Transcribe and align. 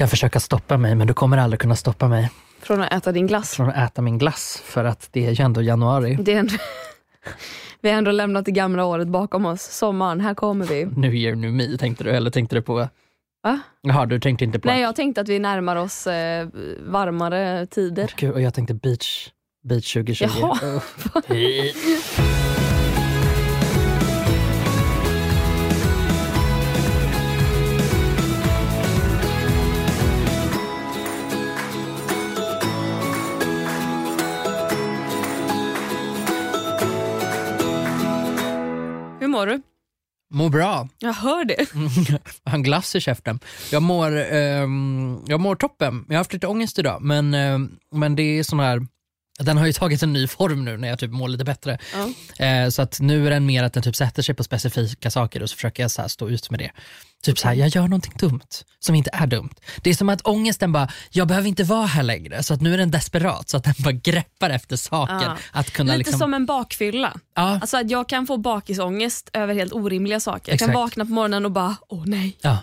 kan 0.00 0.08
försöka 0.08 0.40
stoppa 0.40 0.76
mig 0.76 0.94
men 0.94 1.06
du 1.06 1.14
kommer 1.14 1.38
aldrig 1.38 1.60
kunna 1.60 1.76
stoppa 1.76 2.08
mig 2.08 2.30
Från 2.62 2.82
att 2.82 2.92
äta 2.92 3.12
din 3.12 3.26
glass. 3.26 3.54
från 3.54 3.68
att 3.68 3.76
äta 3.76 4.02
min 4.02 4.18
glass 4.18 4.62
för 4.64 4.84
att 4.84 5.08
det 5.12 5.26
är 5.26 5.30
ju 5.30 5.44
ändå 5.44 5.62
januari. 5.62 6.18
Det 6.20 6.32
är 6.32 6.38
ändå, 6.38 6.54
vi 7.80 7.90
har 7.90 7.98
ändå 7.98 8.10
lämnat 8.10 8.44
det 8.44 8.50
gamla 8.50 8.84
året 8.84 9.08
bakom 9.08 9.46
oss. 9.46 9.62
Sommaren, 9.62 10.20
här 10.20 10.34
kommer 10.34 10.66
vi. 10.66 10.84
New 10.84 11.14
year, 11.14 11.34
new 11.34 11.52
me 11.52 11.78
tänkte 11.78 12.04
du 12.04 12.10
eller 12.10 12.30
tänkte 12.30 12.56
du 12.56 12.62
på? 12.62 12.88
Va? 13.42 13.60
Jaha, 13.82 14.06
du 14.06 14.20
tänkte 14.20 14.44
inte 14.44 14.58
på 14.58 14.68
Nej, 14.68 14.82
jag 14.82 14.96
tänkte 14.96 15.20
att 15.20 15.28
vi 15.28 15.38
närmar 15.38 15.76
oss 15.76 16.06
eh, 16.06 16.48
varmare 16.80 17.66
tider. 17.66 18.14
Gud, 18.16 18.32
och 18.32 18.40
jag 18.40 18.54
tänkte 18.54 18.74
beach, 18.74 19.28
beach 19.68 19.92
2020. 19.92 20.28
Jaha. 20.40 20.80
mår 39.40 39.46
du? 39.46 39.62
Mår 40.32 40.48
bra. 40.48 40.88
Jag 40.98 41.12
hör 41.12 41.44
det. 41.44 41.66
En 42.44 42.62
glass 42.62 42.96
i 42.96 43.00
käften. 43.00 43.38
Jag 43.72 43.82
mår, 43.82 44.16
ehm, 44.16 45.18
jag 45.26 45.40
mår 45.40 45.54
toppen. 45.54 46.04
Jag 46.08 46.14
har 46.14 46.18
haft 46.18 46.32
lite 46.32 46.46
ångest 46.46 46.78
idag 46.78 47.02
men, 47.02 47.34
ehm, 47.34 47.70
men 47.94 48.16
det 48.16 48.22
är 48.22 48.42
sån 48.42 48.60
här 48.60 48.86
den 49.40 49.56
har 49.58 49.66
ju 49.66 49.72
tagit 49.72 50.02
en 50.02 50.12
ny 50.12 50.26
form 50.26 50.64
nu 50.64 50.76
när 50.76 50.88
jag 50.88 50.98
typ 50.98 51.10
mår 51.10 51.28
lite 51.28 51.44
bättre. 51.44 51.78
Eh, 52.38 52.68
så 52.68 52.82
att 52.82 53.00
nu 53.00 53.26
är 53.26 53.30
den 53.30 53.46
mer 53.46 53.64
att 53.64 53.72
den 53.72 53.82
typ 53.82 53.96
sätter 53.96 54.22
sig 54.22 54.34
på 54.34 54.44
specifika 54.44 55.10
saker 55.10 55.42
och 55.42 55.50
så 55.50 55.56
försöker 55.56 55.82
jag 55.82 55.90
så 55.90 56.08
stå 56.08 56.28
ut 56.28 56.50
med 56.50 56.60
det. 56.60 56.70
Typ 57.22 57.38
så 57.38 57.48
här, 57.48 57.54
jag 57.54 57.68
gör 57.68 57.82
någonting 57.82 58.12
dumt 58.18 58.40
som 58.78 58.94
inte 58.94 59.10
är 59.12 59.26
dumt. 59.26 59.50
Det 59.82 59.90
är 59.90 59.94
som 59.94 60.08
att 60.08 60.26
ångesten 60.26 60.72
bara, 60.72 60.88
jag 61.10 61.28
behöver 61.28 61.48
inte 61.48 61.64
vara 61.64 61.86
här 61.86 62.02
längre. 62.02 62.42
Så 62.42 62.54
att 62.54 62.60
nu 62.60 62.74
är 62.74 62.78
den 62.78 62.90
desperat 62.90 63.48
så 63.48 63.56
att 63.56 63.64
den 63.64 63.74
bara 63.78 63.92
greppar 63.92 64.50
efter 64.50 64.76
saker. 64.76 65.14
Ja. 65.14 65.36
Att 65.52 65.70
kunna 65.70 65.92
Lite 65.92 65.98
liksom, 65.98 66.18
som 66.18 66.34
en 66.34 66.46
bakfylla. 66.46 67.16
ja, 67.34 67.42
Alltså 67.60 67.76
att 67.76 67.90
jag 67.90 68.08
kan 68.08 68.26
få 68.26 68.36
bakisångest 68.36 69.30
över 69.32 69.54
helt 69.54 69.72
orimliga 69.72 70.20
saker. 70.20 70.52
Jag 70.52 70.58
kan 70.58 70.68
Exakt. 70.70 70.76
vakna 70.76 71.04
på 71.04 71.10
morgonen 71.10 71.44
och 71.44 71.52
bara, 71.52 71.76
åh 71.88 72.02
nej, 72.06 72.36
ja, 72.40 72.58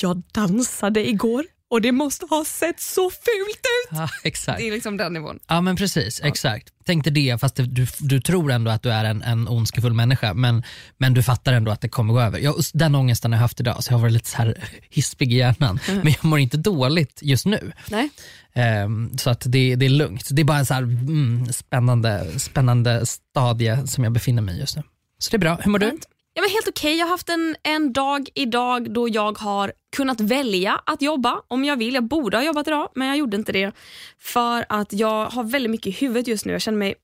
jag 0.00 0.22
dansade 0.32 1.08
igår 1.08 1.44
och 1.70 1.80
det 1.80 1.92
måste 1.92 2.26
ha 2.30 2.44
sett 2.44 2.80
så 2.80 3.10
fult 3.10 3.60
ut. 3.60 3.98
ja, 3.98 4.08
exakt. 4.24 4.58
Det 4.58 4.68
är 4.68 4.72
liksom 4.72 4.96
den 4.96 5.12
nivån. 5.12 5.38
Ja 5.48 5.60
men 5.60 5.76
precis, 5.76 6.20
exakt. 6.24 6.68
Tänk 6.86 7.04
dig 7.04 7.12
det 7.12 7.40
fast 7.40 7.56
det, 7.56 7.62
du, 7.62 7.86
du 7.98 8.20
tror 8.20 8.52
ändå 8.52 8.70
att 8.70 8.82
du 8.82 8.90
är 8.90 9.04
en, 9.04 9.22
en 9.22 9.48
ondskefull 9.48 9.94
människa 9.94 10.34
men, 10.34 10.62
men 10.98 11.14
du 11.14 11.22
fattar 11.22 11.52
ändå 11.52 11.70
att 11.70 11.80
det 11.80 11.88
kommer 11.88 12.14
gå 12.14 12.20
över. 12.20 12.38
Jag, 12.38 12.54
den 12.72 12.94
ångesten 12.94 13.32
har 13.32 13.36
jag 13.36 13.40
haft 13.40 13.60
idag 13.60 13.84
så 13.84 13.92
jag 13.92 13.98
har 13.98 14.02
varit 14.02 14.12
lite 14.12 14.28
så 14.28 14.36
här 14.36 14.64
hispig 14.90 15.32
i 15.32 15.36
hjärnan. 15.36 15.80
Mm. 15.88 16.00
Men 16.04 16.12
jag 16.12 16.24
mår 16.24 16.38
inte 16.38 16.56
dåligt 16.56 17.18
just 17.22 17.46
nu. 17.46 17.72
Nej. 17.90 18.10
Ehm, 18.52 19.18
så 19.18 19.30
att 19.30 19.40
det, 19.46 19.76
det 19.76 19.86
är 19.86 19.90
lugnt. 19.90 20.28
Det 20.30 20.42
är 20.42 20.44
bara 20.44 20.58
en 20.58 20.66
så 20.66 20.74
här, 20.74 20.82
mm, 20.82 21.52
spännande, 21.52 22.38
spännande 22.38 23.06
stadie 23.06 23.86
som 23.86 24.04
jag 24.04 24.12
befinner 24.12 24.42
mig 24.42 24.56
i 24.56 24.60
just 24.60 24.76
nu. 24.76 24.82
Så 25.18 25.30
det 25.30 25.36
är 25.36 25.38
bra. 25.38 25.58
Hur 25.62 25.70
mår 25.70 25.78
du? 25.78 25.98
Ja, 26.34 26.42
men 26.42 26.50
helt 26.50 26.68
okej. 26.68 26.96
Jag 26.96 27.06
har 27.06 27.10
haft 27.10 27.28
en, 27.28 27.56
en 27.62 27.92
dag 27.92 28.28
idag 28.34 28.92
då 28.92 29.08
jag 29.08 29.38
har 29.38 29.72
kunnat 29.96 30.20
välja 30.20 30.80
att 30.86 31.02
jobba 31.02 31.42
om 31.48 31.64
jag 31.64 31.76
vill. 31.76 31.94
Jag 31.94 32.04
borde 32.04 32.36
ha 32.36 32.44
jobbat 32.44 32.66
idag 32.68 32.88
men 32.94 33.08
jag 33.08 33.16
gjorde 33.16 33.36
inte 33.36 33.52
det 33.52 33.72
för 34.18 34.64
att 34.68 34.92
jag 34.92 35.26
har 35.26 35.44
väldigt 35.44 35.70
mycket 35.70 35.86
i 35.86 35.90
huvudet 35.90 36.28
just 36.28 36.44
nu. 36.44 36.52
Jag 36.52 36.62
känner 36.62 36.78
mig 36.78 36.94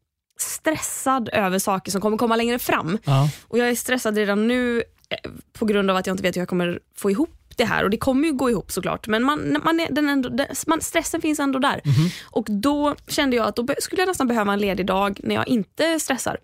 stressad 0.41 1.29
över 1.33 1.59
saker 1.59 1.91
som 1.91 2.01
kommer 2.01 2.17
komma 2.17 2.37
längre 2.37 2.59
fram. 2.59 2.99
Ja. 3.05 3.29
Och 3.49 3.59
Jag 3.59 3.69
är 3.69 3.75
stressad 3.75 4.17
redan 4.17 4.49
nu 4.49 4.83
eh, 5.11 5.31
på 5.53 5.65
grund 5.65 5.91
av 5.91 5.97
att 5.97 6.07
jag 6.07 6.15
inte 6.15 6.23
vet 6.23 6.37
hur 6.37 6.41
jag 6.41 6.49
kommer 6.49 6.81
få 6.97 7.11
ihop 7.11 7.31
det 7.57 7.65
här 7.65 7.85
och 7.85 7.91
det 7.91 7.97
kommer 7.97 8.29
ju 8.29 8.33
gå 8.35 8.51
ihop 8.51 8.73
såklart 8.73 9.07
men 9.07 9.23
man, 9.23 9.61
man 9.65 9.81
är, 9.81 9.89
den 9.91 10.09
ändå, 10.09 10.45
man, 10.67 10.81
stressen 10.81 11.21
finns 11.21 11.41
ändå 11.41 11.59
där. 11.59 11.81
Och 12.25 12.47
då 12.49 12.95
kände 13.09 13.37
jag 13.37 13.47
att 13.47 13.57
då 13.57 13.67
skulle 13.79 14.03
jag 14.03 14.09
nästan 14.09 14.29
behöva 14.29 14.53
en 14.53 14.59
ledig 14.59 14.87
dag 14.87 15.21
när 15.23 15.35
jag 15.35 15.49
inte 15.49 16.01
stressar. 16.01 16.39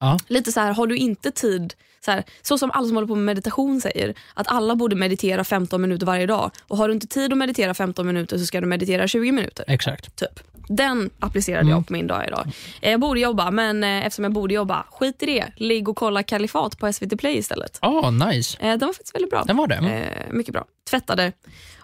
Ja. 0.00 0.18
Lite 0.28 0.52
så 0.52 0.60
här, 0.60 0.72
har 0.72 0.86
du 0.86 0.96
inte 0.96 1.30
tid, 1.30 1.74
så, 2.04 2.10
här, 2.10 2.24
så 2.42 2.58
som 2.58 2.70
alla 2.70 2.86
som 2.86 2.96
håller 2.96 3.08
på 3.08 3.14
med 3.14 3.24
meditation 3.24 3.80
säger, 3.80 4.14
att 4.34 4.48
alla 4.48 4.74
borde 4.76 4.96
meditera 4.96 5.44
15 5.44 5.82
minuter 5.82 6.06
varje 6.06 6.26
dag. 6.26 6.50
Och 6.68 6.76
har 6.76 6.88
du 6.88 6.94
inte 6.94 7.06
tid 7.06 7.32
att 7.32 7.38
meditera 7.38 7.74
15 7.74 8.06
minuter 8.06 8.38
så 8.38 8.46
ska 8.46 8.60
du 8.60 8.66
meditera 8.66 9.08
20 9.08 9.32
minuter. 9.32 9.64
Exakt. 9.68 10.16
Typ. 10.16 10.40
Den 10.68 11.10
applicerade 11.18 11.60
Mm. 11.62 11.70
jag 11.72 11.86
på 11.86 11.92
min 11.92 12.06
dag 12.06 12.24
idag. 12.26 12.52
Jag 12.80 13.00
borde 13.00 13.20
jobba, 13.20 13.50
men 13.50 13.84
eh, 13.84 14.06
eftersom 14.06 14.24
jag 14.24 14.32
borde 14.32 14.54
jobba, 14.54 14.86
skit 14.90 15.22
i 15.22 15.26
det. 15.26 15.52
Ligg 15.56 15.88
och 15.88 15.96
kolla 15.96 16.22
Kalifat 16.22 16.78
på 16.78 16.92
SVT 16.92 17.16
Play 17.18 17.36
istället. 17.38 17.78
Ja, 17.82 18.10
nice. 18.10 18.58
Eh, 18.60 18.68
Den 18.68 18.80
var 18.86 18.92
faktiskt 18.92 19.14
väldigt 19.14 19.30
bra. 19.30 19.42
Den 19.46 19.56
var 19.56 19.66
det. 19.66 19.74
Eh, 19.74 20.32
mycket 20.34 20.52
bra. 20.52 20.64
Tvättade 20.90 21.32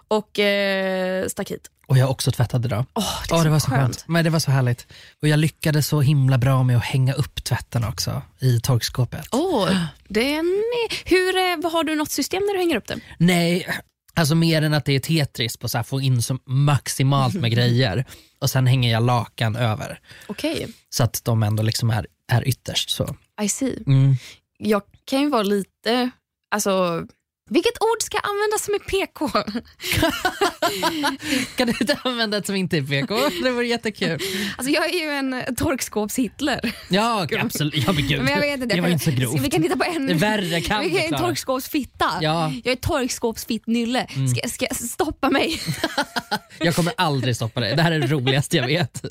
och 0.09 0.39
eh, 0.39 1.27
stack 1.27 1.51
hit. 1.51 1.69
Och 1.87 1.97
jag 1.97 2.11
också 2.11 2.31
tvättat 2.31 2.65
idag. 2.65 2.85
Åh, 2.93 3.03
det, 3.29 3.35
är 3.35 3.43
det 3.43 3.49
var 3.49 3.59
så 3.59 3.65
så 3.65 3.71
skönt. 3.71 4.03
Men 4.07 4.23
det 4.23 4.29
var 4.29 4.39
så 4.39 4.51
härligt. 4.51 4.87
Och 5.21 5.27
jag 5.27 5.39
lyckades 5.39 5.87
så 5.87 6.01
himla 6.01 6.37
bra 6.37 6.63
med 6.63 6.77
att 6.77 6.83
hänga 6.83 7.13
upp 7.13 7.43
tvätten 7.43 7.83
också 7.83 8.21
i 8.39 8.59
torkskåpet. 8.59 9.27
Åh, 9.31 9.69
den 10.07 10.45
är... 10.45 11.09
Hur, 11.09 11.35
eh, 11.37 11.71
har 11.71 11.83
du 11.83 11.95
något 11.95 12.11
system 12.11 12.43
när 12.43 12.53
du 12.53 12.59
hänger 12.59 12.75
upp 12.75 12.87
den? 12.87 13.01
Nej, 13.17 13.67
alltså 14.13 14.35
mer 14.35 14.61
än 14.61 14.73
att 14.73 14.85
det 14.85 14.93
är 14.93 14.99
Tetris 14.99 15.57
på 15.57 15.67
att 15.73 15.87
få 15.87 16.01
in 16.01 16.21
så 16.21 16.37
maximalt 16.45 17.33
med 17.33 17.51
grejer. 17.55 18.05
Och 18.39 18.49
sen 18.49 18.67
hänger 18.67 18.91
jag 18.91 19.03
lakan 19.03 19.55
över. 19.55 19.99
Okej, 20.27 20.67
Så 20.89 21.03
att 21.03 21.21
de 21.23 21.43
ändå 21.43 21.63
liksom 21.63 21.89
är, 21.89 22.07
är 22.31 22.47
ytterst. 22.47 22.89
Så. 22.89 23.15
I 23.41 23.49
see. 23.49 23.83
Mm. 23.87 24.15
Jag 24.57 24.81
kan 25.05 25.21
ju 25.21 25.29
vara 25.29 25.43
lite... 25.43 26.09
Alltså, 26.51 27.05
vilket 27.49 27.81
ord 27.81 28.01
ska 28.01 28.17
användas 28.17 28.63
som 28.65 28.73
är 28.73 28.79
PK? 28.79 29.29
Kan 31.55 31.67
du 31.67 31.73
inte 31.81 31.99
använda 32.03 32.37
ett 32.37 32.45
som 32.45 32.55
inte 32.55 32.77
är 32.77 32.81
PK? 32.81 33.15
Det 33.43 33.51
vore 33.51 33.67
jättekul. 33.67 34.19
Alltså, 34.57 34.73
jag 34.73 34.89
är 34.89 34.99
ju 34.99 35.09
en 35.09 35.33
torkskåps-Hitler. 35.55 36.73
Ja, 36.89 37.27
absolut. 37.39 37.83
Ja, 37.87 37.91
men 37.91 38.07
gud. 38.07 38.21
Men 38.21 38.33
jag 38.33 38.39
vet 38.39 38.61
inte, 38.61 38.75
det 38.75 38.81
var 38.81 38.89
inte 38.89 39.05
så 39.05 39.11
grovt. 39.11 39.41
Vi 39.41 39.49
kan 39.49 39.61
titta 39.61 39.77
på 39.77 39.83
en... 39.83 40.07
Det 40.07 40.13
är 40.13 40.17
värre 40.17 40.61
kan 40.61 40.83
vi 40.83 40.89
kan 40.89 41.19
torkskåpsfitta. 41.19 42.11
Ja. 42.21 42.45
Mm. 42.45 42.61
Jag 42.63 42.71
är 42.71 42.75
torkskåpsfitt-nylle. 42.75 44.07
Ska, 44.35 44.49
ska 44.49 44.65
jag 44.65 44.75
stoppa 44.75 45.29
mig? 45.29 45.61
Jag 46.59 46.75
kommer 46.75 46.93
aldrig 46.97 47.35
stoppa 47.35 47.59
dig. 47.59 47.75
Det 47.75 47.81
här 47.81 47.91
är 47.91 47.99
det 47.99 48.07
roligaste 48.07 48.57
jag 48.57 48.67
vet. 48.67 49.05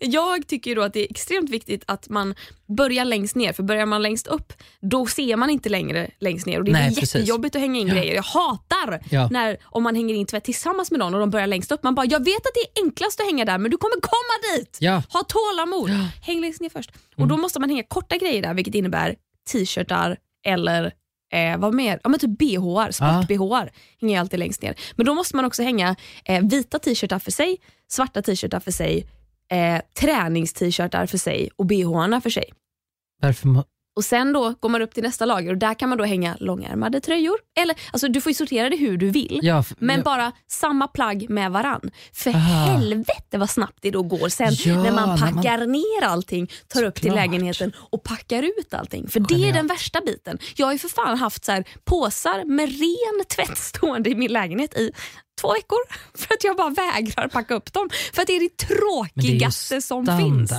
Jag 0.00 0.46
tycker 0.46 0.76
då 0.76 0.82
att 0.82 0.92
det 0.92 1.00
är 1.00 1.10
extremt 1.10 1.50
viktigt 1.50 1.84
att 1.86 2.08
man 2.08 2.34
börjar 2.76 3.04
längst 3.04 3.36
ner, 3.36 3.52
för 3.52 3.62
börjar 3.62 3.86
man 3.86 4.02
längst 4.02 4.26
upp 4.26 4.52
då 4.80 5.06
ser 5.06 5.36
man 5.36 5.50
inte 5.50 5.68
längre 5.68 6.10
längst 6.20 6.46
ner 6.46 6.58
och 6.58 6.64
det 6.64 6.70
är 6.70 6.72
Nej, 6.72 6.88
precis. 6.94 7.14
jättejobbigt 7.14 7.54
att 7.56 7.60
hänga 7.62 7.80
in 7.80 7.88
grejer. 7.88 8.14
Jag 8.14 8.22
hatar 8.22 9.00
Ja. 9.10 9.28
när 9.30 9.56
om 9.64 9.82
man 9.82 9.94
hänger 9.94 10.14
in 10.14 10.26
tvätt 10.26 10.44
tillsammans 10.44 10.90
med 10.90 10.98
någon 11.00 11.14
och 11.14 11.20
de 11.20 11.30
börjar 11.30 11.46
längst 11.46 11.72
upp. 11.72 11.82
Man 11.82 11.94
bara, 11.94 12.06
jag 12.06 12.24
vet 12.24 12.36
att 12.36 12.52
det 12.54 12.80
är 12.80 12.84
enklast 12.84 13.20
att 13.20 13.26
hänga 13.26 13.44
där 13.44 13.58
men 13.58 13.70
du 13.70 13.76
kommer 13.76 14.00
komma 14.00 14.56
dit. 14.58 14.76
Ja. 14.80 15.02
Ha 15.12 15.22
tålamod. 15.22 15.90
Häng 16.22 16.40
längst 16.40 16.60
ner 16.60 16.68
först. 16.68 16.90
Och 17.16 17.28
Då 17.28 17.36
måste 17.36 17.60
man 17.60 17.70
hänga 17.70 17.82
korta 17.82 18.16
grejer 18.16 18.42
där 18.42 18.54
vilket 18.54 18.74
innebär 18.74 19.16
t-shirtar 19.52 20.16
eller 20.46 20.92
Eh, 21.32 21.58
vad 21.58 21.74
mer? 21.74 22.00
Ja, 22.02 22.08
men 22.08 22.20
typ 22.20 22.38
bhar, 22.38 22.90
sport-bhar 22.90 23.70
hänger 24.00 24.14
ju 24.14 24.20
alltid 24.20 24.38
längst 24.38 24.62
ner. 24.62 24.74
Men 24.96 25.06
då 25.06 25.14
måste 25.14 25.36
man 25.36 25.44
också 25.44 25.62
hänga 25.62 25.96
eh, 26.24 26.44
vita 26.44 26.78
t-shirtar 26.78 27.18
för 27.18 27.30
sig, 27.30 27.56
svarta 27.88 28.22
t-shirtar 28.22 28.60
för 28.60 28.70
sig, 28.70 29.06
eh, 29.50 29.80
tränings-t-shirtar 30.00 31.06
för 31.06 31.18
sig 31.18 31.50
och 31.56 31.66
bh 31.66 32.20
för 32.20 32.30
sig. 32.30 32.52
Varför 33.22 33.48
och 33.96 34.04
Sen 34.04 34.32
då 34.32 34.54
går 34.60 34.68
man 34.68 34.82
upp 34.82 34.94
till 34.94 35.02
nästa 35.02 35.24
lager 35.24 35.50
och 35.52 35.58
där 35.58 35.74
kan 35.74 35.88
man 35.88 35.98
då 35.98 36.04
hänga 36.04 36.36
långärmade 36.40 37.00
tröjor. 37.00 37.38
Eller, 37.60 37.76
alltså, 37.92 38.08
du 38.08 38.20
får 38.20 38.30
ju 38.30 38.34
sortera 38.34 38.70
det 38.70 38.76
hur 38.76 38.96
du 38.96 39.10
vill. 39.10 39.40
Ja, 39.42 39.64
Men 39.78 39.96
ja. 39.96 40.02
bara 40.04 40.32
samma 40.50 40.88
plagg 40.88 41.30
med 41.30 41.50
varann. 41.50 41.90
För 42.12 42.30
Aha. 42.30 42.38
helvete 42.72 43.38
vad 43.38 43.50
snabbt 43.50 43.78
det 43.80 43.90
då 43.90 44.02
går 44.02 44.28
sen 44.28 44.52
Ja, 44.64 44.82
när 44.82 44.92
man 44.92 44.94
när 44.94 45.06
man- 45.06 45.18
packar 45.34 45.66
ner 45.66 46.04
allting, 46.08 46.50
tar 46.68 46.82
upp 46.82 46.94
till 46.94 47.02
Såklart. 47.10 47.16
lägenheten 47.26 47.72
och 47.76 48.02
packar 48.02 48.42
ut 48.42 48.74
allting. 48.74 49.08
För 49.08 49.20
det 49.20 49.48
är 49.48 49.52
den 49.52 49.66
värsta 49.66 50.00
biten. 50.00 50.38
Jag 50.56 50.66
har 50.66 50.72
ju 50.72 50.78
för 50.78 50.88
fan 50.88 51.18
haft 51.18 51.44
så 51.44 51.52
här, 51.52 51.64
påsar 51.84 52.44
med 52.44 52.68
ren 52.68 53.24
tvätt 53.36 53.58
stående 53.58 54.10
i 54.10 54.14
min 54.14 54.32
lägenhet 54.32 54.74
i 54.78 54.92
två 55.40 55.52
veckor 55.52 55.78
för 56.18 56.34
att 56.34 56.44
jag 56.44 56.56
bara 56.56 56.70
vägrar 56.70 57.28
packa 57.28 57.54
upp 57.54 57.72
dem. 57.72 57.90
För 58.12 58.22
att 58.22 58.26
det 58.26 58.36
är 58.36 58.40
det 58.40 58.48
Men 58.64 58.66
det 58.68 58.74
är 58.74 58.78
tråkigaste 58.78 59.80
som 59.82 60.06
finns. 60.06 60.52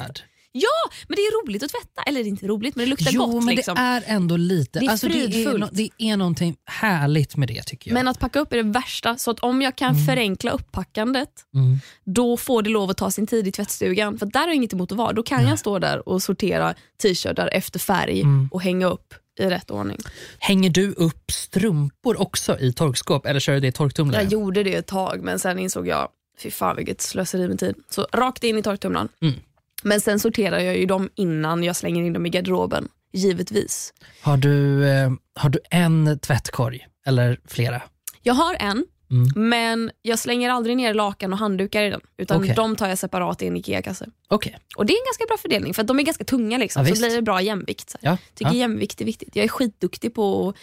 Ja, 0.53 0.89
men 1.07 1.15
det 1.15 1.21
är 1.21 1.45
roligt 1.47 1.63
att 1.63 1.69
tvätta. 1.71 2.01
Eller 2.05 2.19
det 2.23 2.27
är 2.27 2.29
inte 2.29 2.47
roligt, 2.47 2.75
men 2.75 2.85
det 2.85 2.89
luktar 2.89 3.11
Jo, 3.11 3.25
gott. 3.25 3.43
men 3.45 3.55
liksom. 3.55 3.75
det 3.75 3.81
är 3.81 4.03
ändå 4.05 4.37
lite... 4.37 4.79
Det 4.79 4.85
är 4.85 4.89
alltså, 4.89 5.07
det, 5.07 5.43
är 5.45 5.57
no, 5.57 5.67
det 5.71 5.89
är 5.97 6.17
någonting 6.17 6.55
härligt 6.65 7.35
med 7.37 7.47
det 7.47 7.63
tycker 7.63 7.89
jag. 7.89 7.93
Men 7.93 8.07
att 8.07 8.19
packa 8.19 8.39
upp 8.39 8.53
är 8.53 8.57
det 8.57 8.63
värsta, 8.63 9.17
så 9.17 9.31
att 9.31 9.39
om 9.39 9.61
jag 9.61 9.75
kan 9.75 9.95
förenkla 10.05 10.51
uppackandet 10.51 11.29
Mm. 11.55 11.79
då 12.05 12.37
får 12.37 12.61
det 12.63 12.69
lov 12.69 12.89
att 12.89 12.97
ta 12.97 13.11
sin 13.11 13.27
tid 13.27 13.47
i 13.47 13.51
tvättstugan. 13.51 14.17
För 14.19 14.25
där 14.25 14.39
har 14.39 14.47
jag 14.47 14.55
inget 14.55 14.73
emot 14.73 14.91
att 14.91 14.97
vara. 14.97 15.13
Då 15.13 15.23
kan 15.23 15.47
jag 15.47 15.59
stå 15.59 15.79
där 15.79 16.09
och 16.09 16.23
sortera 16.23 16.73
t-shirtar 17.01 17.49
efter 17.53 17.79
färg 17.79 18.21
Mm. 18.21 18.49
och 18.51 18.61
hänga 18.61 18.85
upp 18.87 19.13
i 19.39 19.45
rätt 19.45 19.71
ordning. 19.71 19.97
Hänger 20.39 20.69
du 20.69 20.91
upp 20.93 21.31
strumpor 21.31 22.21
också 22.21 22.59
i 22.59 22.73
torkskåp 22.73 23.25
eller 23.25 23.39
kör 23.39 23.53
du 23.53 23.59
det 23.59 23.67
i 23.67 23.71
torktumlare? 23.71 24.23
Jag 24.23 24.31
gjorde 24.31 24.63
det 24.63 24.75
ett 24.75 24.87
tag 24.87 25.21
men 25.23 25.39
sen 25.39 25.59
insåg 25.59 25.87
jag, 25.87 26.09
fy 26.43 26.51
fan 26.51 26.75
vilket 26.75 27.01
slöseri 27.01 27.47
med 27.47 27.59
tid. 27.59 27.75
Så 27.89 28.07
rakt 28.13 28.43
in 28.43 28.57
i 28.57 28.61
torktumlaren. 28.63 29.09
Mm. 29.21 29.35
Men 29.81 30.01
sen 30.01 30.19
sorterar 30.19 30.59
jag 30.59 30.77
ju 30.77 30.85
dem 30.85 31.09
innan 31.15 31.63
jag 31.63 31.75
slänger 31.75 32.03
in 32.03 32.13
dem 32.13 32.25
i 32.25 32.29
garderoben. 32.29 32.87
Givetvis. 33.13 33.93
Har, 34.21 34.37
du, 34.37 34.87
eh, 34.89 35.11
har 35.35 35.49
du 35.49 35.59
en 35.69 36.19
tvättkorg 36.19 36.87
eller 37.05 37.39
flera? 37.47 37.81
Jag 38.21 38.33
har 38.33 38.55
en, 38.59 38.85
Mm. 39.11 39.49
Men 39.49 39.91
jag 40.01 40.19
slänger 40.19 40.49
aldrig 40.49 40.77
ner 40.77 40.93
lakan 40.93 41.33
och 41.33 41.39
handdukar 41.39 41.83
i 41.83 41.89
den. 41.89 42.01
Utan 42.17 42.41
Okej. 42.41 42.53
de 42.55 42.75
tar 42.75 42.87
jag 42.89 42.97
separat 42.97 43.41
i 43.41 43.47
en 43.47 43.57
IKEA-kasse. 43.57 44.09
Okej. 44.27 44.57
Och 44.75 44.85
det 44.85 44.93
är 44.93 44.95
en 44.95 45.05
ganska 45.05 45.25
bra 45.27 45.37
fördelning 45.37 45.73
för 45.73 45.83
de 45.83 45.99
är 45.99 46.03
ganska 46.03 46.23
tunga 46.23 46.57
liksom, 46.57 46.79
Ja, 46.81 46.85
så 46.85 46.91
visst. 46.91 47.01
blir 47.05 47.15
det 47.15 47.21
bra 47.21 47.41
jämvikt. 47.41 47.89
Så. 47.89 47.97
Ja. 48.01 48.17
Tycker 48.35 48.51
ja. 48.51 48.57
jämvikt 48.57 49.01
är 49.01 49.05
viktigt. 49.05 49.35
Jag 49.35 49.43
är 49.45 49.49
skitduktig 49.49 50.13
på 50.13 50.49
att 50.49 50.55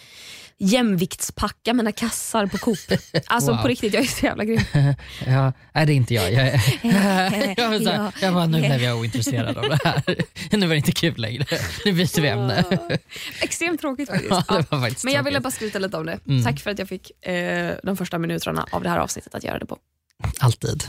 jämviktspacka 0.59 1.73
mina 1.73 1.91
kassar 1.91 2.45
på 2.45 2.57
Coop. 2.57 2.77
Alltså 3.25 3.51
Wow. 3.51 3.61
på 3.61 3.67
riktigt, 3.67 3.93
jag 3.93 4.03
är 4.03 4.07
så 4.07 4.25
jävla 4.25 4.43
grym. 4.45 4.59
ja. 5.25 5.53
Nej, 5.73 5.85
det 5.85 5.93
är 5.93 5.95
inte 5.95 6.13
jag. 6.13 6.33
Jag, 6.33 6.47
är, 6.47 6.53
jag, 7.57 7.69
var 7.69 7.91
här, 7.91 8.13
jag 8.21 8.33
bara, 8.33 8.45
nu 8.45 8.59
blev 8.59 8.81
jag 8.81 8.97
ointresserad 8.99 9.57
av 9.57 9.63
det 9.69 9.79
här. 9.83 10.03
Nu 10.51 10.67
var 10.67 10.73
det 10.73 10.77
inte 10.77 10.91
kul 10.91 11.13
längre. 11.17 11.45
Nu 11.85 11.91
byter 11.91 12.21
vi 12.21 12.27
ämne. 12.27 12.63
Extremt 13.41 13.81
tråkigt 13.81 14.09
faktiskt. 14.09 14.31
Ja, 14.47 14.63
faktiskt 14.69 15.03
Men 15.03 15.13
jag 15.13 15.23
ville 15.23 15.39
bara 15.39 15.51
skryta 15.51 15.79
lite 15.79 15.97
om 15.97 16.05
det. 16.05 16.19
Mm. 16.27 16.43
Tack 16.43 16.59
för 16.59 16.71
att 16.71 16.79
jag 16.79 16.87
fick 16.87 17.25
eh, 17.27 17.73
de 17.83 17.97
första 17.97 18.17
minuterna 18.17 18.65
av 18.71 18.83
det 18.83 18.89
här 18.89 18.97
avsnittet 18.99 19.35
att 19.35 19.43
göra 19.43 19.59
det 19.59 19.65
på. 19.65 19.77
Alltid. 20.39 20.83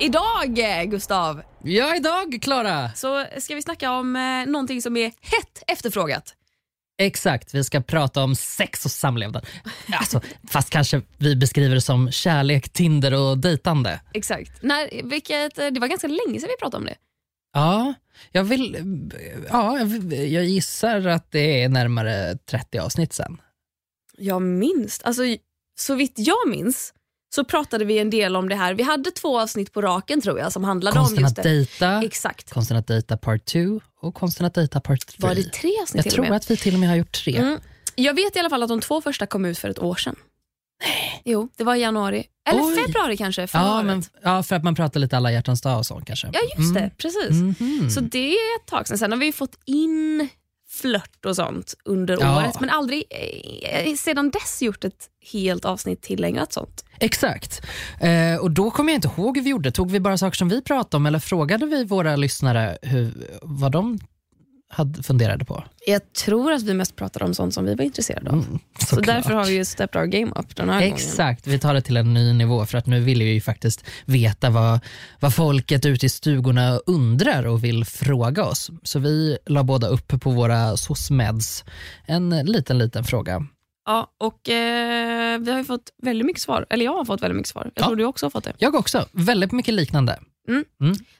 Idag, 0.00 0.56
Gustav, 0.90 1.42
Ja, 1.62 1.96
idag 1.96 2.38
Klara. 2.42 2.90
så 2.94 3.24
ska 3.38 3.54
vi 3.54 3.62
snacka 3.62 3.90
om 3.92 4.16
eh, 4.16 4.50
någonting 4.52 4.82
som 4.82 4.96
är 4.96 5.04
hett 5.04 5.62
efterfrågat. 5.66 6.34
Exakt, 6.98 7.54
vi 7.54 7.64
ska 7.64 7.80
prata 7.80 8.22
om 8.22 8.34
sex 8.36 8.84
och 8.84 8.90
samlevnad. 8.90 9.46
Alltså, 9.92 10.20
fast 10.50 10.70
kanske 10.70 11.02
vi 11.18 11.36
beskriver 11.36 11.74
det 11.74 11.80
som 11.80 12.10
kärlek, 12.10 12.68
Tinder 12.68 13.14
och 13.14 13.38
dejtande. 13.38 14.00
Exakt. 14.14 14.62
När, 14.62 15.02
vilket, 15.10 15.58
eh, 15.58 15.66
det 15.66 15.80
var 15.80 15.88
ganska 15.88 16.06
länge 16.08 16.40
sedan 16.40 16.48
vi 16.48 16.56
pratade 16.60 16.76
om 16.76 16.84
det. 16.84 16.96
Ja, 17.52 17.94
jag 18.32 18.44
vill... 18.44 18.76
Ja, 19.50 19.78
jag 20.10 20.44
gissar 20.44 21.06
att 21.06 21.30
det 21.30 21.62
är 21.62 21.68
närmare 21.68 22.38
30 22.50 22.78
avsnitt 22.78 23.12
sen. 23.12 23.40
Jag 24.18 24.42
minns, 24.42 25.00
alltså 25.04 25.22
så 25.78 25.94
vitt 25.94 26.14
jag 26.16 26.48
minns 26.48 26.94
så 27.34 27.44
pratade 27.44 27.84
vi 27.84 27.98
en 27.98 28.10
del 28.10 28.36
om 28.36 28.48
det 28.48 28.54
här. 28.56 28.74
Vi 28.74 28.82
hade 28.82 29.10
två 29.10 29.40
avsnitt 29.40 29.72
på 29.72 29.82
raken 29.82 30.20
tror 30.20 30.38
jag 30.38 30.52
som 30.52 30.64
handlade 30.64 30.98
om 30.98 31.04
Konsten 31.04 31.22
just 31.24 31.38
att 31.38 31.42
det. 31.44 31.50
dejta, 31.50 32.02
Exakt. 32.02 32.50
konsten 32.50 32.76
att 32.76 32.86
dejta 32.86 33.16
part 33.16 33.44
2 33.44 33.80
och 34.00 34.14
konsten 34.14 34.46
att 34.46 34.54
dejta 34.54 34.80
part 34.80 35.06
3. 35.06 35.16
Var 35.28 35.34
det 35.34 35.52
tre 35.52 35.70
avsnitt 35.82 36.04
Jag 36.04 36.14
tror 36.14 36.30
att 36.32 36.50
vi 36.50 36.56
till 36.56 36.74
och 36.74 36.80
med 36.80 36.88
har 36.88 36.96
gjort 36.96 37.12
tre. 37.24 37.36
Mm. 37.36 37.58
Jag 37.94 38.14
vet 38.14 38.36
i 38.36 38.38
alla 38.38 38.50
fall 38.50 38.62
att 38.62 38.68
de 38.68 38.80
två 38.80 39.00
första 39.00 39.26
kom 39.26 39.44
ut 39.44 39.58
för 39.58 39.68
ett 39.70 39.78
år 39.78 39.94
sedan. 39.94 40.16
Jo, 41.24 41.48
det 41.56 41.64
var 41.64 41.74
i 41.74 41.80
januari. 41.80 42.24
Eller 42.48 42.62
Oj. 42.62 42.76
februari 42.76 43.16
kanske. 43.16 43.46
Förra 43.46 43.62
Ja, 43.62 43.74
året. 43.76 43.86
men, 43.86 44.02
ja, 44.22 44.42
för 44.42 44.56
att 44.56 44.64
man 44.64 44.74
pratar 44.74 45.00
lite 45.00 45.16
alla 45.16 45.32
hjärtans 45.32 45.60
dag 45.62 45.78
och 45.78 45.86
sånt 45.86 46.06
kanske. 46.06 46.30
ja 46.32 46.40
just 46.58 46.74
det. 46.74 46.90
Precis. 46.98 47.30
Mhm. 47.30 47.90
Så 47.90 48.00
det 48.00 48.30
är 48.30 48.56
ett 48.60 48.66
tag 48.66 48.88
sedan. 48.88 48.98
Sen 48.98 49.12
har 49.12 49.18
vi 49.18 49.32
fått 49.32 49.58
in 49.64 50.28
flört 50.80 51.24
och 51.26 51.36
sånt 51.36 51.74
under 51.84 52.18
Ja. 52.20 52.36
året 52.36 52.60
men 52.60 52.70
aldrig 52.70 53.04
eh, 53.62 53.94
sedan 53.94 54.30
dess 54.30 54.62
gjort 54.62 54.84
ett 54.84 55.08
helt 55.32 55.64
avsnitt 55.64 56.02
tillägnat 56.02 56.52
sånt. 56.52 56.84
Exakt. 57.00 57.62
Eh, 58.00 58.36
och 58.40 58.50
då 58.50 58.70
kommer 58.70 58.92
jag 58.92 58.96
inte 58.98 59.10
ihåg 59.16 59.36
hur 59.36 59.44
vi 59.44 59.50
gjorde. 59.50 59.70
Tog 59.70 59.90
vi 59.90 60.00
bara 60.00 60.18
saker 60.18 60.36
som 60.36 60.48
vi 60.48 60.62
pratade 60.62 60.96
om 60.96 61.06
eller 61.06 61.18
frågade 61.18 61.66
vi 61.66 61.84
våra 61.84 62.16
lyssnare 62.16 62.78
hur, 62.82 63.12
vad 63.42 63.72
de 63.72 63.98
hade, 64.74 65.02
funderade 65.02 65.44
på? 65.44 65.64
Jag 65.86 66.12
tror 66.12 66.52
att 66.52 66.62
vi 66.62 66.74
mest 66.74 66.96
pratade 66.96 67.24
om 67.24 67.34
sånt 67.34 67.54
som 67.54 67.64
vi 67.64 67.74
var 67.74 67.84
intresserade 67.84 68.30
av. 68.30 68.36
Mm, 68.38 68.58
Så 68.78 69.00
därför 69.00 69.30
har 69.34 69.44
vi 69.44 69.52
ju 69.56 69.64
stepped 69.64 70.00
our 70.00 70.06
game 70.06 70.32
up 70.36 70.56
den 70.56 70.68
här 70.68 70.80
gången. 70.80 70.94
Exakt, 70.94 71.46
vi 71.46 71.58
tar 71.58 71.74
det 71.74 71.80
till 71.80 71.96
en 71.96 72.14
ny 72.14 72.32
nivå 72.32 72.66
för 72.66 72.78
att 72.78 72.86
nu 72.86 73.00
vill 73.00 73.18
vi 73.18 73.32
ju 73.32 73.40
faktiskt 73.40 73.84
veta 74.04 74.50
vad, 74.50 74.80
vad 75.20 75.34
folket 75.34 75.86
ute 75.86 76.06
i 76.06 76.08
stugorna 76.08 76.78
undrar 76.86 77.46
och 77.46 77.64
vill 77.64 77.84
fråga 77.84 78.44
oss. 78.44 78.70
Så 78.82 78.98
vi 78.98 79.38
la 79.46 79.62
båda 79.62 79.88
upp 79.88 80.20
på 80.20 80.30
våra 80.30 80.76
SOSMEDs 80.76 81.64
en 82.06 82.30
liten, 82.30 82.78
liten 82.78 83.04
fråga. 83.04 83.46
Ja, 83.86 84.10
och 84.20 84.48
eh, 84.48 85.38
vi 85.38 85.50
har 85.50 85.58
ju 85.58 85.64
fått 85.64 85.90
väldigt 86.02 86.26
mycket 86.26 86.42
svar. 86.42 86.66
Eller 86.70 86.84
jag 86.84 86.94
har 86.94 87.04
fått 87.04 87.22
väldigt 87.22 87.36
mycket 87.36 87.50
svar. 87.52 87.70
Jag 87.74 87.82
Ja. 87.82 87.86
tror 87.86 87.96
du 87.96 88.04
också 88.04 88.26
har 88.26 88.30
fått 88.30 88.44
det. 88.44 88.52
Jag 88.58 88.74
också, 88.74 89.06
väldigt 89.12 89.52
mycket 89.52 89.74
liknande. 89.74 90.18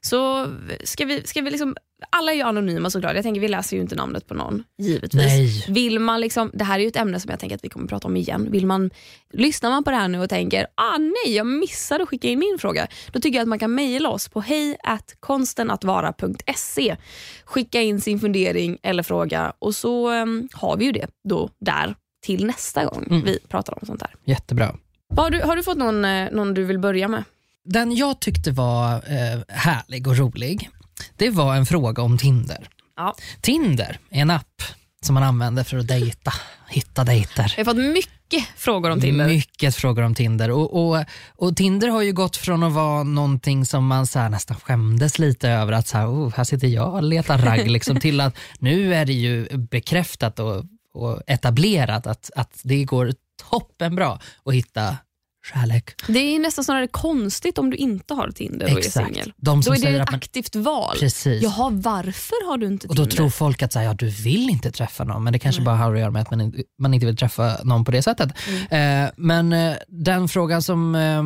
Så 0.00 0.48
ska 0.84 1.04
vi, 1.04 1.22
ska 1.26 1.42
vi 1.42 1.50
liksom, 1.50 1.76
alla 2.10 2.32
är 2.32 2.36
ju 2.36 2.42
anonyma 2.42 2.90
såklart. 2.90 3.14
Jag 3.14 3.22
tänker 3.22 3.40
vi 3.40 3.48
läser 3.48 3.76
ju 3.76 3.82
inte 3.82 3.94
namnet 3.96 4.28
på 4.28 4.34
någon, 4.34 4.64
givetvis. 4.78 5.22
Nej. 5.22 5.64
Vill 5.68 5.98
man 5.98 6.20
liksom, 6.20 6.50
det 6.54 6.64
här 6.64 6.78
är 6.78 6.82
ju 6.82 6.88
ett 6.88 6.96
ämne 6.96 7.20
som 7.20 7.30
jag 7.30 7.40
tänker 7.40 7.56
att 7.56 7.64
vi 7.64 7.68
kommer 7.68 7.86
prata 7.86 8.08
om 8.08 8.16
igen. 8.16 8.48
Vill 8.50 8.66
man, 8.66 8.90
lyssnar 9.32 9.70
man 9.70 9.84
på 9.84 9.90
det 9.90 9.96
här 9.96 10.08
nu 10.08 10.20
och 10.20 10.28
tänker 10.28 10.66
ah 10.74 10.98
nej 10.98 11.34
jag 11.36 11.46
missade 11.46 12.02
att 12.02 12.08
skicka 12.08 12.28
in 12.28 12.38
min 12.38 12.58
fråga. 12.58 12.86
Då 13.12 13.20
tycker 13.20 13.38
jag 13.38 13.42
att 13.42 13.48
man 13.48 13.58
kan 13.58 13.74
mejla 13.74 14.08
oss 14.08 14.28
på 14.28 14.40
hej 14.40 14.76
konstenatvara.se. 15.20 16.96
Skicka 17.44 17.82
in 17.82 18.00
sin 18.00 18.20
fundering 18.20 18.78
eller 18.82 19.02
fråga 19.02 19.52
och 19.58 19.74
så 19.74 20.08
em, 20.10 20.48
har 20.52 20.76
vi 20.76 20.84
ju 20.84 20.92
det 20.92 21.06
då 21.28 21.50
där 21.60 21.94
till 22.26 22.46
nästa 22.46 22.84
gång 22.84 23.06
Mm. 23.10 23.24
vi 23.24 23.38
pratar 23.48 23.78
om 23.80 23.86
sånt 23.86 24.02
här. 24.02 24.14
Jättebra. 24.24 24.74
Har 25.16 25.30
du, 25.30 25.40
har 25.40 25.56
du 25.56 25.62
fått 25.62 25.78
någon, 25.78 26.04
eh, 26.04 26.30
någon 26.32 26.54
du 26.54 26.64
vill 26.64 26.78
börja 26.78 27.08
med? 27.08 27.24
Den 27.64 27.96
jag 27.96 28.20
tyckte 28.20 28.50
var 28.50 28.94
eh, 28.94 29.40
härlig 29.48 30.06
och 30.06 30.16
rolig, 30.16 30.70
det 31.16 31.30
var 31.30 31.56
en 31.56 31.66
fråga 31.66 32.02
om 32.02 32.18
Tinder. 32.18 32.68
Ja. 32.96 33.14
Tinder 33.40 33.98
är 34.10 34.20
en 34.20 34.30
app 34.30 34.62
som 35.02 35.14
man 35.14 35.22
använder 35.22 35.64
för 35.64 35.76
att 35.76 35.86
dejta, 35.86 36.32
hitta 36.68 37.04
dejter. 37.04 37.54
Jag 37.56 37.64
har 37.64 37.74
fått 37.74 37.84
mycket 37.84 38.44
frågor 38.56 38.90
om 38.90 39.00
Tinder. 39.00 39.26
Mycket 39.26 39.74
frågor 39.74 40.02
om 40.02 40.14
Tinder. 40.14 40.50
Och, 40.50 40.88
och, 40.88 41.04
och 41.36 41.56
Tinder 41.56 41.88
har 41.88 42.02
ju 42.02 42.12
gått 42.12 42.36
från 42.36 42.62
att 42.62 42.72
vara 42.72 43.02
någonting 43.02 43.66
som 43.66 43.86
man 43.86 44.06
så 44.06 44.18
här 44.18 44.28
nästan 44.28 44.56
skämdes 44.56 45.18
lite 45.18 45.48
över, 45.48 45.72
att 45.72 45.88
så 45.88 45.98
här, 45.98 46.06
oh, 46.06 46.32
här 46.36 46.44
sitter 46.44 46.68
jag 46.68 46.94
och 46.94 47.02
letar 47.02 47.38
ragg, 47.38 47.70
liksom, 47.70 48.00
till 48.00 48.20
att 48.20 48.36
nu 48.58 48.94
är 48.94 49.04
det 49.04 49.12
ju 49.12 49.56
bekräftat 49.56 50.38
och, 50.38 50.64
och 50.94 51.22
etablerat 51.26 52.06
att, 52.06 52.30
att 52.36 52.60
det 52.62 52.84
går 52.84 53.12
toppenbra 53.50 54.18
att 54.44 54.54
hitta 54.54 54.96
kärlek. 55.44 56.02
Det 56.08 56.18
är 56.18 56.38
nästan 56.38 56.64
snarare 56.64 56.86
konstigt 56.86 57.58
om 57.58 57.70
du 57.70 57.76
inte 57.76 58.14
har 58.14 58.30
Tinder 58.30 58.66
och 58.66 58.72
är 58.72 58.78
Exakt. 58.78 59.06
singel. 59.06 59.32
De 59.36 59.60
Då 59.60 59.72
är 59.74 59.78
det 59.78 59.88
ett 59.88 60.10
man, 60.10 60.14
aktivt 60.14 60.56
val. 60.56 60.96
Precis. 61.00 61.42
Jaha, 61.42 61.70
varför 61.70 62.46
har 62.46 62.58
du 62.58 62.66
inte 62.66 62.86
Och 62.88 62.94
då 62.94 63.02
Tinder? 63.02 63.16
tror 63.16 63.30
folk 63.30 63.62
att 63.62 63.72
så 63.72 63.78
här, 63.78 63.86
ja, 63.86 63.94
du 63.94 64.08
vill 64.08 64.50
inte 64.50 64.72
träffa 64.72 65.04
någon, 65.04 65.24
men 65.24 65.32
det 65.32 65.38
kanske 65.38 65.62
bara 65.62 65.76
har 65.76 65.94
att 65.94 66.00
göra 66.00 66.10
med 66.10 66.22
att 66.22 66.30
man 66.30 66.40
inte, 66.40 66.62
man 66.78 66.94
inte 66.94 67.06
vill 67.06 67.16
träffa 67.16 67.58
någon 67.64 67.84
på 67.84 67.90
det 67.90 68.02
sättet. 68.02 68.32
Mm. 68.70 69.04
Eh, 69.04 69.10
men 69.16 69.52
eh, 69.52 69.76
den 69.88 70.28
frågan 70.28 70.62
som, 70.62 70.94
eh, 70.94 71.22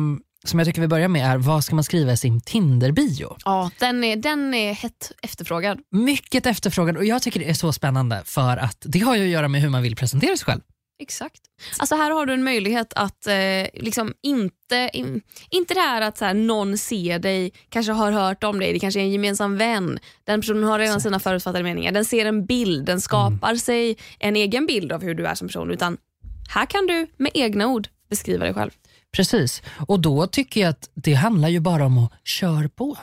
som 0.47 0.59
jag 0.59 0.65
tycker 0.65 0.81
vi 0.81 0.87
börjar 0.87 1.07
med 1.07 1.31
är, 1.31 1.37
vad 1.37 1.63
ska 1.63 1.75
man 1.75 1.83
skriva 1.83 2.11
i 2.11 2.17
sin 2.17 2.41
Tinder-bio? 2.41 3.35
Ja, 3.45 3.71
den 3.79 4.03
är, 4.03 4.15
den 4.15 4.53
är 4.53 4.73
hett 4.73 5.11
efterfrågad. 5.21 5.79
Mycket 5.91 6.45
efterfrågad 6.45 6.97
och 6.97 7.05
jag 7.05 7.21
tycker 7.21 7.39
det 7.39 7.49
är 7.49 7.53
så 7.53 7.73
spännande 7.73 8.21
för 8.25 8.57
att 8.57 8.77
det 8.85 8.99
har 8.99 9.15
ju 9.15 9.23
att 9.23 9.29
göra 9.29 9.47
med 9.47 9.61
hur 9.61 9.69
man 9.69 9.83
vill 9.83 9.95
presentera 9.95 10.37
sig 10.37 10.45
själv. 10.45 10.61
Exakt. 11.01 11.41
Alltså 11.79 11.95
här 11.95 12.11
har 12.11 12.25
du 12.25 12.33
en 12.33 12.43
möjlighet 12.43 12.93
att 12.95 13.27
eh, 13.27 13.33
liksom 13.73 14.13
inte, 14.21 14.89
in, 14.93 15.21
inte 15.49 15.73
det 15.73 15.79
här 15.79 16.01
att 16.01 16.17
så 16.17 16.25
här, 16.25 16.33
någon 16.33 16.77
ser 16.77 17.19
dig, 17.19 17.51
kanske 17.69 17.91
har 17.91 18.11
hört 18.11 18.43
om 18.43 18.59
dig, 18.59 18.73
det 18.73 18.79
kanske 18.79 18.99
är 18.99 19.03
en 19.03 19.11
gemensam 19.11 19.57
vän. 19.57 19.99
Den 20.23 20.41
personen 20.41 20.63
har 20.63 20.79
redan 20.79 21.01
sina 21.01 21.19
förutfattade 21.19 21.63
meningar. 21.63 21.91
Den 21.91 22.05
ser 22.05 22.25
en 22.25 22.45
bild, 22.45 22.85
den 22.85 23.01
skapar 23.01 23.55
sig 23.55 23.97
en 24.19 24.35
egen 24.35 24.65
bild 24.65 24.91
av 24.91 25.01
hur 25.01 25.13
du 25.13 25.25
är 25.25 25.35
som 25.35 25.47
person. 25.47 25.71
Utan 25.71 25.97
här 26.49 26.65
kan 26.65 26.87
du 26.87 27.07
med 27.17 27.31
egna 27.33 27.67
ord 27.67 27.87
beskriva 28.09 28.45
dig 28.45 28.53
själv. 28.53 28.71
Precis, 29.11 29.63
och 29.87 29.99
då 29.99 30.27
tycker 30.27 30.61
jag 30.61 30.69
att 30.69 30.89
det 30.93 31.13
handlar 31.13 31.49
ju 31.49 31.59
bara 31.59 31.85
om 31.85 31.97
att 31.97 32.11
köra 32.27 32.69
på. 32.69 32.97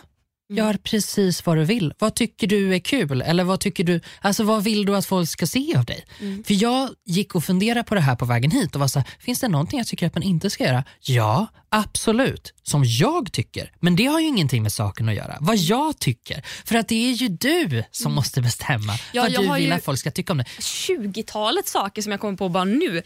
Gör 0.48 0.74
precis 0.74 1.46
vad 1.46 1.56
du 1.56 1.64
vill. 1.64 1.94
Vad 1.98 2.14
tycker 2.14 2.46
du 2.46 2.74
är 2.74 2.78
kul? 2.78 3.22
Eller 3.22 3.44
vad 3.44 3.60
tycker 3.60 3.84
du, 3.84 4.00
alltså 4.20 4.44
vad 4.44 4.64
vill 4.64 4.86
du 4.86 4.96
att 4.96 5.06
folk 5.06 5.28
ska 5.28 5.46
se 5.46 5.76
av 5.76 5.84
dig? 5.84 6.04
För 6.46 6.54
jag 6.62 6.90
gick 7.04 7.34
och 7.34 7.44
funderade 7.44 7.84
på 7.84 7.94
det 7.94 8.00
här 8.00 8.16
på 8.16 8.24
vägen 8.24 8.50
hit 8.50 8.74
och 8.74 8.80
var 8.80 8.88
så 8.88 8.98
här, 8.98 9.08
finns 9.18 9.40
det 9.40 9.48
någonting 9.48 9.78
jag 9.78 9.86
tycker 9.86 10.06
att 10.06 10.14
man 10.14 10.22
inte 10.22 10.50
ska 10.50 10.64
göra? 10.64 10.84
Ja, 11.00 11.46
absolut. 11.68 12.54
Som 12.62 12.84
jag 12.84 13.32
tycker. 13.32 13.72
Men 13.80 13.96
det 13.96 14.06
har 14.06 14.20
ju 14.20 14.26
ingenting 14.26 14.62
med 14.62 14.72
saken 14.72 15.08
att 15.08 15.14
göra. 15.14 15.36
Vad 15.40 15.56
jag 15.56 15.98
tycker. 15.98 16.42
För 16.64 16.74
att 16.74 16.88
det 16.88 17.10
är 17.10 17.12
ju 17.12 17.28
du 17.28 17.84
som 17.90 18.14
måste 18.14 18.42
bestämma 18.42 18.92
Ja, 19.12 19.22
vad 19.22 19.32
du 19.32 19.54
vill 19.54 19.72
att 19.72 19.84
folk 19.84 19.98
ska 19.98 20.10
tycka 20.10 20.32
om 20.32 20.38
det. 20.38 20.44
20-talet 20.58 21.68
saker 21.68 22.02
som 22.02 22.12
jag 22.12 22.20
kommer 22.20 22.36
på 22.36 22.48
bara 22.48 22.64
nu 22.64 23.02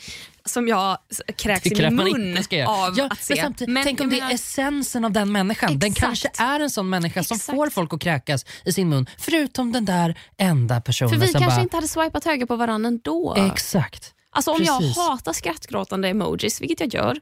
som 0.51 0.69
jag 0.69 0.99
kräks 1.37 1.67
i 1.67 1.75
min 1.83 1.97
mun 1.97 2.29
inte 2.29 2.43
ska 2.43 2.57
göra. 2.57 2.69
av 2.69 2.95
ja, 2.99 3.05
att 3.05 3.11
Men 3.11 3.17
se. 3.17 3.43
samtidigt, 3.43 3.85
tänk 3.85 4.01
om 4.01 4.11
det 4.11 4.21
är 4.21 4.35
essensen 4.35 5.05
av 5.05 5.13
den 5.13 5.33
människan. 5.33 5.79
Den 5.79 5.91
Exakt. 5.91 6.07
kanske 6.07 6.29
är 6.37 6.61
en 6.61 6.71
sån 6.71 6.91
människa 6.91 7.25
som 7.25 7.35
Exakt. 7.35 7.57
får 7.57 7.71
folk 7.71 7.95
att 7.95 8.01
kräkas 8.01 8.47
i 8.65 8.73
sin 8.73 8.89
mun. 8.89 9.07
Förutom 9.19 9.73
den 9.73 9.85
där 9.85 10.19
enda 10.39 10.81
personen 10.81 11.11
För 11.11 11.17
vi 11.17 11.27
som 11.27 11.41
kanske 11.41 11.57
bara... 11.59 11.63
inte 11.63 11.77
hade 11.77 11.89
swipat 11.89 12.25
höger 12.25 12.47
på 12.47 12.57
varandra 12.57 12.89
ändå. 12.89 13.35
Exakt. 13.53 14.15
Alltså 14.33 14.51
om 14.51 14.59
Precis. 14.59 14.97
jag 14.97 15.03
hatar 15.03 15.33
skrattgråtande 15.33 16.09
emojis, 16.09 16.61
vilket 16.61 16.81
jag 16.81 16.95
gör, 16.95 17.21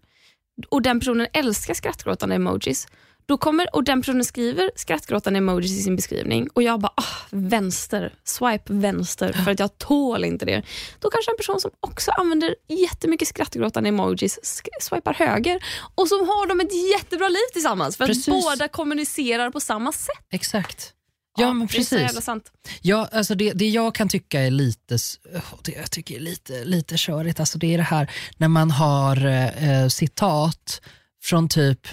och 0.69 0.83
den 0.83 1.01
personen 1.01 1.27
älskar 1.33 1.75
skrattgråtande 1.75 2.35
emojis, 2.35 2.89
då 3.29 3.39
kommer, 3.39 3.75
och 3.77 3.85
den 3.85 4.01
personen 4.03 4.25
skriver 4.25 4.71
skrattgråtande 4.77 5.39
emojis 5.39 5.73
i 5.79 5.83
sin 5.83 5.97
beskrivning 5.97 6.49
och 6.55 6.63
jag 6.63 6.81
bara 6.81 6.93
ah, 6.97 7.05
vänster, 7.31 8.15
swipe 8.25 8.73
vänster 8.73 9.33
för 9.33 9.51
att 9.51 9.59
jag 9.59 9.79
tål 9.79 10.25
inte 10.25 10.45
det. 10.45 10.63
Då 10.99 11.11
kanske 11.11 11.31
en 11.31 11.37
person 11.37 11.61
som 11.61 11.71
också 11.81 12.11
använder 12.11 12.55
jättemycket 12.69 13.29
skrattgråtande 13.29 13.89
emojis 13.89 14.39
sk- 14.43 14.69
swipar 14.81 15.15
höger 15.15 15.59
och 15.95 16.09
så 16.09 16.15
har 16.25 16.47
de 16.47 16.61
ett 16.61 16.91
jättebra 16.99 17.29
liv 17.29 17.53
tillsammans 17.53 17.97
för 17.97 18.07
Precis. 18.07 18.29
att 18.29 18.35
båda 18.43 18.69
kommunicerar 18.69 19.51
på 19.51 19.61
samma 19.61 19.93
sätt. 19.93 20.27
Exakt. 20.33 20.93
Ja, 21.39 21.53
men 21.53 21.67
Det 21.67 21.73
är 21.79 21.83
så 21.85 21.95
precis. 21.95 22.01
jävla 22.01 22.21
sant. 22.21 22.53
Ja, 22.83 23.09
alltså 23.13 23.35
det, 23.35 23.53
det 23.53 23.69
jag 23.69 23.95
kan 23.95 24.09
tycka 24.09 24.41
är 24.41 24.51
lite, 24.51 24.95
oh, 25.35 25.41
det 25.65 25.73
jag 25.73 25.91
tycker 25.91 26.17
är 26.17 26.21
lite, 26.21 26.65
lite 26.65 26.95
körigt, 26.99 27.41
alltså 27.41 27.59
det 27.59 27.75
är 27.75 27.79
det 27.79 27.85
här 27.85 28.11
när 28.37 28.49
man 28.49 28.71
har 28.71 29.27
eh, 29.27 29.89
citat 29.89 30.81
från 31.23 31.49
typ 31.49 31.89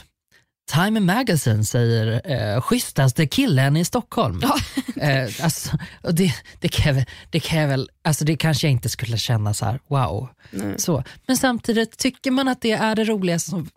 Time 0.65 0.99
Magazine 0.99 1.65
säger 1.65 2.21
eh, 2.31 2.61
schysstaste 2.61 3.27
killen 3.27 3.77
i 3.77 3.85
Stockholm. 3.85 4.39
Ja. 4.41 4.57
Eh, 5.01 5.29
alltså, 5.41 5.77
det, 6.01 6.33
det, 6.59 6.67
kan 6.69 6.95
jag, 6.95 7.05
det 7.29 7.39
kan 7.39 7.59
jag 7.59 7.67
väl, 7.67 7.89
alltså 8.03 8.25
det 8.25 8.37
kanske 8.37 8.67
jag 8.67 8.71
inte 8.71 8.89
skulle 8.89 9.17
känna 9.17 9.53
så 9.53 9.65
här, 9.65 9.79
wow. 9.87 10.29
Nej. 10.51 10.79
Så. 10.79 11.03
Men 11.27 11.37
samtidigt, 11.37 11.97
tycker 11.97 12.31
man 12.31 12.47
att 12.47 12.61
det 12.61 12.71
är 12.71 12.95
det 12.95 13.03
roligaste 13.03 13.49
som... 13.49 13.69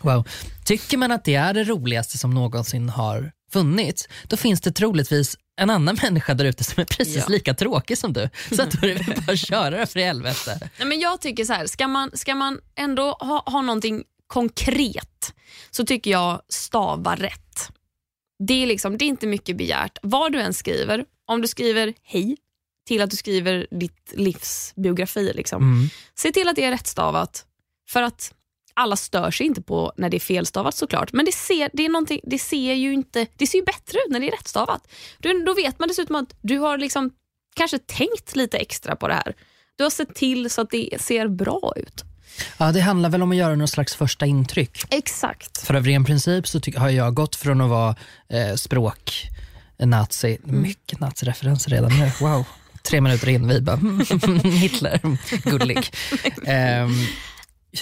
wow. 0.02 0.28
Tycker 0.64 0.96
man 0.96 1.12
att 1.12 1.24
det 1.24 1.34
är 1.34 1.54
det 1.54 1.64
roligaste 1.64 2.18
som 2.18 2.30
någonsin 2.30 2.88
har 2.88 3.32
funnits, 3.52 4.08
då 4.24 4.36
finns 4.36 4.60
det 4.60 4.72
troligtvis 4.72 5.36
en 5.60 5.70
annan 5.70 5.98
människa 6.02 6.34
där 6.34 6.44
ute 6.44 6.64
som 6.64 6.80
är 6.80 6.84
precis 6.84 7.16
Ja. 7.16 7.24
lika 7.28 7.54
tråkig 7.54 7.98
som 7.98 8.12
du. 8.12 8.30
Så 8.52 8.62
att 8.62 8.70
då 8.70 8.86
är 8.86 8.94
det 8.94 9.02
väl 9.02 9.22
bara 9.26 9.32
att 9.32 9.38
köra 9.38 9.70
det 9.70 9.86
för 9.86 10.00
i 10.00 10.02
helvete. 10.02 10.70
Nej, 10.78 10.88
men 10.88 11.00
jag 11.00 11.20
tycker 11.20 11.44
så 11.44 11.52
här, 11.52 11.66
ska 11.66 11.88
man, 11.88 12.10
ska 12.14 12.34
man 12.34 12.60
ändå 12.76 13.12
ha, 13.20 13.42
ha 13.46 13.62
någonting 13.62 14.04
konkret 14.26 15.34
så 15.70 15.84
tycker 15.86 16.10
jag 16.10 16.42
stava 16.48 17.14
rätt. 17.16 17.68
Det 18.48 18.62
är, 18.62 18.66
liksom, 18.66 18.98
det 18.98 19.04
är 19.04 19.06
inte 19.06 19.26
mycket 19.26 19.56
begärt. 19.56 19.98
Vad 20.02 20.32
du 20.32 20.40
än 20.40 20.54
skriver, 20.54 21.04
om 21.26 21.42
du 21.42 21.48
skriver 21.48 21.94
hej 22.02 22.36
till 22.88 23.02
att 23.02 23.10
du 23.10 23.16
skriver 23.16 23.66
ditt 23.70 24.12
livs 24.14 24.72
biografi, 24.76 25.32
liksom. 25.34 25.62
Mm. 25.62 25.88
se 26.14 26.32
till 26.32 26.48
att 26.48 26.56
det 26.56 26.64
är 26.64 26.70
rättstavat. 26.70 27.44
För 27.90 28.02
att 28.02 28.34
alla 28.80 28.96
stör 28.96 29.30
sig 29.30 29.46
inte 29.46 29.62
på 29.62 29.92
när 29.96 30.10
det 30.10 30.16
är 30.16 30.20
felstavat 30.20 30.74
såklart. 30.74 31.12
Men 31.12 31.24
det 31.24 31.32
ser, 31.32 31.70
det 31.72 31.84
är 31.84 32.30
det 32.30 32.38
ser, 32.38 32.74
ju, 32.74 32.92
inte, 32.92 33.26
det 33.36 33.46
ser 33.46 33.58
ju 33.58 33.64
bättre 33.64 33.98
ut 33.98 34.12
när 34.12 34.20
det 34.20 34.28
är 34.28 34.30
rättstavat. 34.30 34.88
Då, 35.18 35.30
då 35.46 35.54
vet 35.54 35.78
man 35.78 35.88
dessutom 35.88 36.16
att 36.16 36.34
du 36.40 36.58
har 36.58 36.78
liksom 36.78 37.10
kanske 37.56 37.78
tänkt 37.78 38.36
lite 38.36 38.58
extra 38.58 38.96
på 38.96 39.08
det 39.08 39.14
här. 39.14 39.34
Du 39.76 39.84
har 39.84 39.90
sett 39.90 40.14
till 40.14 40.50
så 40.50 40.60
att 40.60 40.70
det 40.70 41.00
ser 41.00 41.28
bra 41.28 41.72
ut. 41.76 42.04
Ja, 42.58 42.72
det 42.72 42.80
handlar 42.80 43.10
väl 43.10 43.22
om 43.22 43.30
att 43.30 43.36
göra 43.36 43.56
någon 43.56 43.68
slags 43.68 43.94
första 43.94 44.26
intryck. 44.26 44.84
Exakt. 44.90 45.66
För 45.66 45.74
av 45.74 45.84
ren 45.84 46.04
princip 46.04 46.48
så 46.48 46.60
har 46.76 46.90
jag 46.90 47.14
gått 47.14 47.36
från 47.36 47.60
att 47.60 47.70
vara 47.70 47.96
eh, 48.28 48.54
språk 48.54 49.30
nazi, 49.86 50.38
mycket 50.44 51.00
nazireferenser 51.00 51.70
redan 51.70 51.98
nu, 51.98 52.10
wow. 52.20 52.44
Tre 52.82 53.00
minuter 53.00 53.28
in, 53.28 53.48
vi 53.48 53.60
bara 53.60 53.76
Hitler, 54.44 55.00
gullig. 55.50 55.90
Ehm, 56.46 56.90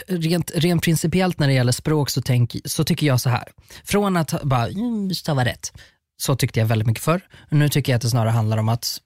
rent, 0.07 0.51
rent 0.55 0.83
principiellt 0.83 1.39
när 1.39 1.47
det 1.49 1.55
gäller 1.55 1.73
språk 1.73 2.11
så, 2.11 2.23
tänk, 2.23 2.57
så 2.65 2.85
tycker 2.85 3.07
jag 3.07 3.21
så 3.21 3.31
här. 3.31 3.49
Från 3.85 4.17
att 4.17 4.43
bara 4.43 4.69
mm, 4.69 5.15
stava 5.15 5.45
rätt, 5.45 5.73
så 6.17 6.37
tyckte 6.37 6.61
jag 6.61 6.67
väldigt 6.67 6.89
mycket 6.89 7.05
förr. 7.05 7.21
Nu 7.51 7.69
tycker 7.69 7.93
jag 7.93 7.97
att 7.97 8.03
det 8.03 8.11
snarare 8.11 8.31
handlar 8.31 8.59
om 8.59 8.69
att 8.69 9.01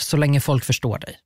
så 0.00 0.16
länge 0.16 0.40
folk 0.40 0.64
förstår 0.64 0.98
dig, 0.98 1.16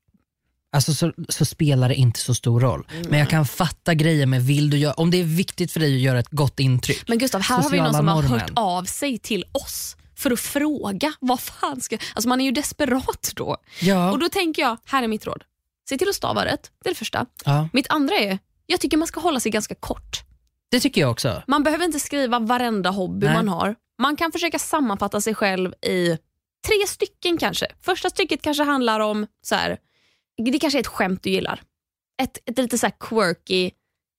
Alltså 0.73 0.95
så, 0.95 1.13
så 1.29 1.45
spelar 1.45 1.89
det 1.89 1.95
inte 1.95 2.21
så 2.21 2.35
stor 2.35 2.61
roll. 2.61 2.87
Men 3.09 3.19
jag 3.19 3.31
kan 3.31 3.47
fatta 3.47 3.95
grejer 3.95 4.27
med 4.27 4.43
vill 4.43 4.71
du 4.71 4.79
göra, 4.79 4.93
om 4.93 5.11
det 5.11 5.21
är 5.21 5.25
viktigt 5.25 5.73
för 5.73 5.81
dig 5.81 5.95
att 5.95 6.01
göra 6.01 6.19
ett 6.19 6.31
gott 6.31 6.61
intryck. 6.61 7.09
Men 7.09 7.19
Gustav, 7.19 7.41
här 7.41 7.63
har 7.63 7.71
vi 7.71 7.79
någon 7.79 7.95
som 7.95 8.09
har 8.09 8.23
normen. 8.23 8.41
hört 8.41 8.51
av 8.55 8.85
sig 8.85 9.19
till 9.19 9.45
oss 9.53 9.97
för 10.17 10.31
att 10.31 10.41
fråga 10.41 11.13
vad 11.21 11.41
fan 11.41 11.81
ska... 11.81 11.99
Alltså 12.15 12.29
man 12.29 12.41
är 12.41 12.45
ju 12.45 12.51
desperat 12.51 13.33
då. 13.37 13.57
Ja, 13.81 14.11
Och 14.13 14.19
då 14.19 14.29
tänker 14.29 14.63
jag, 14.63 14.77
här 14.85 15.03
är 15.03 15.09
mitt 15.09 15.27
råd. 15.27 15.45
Se 15.89 15.99
till 15.99 16.09
att 16.09 16.15
stava 16.15 16.45
rätt, 16.45 16.71
det 16.83 16.89
är 16.89 16.95
det 16.95 16.99
första. 16.99 17.27
ja, 17.45 17.69
Mitt 17.73 17.87
andra 17.89 18.15
är, 18.15 18.39
jag 18.71 18.81
tycker 18.81 18.97
man 18.97 19.07
ska 19.07 19.21
hålla 19.21 19.41
sig 19.41 19.53
ganska 19.53 19.75
kort. 19.75 20.23
det 20.71 20.81
tycker 20.81 21.01
jag 21.01 21.11
också. 21.11 21.43
Man 21.47 21.63
behöver 21.63 21.85
inte 21.85 22.01
skriva 22.01 22.39
varenda 22.39 22.91
hobby 22.91 23.27
Nej. 23.27 23.35
man 23.35 23.49
har. 23.49 23.75
Man 24.03 24.17
kan 24.17 24.33
försöka 24.33 24.59
sammanfatta 24.59 25.21
sig 25.21 25.35
själv 25.35 25.75
i 25.83 26.19
tre 26.67 26.87
stycken 26.87 27.39
kanske. 27.39 27.67
Första 27.81 28.11
stycket 28.11 28.43
kanske 28.43 28.63
handlar 28.63 29.01
om, 29.01 29.27
så 29.43 29.55
här, 29.55 29.79
det 30.45 30.59
kanske 30.59 30.79
är 30.79 30.81
ett 30.81 30.87
skämt 30.87 31.23
du 31.23 31.31
gillar. 31.31 31.63
Ett, 32.23 32.39
ett 32.51 32.59
lite 32.59 32.79
så 32.79 32.91
quirky, 33.01 33.71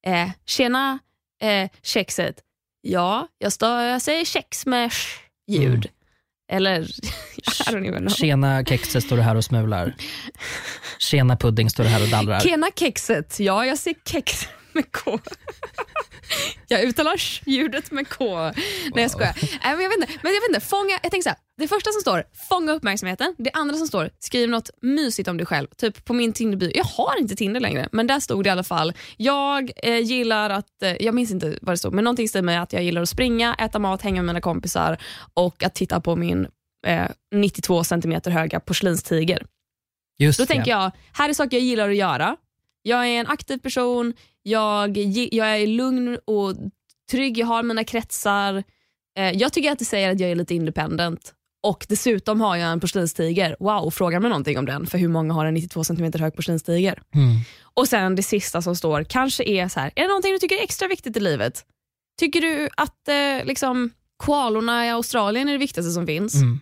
eh, 0.05 0.29
tjena 0.45 0.99
eh, 1.41 1.69
kexet. 1.81 2.43
Ja, 2.81 3.27
jag, 3.37 3.53
stå, 3.53 3.65
jag 3.65 4.01
säger 4.01 4.25
kex 4.25 4.65
med 4.65 4.91
sh 4.93 5.19
ljud. 5.47 5.85
Mm. 5.85 5.98
Eller, 6.49 6.81
I 7.67 7.71
don't 7.71 7.85
even 7.85 8.01
know. 8.01 8.09
Tjena 8.09 8.65
kexet 8.65 9.03
står 9.03 9.15
du 9.15 9.21
här 9.21 9.35
och 9.35 9.45
smular. 9.45 9.95
Tjena 10.97 11.37
pudding 11.37 11.69
står 11.69 11.83
du 11.83 11.89
här 11.89 12.03
och 12.03 12.09
dallrar. 12.09 12.39
Kena 12.39 12.67
kexet. 12.75 13.39
Ja, 13.39 13.65
jag 13.65 13.77
ser 13.77 13.93
kex 14.05 14.47
med 14.73 14.91
K. 14.91 15.19
jag 16.67 16.83
uttalar 16.83 17.21
ljudet 17.45 17.91
med 17.91 18.09
K. 18.09 18.41
Nej 18.41 18.53
jag 18.95 19.11
skojar. 19.11 19.35
Nej, 19.41 19.75
men 19.75 19.81
jag 19.81 19.89
vet 19.89 19.97
inte. 19.97 20.13
Men 20.23 20.33
jag 20.33 20.41
vet 20.41 20.49
inte. 20.49 20.59
Fånga, 20.59 20.99
jag 21.03 21.11
tänker 21.11 21.23
så 21.23 21.29
här, 21.29 21.37
det 21.57 21.67
första 21.67 21.91
som 21.91 22.01
står, 22.01 22.23
fånga 22.49 22.71
uppmärksamheten. 22.71 23.35
Det 23.37 23.51
andra 23.53 23.75
som 23.75 23.87
står, 23.87 24.09
skriv 24.19 24.49
något 24.49 24.69
mysigt 24.81 25.27
om 25.29 25.37
dig 25.37 25.45
själv. 25.45 25.67
Typ 25.77 26.05
på 26.05 26.13
min 26.13 26.33
Tinderbio. 26.33 26.71
Jag 26.75 26.83
har 26.83 27.19
inte 27.19 27.35
Tinder 27.35 27.59
längre, 27.59 27.89
men 27.91 28.07
där 28.07 28.19
stod 28.19 28.43
det 28.43 28.47
i 28.47 28.51
alla 28.51 28.63
fall. 28.63 28.93
Jag 29.17 29.71
eh, 29.83 29.97
gillar 29.97 30.49
att, 30.49 30.83
eh, 30.83 31.03
jag 31.03 31.15
minns 31.15 31.31
inte 31.31 31.57
vad 31.61 31.73
det 31.73 31.77
stod, 31.77 31.93
men 31.93 32.03
någonting 32.03 32.29
stämmer 32.29 32.53
med 32.53 32.61
att 32.63 32.73
jag 32.73 32.83
gillar 32.83 33.01
att 33.01 33.09
springa, 33.09 33.55
äta 33.55 33.79
mat, 33.79 34.01
hänga 34.01 34.21
med 34.21 34.25
mina 34.27 34.41
kompisar 34.41 34.97
och 35.33 35.63
att 35.63 35.75
titta 35.75 36.01
på 36.01 36.15
min 36.15 36.47
eh, 36.87 37.05
92 37.35 37.83
centimeter 37.83 38.31
höga 38.31 38.59
porslinstiger. 38.59 39.45
Just 40.19 40.39
Då 40.39 40.43
det. 40.43 40.53
tänker 40.53 40.71
jag, 40.71 40.91
här 41.13 41.29
är 41.29 41.33
saker 41.33 41.57
jag 41.57 41.63
gillar 41.63 41.89
att 41.89 41.95
göra. 41.95 42.37
Jag 42.81 43.07
är 43.07 43.19
en 43.19 43.27
aktiv 43.27 43.57
person, 43.57 44.13
jag, 44.49 44.97
jag 45.31 45.61
är 45.61 45.67
lugn 45.67 46.17
och 46.25 46.55
trygg, 47.11 47.37
jag 47.37 47.47
har 47.47 47.63
mina 47.63 47.83
kretsar. 47.83 48.63
Eh, 49.17 49.31
jag 49.31 49.53
tycker 49.53 49.71
att 49.71 49.79
det 49.79 49.85
säger 49.85 50.11
att 50.11 50.19
jag 50.19 50.31
är 50.31 50.35
lite 50.35 50.55
independent. 50.55 51.33
Och 51.63 51.85
dessutom 51.89 52.41
har 52.41 52.55
jag 52.55 52.71
en 52.71 52.79
porslinstiger. 52.79 53.55
Wow, 53.59 53.91
fråga 53.91 54.19
mig 54.19 54.29
någonting 54.29 54.57
om 54.57 54.65
den. 54.65 54.87
För 54.87 54.97
hur 54.97 55.07
många 55.07 55.33
har 55.33 55.45
en 55.45 55.53
92 55.53 55.83
cm 55.83 56.11
hög 56.19 56.35
porslinstiger? 56.35 57.01
Mm. 57.15 57.27
Och 57.73 57.87
sen 57.87 58.15
det 58.15 58.23
sista 58.23 58.61
som 58.61 58.75
står, 58.75 59.03
kanske 59.03 59.43
är 59.43 59.67
så 59.67 59.79
här, 59.79 59.91
är 59.95 60.01
det 60.01 60.07
någonting 60.07 60.31
du 60.33 60.39
tycker 60.39 60.55
är 60.55 60.63
extra 60.63 60.87
viktigt 60.87 61.17
i 61.17 61.19
livet? 61.19 61.65
Tycker 62.19 62.41
du 62.41 62.69
att 62.77 63.07
eh, 63.07 63.45
liksom, 63.45 63.89
koalorna 64.17 64.85
i 64.85 64.89
Australien 64.89 65.47
är 65.47 65.51
det 65.51 65.57
viktigaste 65.57 65.91
som 65.91 66.05
finns? 66.05 66.35
Mm. 66.35 66.59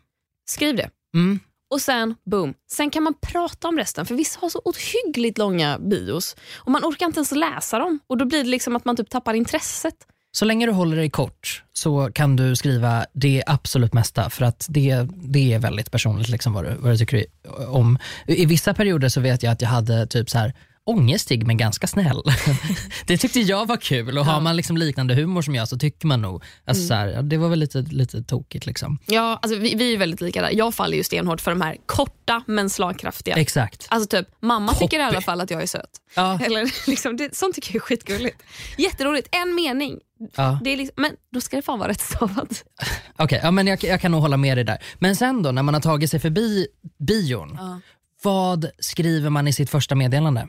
Skriv 0.50 0.75
det. 0.75 0.89
Mm. 1.15 1.39
Och 1.69 1.81
sen, 1.81 2.15
boom. 2.25 2.53
Sen 2.71 2.89
kan 2.89 3.03
man 3.03 3.13
prata 3.21 3.67
om 3.67 3.77
resten, 3.77 4.05
för 4.05 4.15
vissa 4.15 4.39
har 4.39 4.50
så 4.50 4.62
ohyggligt 4.65 5.38
långa 5.38 5.79
bios 5.79 6.36
och 6.55 6.71
man 6.71 6.83
orkar 6.83 7.05
inte 7.05 7.17
ens 7.17 7.31
läsa 7.31 7.79
dem 7.79 8.00
och 8.07 8.17
då 8.17 8.25
blir 8.25 8.43
det 8.43 8.50
liksom 8.50 8.75
att 8.75 8.86
man 8.86 8.95
typ 8.95 9.09
tappar 9.09 9.33
intresset. 9.33 9.95
Så 10.31 10.45
länge 10.45 10.65
du 10.65 10.71
håller 10.71 10.97
dig 10.97 11.09
kort 11.09 11.63
så 11.74 12.09
kan 12.13 12.36
du 12.36 12.55
skriva 12.55 13.05
det 13.13 13.43
absolut 13.47 13.93
mesta 13.93 14.29
för 14.29 14.45
att 14.45 14.65
det, 14.69 15.07
det 15.15 15.53
är 15.53 15.59
väldigt 15.59 15.91
personligt 15.91 16.29
liksom 16.29 16.53
vad, 16.53 16.65
du, 16.65 16.75
vad 16.79 16.93
du 16.93 16.97
tycker 16.97 17.25
om. 17.67 18.00
I 18.27 18.45
vissa 18.45 18.74
perioder 18.74 19.09
så 19.09 19.21
vet 19.21 19.43
jag 19.43 19.51
att 19.51 19.62
jag 19.62 19.69
hade 19.69 20.07
typ 20.07 20.29
så 20.29 20.38
här 20.38 20.53
ångestig 20.89 21.48
men 21.48 21.58
ganska 21.58 21.88
snäll. 21.88 22.24
det 23.08 23.17
tyckte 23.17 23.39
jag 23.39 23.65
var 23.67 23.77
kul 23.77 24.17
och 24.17 24.25
har 24.25 24.41
man 24.41 24.56
liksom 24.56 24.77
liknande 24.77 25.15
humor 25.15 25.41
som 25.41 25.56
jag 25.56 25.67
så 25.67 25.77
tycker 25.77 26.08
man 26.08 26.22
nog, 26.22 26.44
alltså 26.65 26.88
så 26.88 26.94
här, 26.94 27.08
ja, 27.08 27.22
det 27.22 27.38
var 27.38 27.50
väl 27.50 27.60
lite, 27.60 27.82
lite 27.82 28.24
tokigt 28.24 28.65
liksom. 28.65 29.00
Ja, 29.06 29.39
alltså 29.41 29.60
vi, 29.60 29.75
vi 29.75 29.94
är 29.94 29.98
väldigt 29.98 30.22
lika 30.22 30.41
där. 30.41 30.51
Jag 30.53 30.75
faller 30.75 30.98
ju 30.98 31.03
stenhårt 31.03 31.41
för 31.41 31.51
de 31.51 31.62
här 31.62 31.77
korta 31.86 32.44
men 32.48 32.70
slagkraftiga. 32.70 33.36
Exakt. 33.36 33.86
Alltså 33.89 34.08
typ, 34.17 34.27
mamma 34.41 34.74
Poppy. 34.74 34.86
tycker 34.86 35.00
i 35.00 35.03
alla 35.03 35.22
fall 35.22 35.41
att 35.41 35.51
jag 35.51 35.62
är 35.62 35.67
söt. 35.67 35.89
Ja, 36.15 36.39
Eller 36.46 36.72
liksom, 36.89 37.17
det, 37.17 37.36
sånt 37.36 37.56
tycker 37.56 37.70
jag 37.75 37.75
är 37.75 37.86
skitgulligt. 37.86 38.44
Jätteroligt, 38.77 39.27
en 39.32 39.56
mening. 39.56 40.00
ja. 40.36 40.60
Det 40.63 40.70
är 40.74 40.77
liksom, 40.77 40.94
men 40.98 41.12
då 41.34 41.41
ska 41.41 41.56
det 41.56 41.62
fan 41.62 41.79
vara 41.79 41.89
rätt 41.89 42.01
stavat. 42.01 42.63
Okej, 43.17 43.39
ja, 43.44 43.51
men 43.51 43.67
jag, 43.67 43.84
jag 43.84 44.01
kan 44.01 44.12
nog 44.12 44.22
hålla 44.22 44.38
med 44.38 44.58
dig 44.58 44.63
där. 44.63 44.77
Men 45.00 45.15
sen 45.15 45.44
då 45.44 45.51
när 45.51 45.63
man 45.63 45.74
har 45.74 45.82
tagit 45.82 46.12
sig 46.12 46.20
förbi 46.20 46.67
bion, 47.00 47.56
Ja. 47.60 47.79
vad 48.24 48.70
skriver 48.79 49.29
man 49.29 49.48
i 49.48 49.53
sitt 49.53 49.70
första 49.70 49.96
meddelande? 49.96 50.48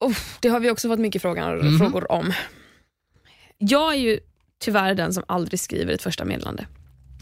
Oh, 0.00 0.16
det 0.40 0.48
har 0.48 0.60
vi 0.60 0.70
också 0.70 0.88
fått 0.88 0.98
mycket 0.98 1.22
frågor, 1.22 1.62
Mhm. 1.62 1.78
frågor 1.78 2.12
om. 2.12 2.32
Jag 3.58 3.92
är 3.94 3.98
ju 3.98 4.20
tyvärr 4.60 4.94
den 4.94 5.14
som 5.14 5.24
aldrig 5.28 5.60
skriver 5.60 5.92
ett 5.94 6.02
första 6.02 6.24
meddelande. 6.24 6.66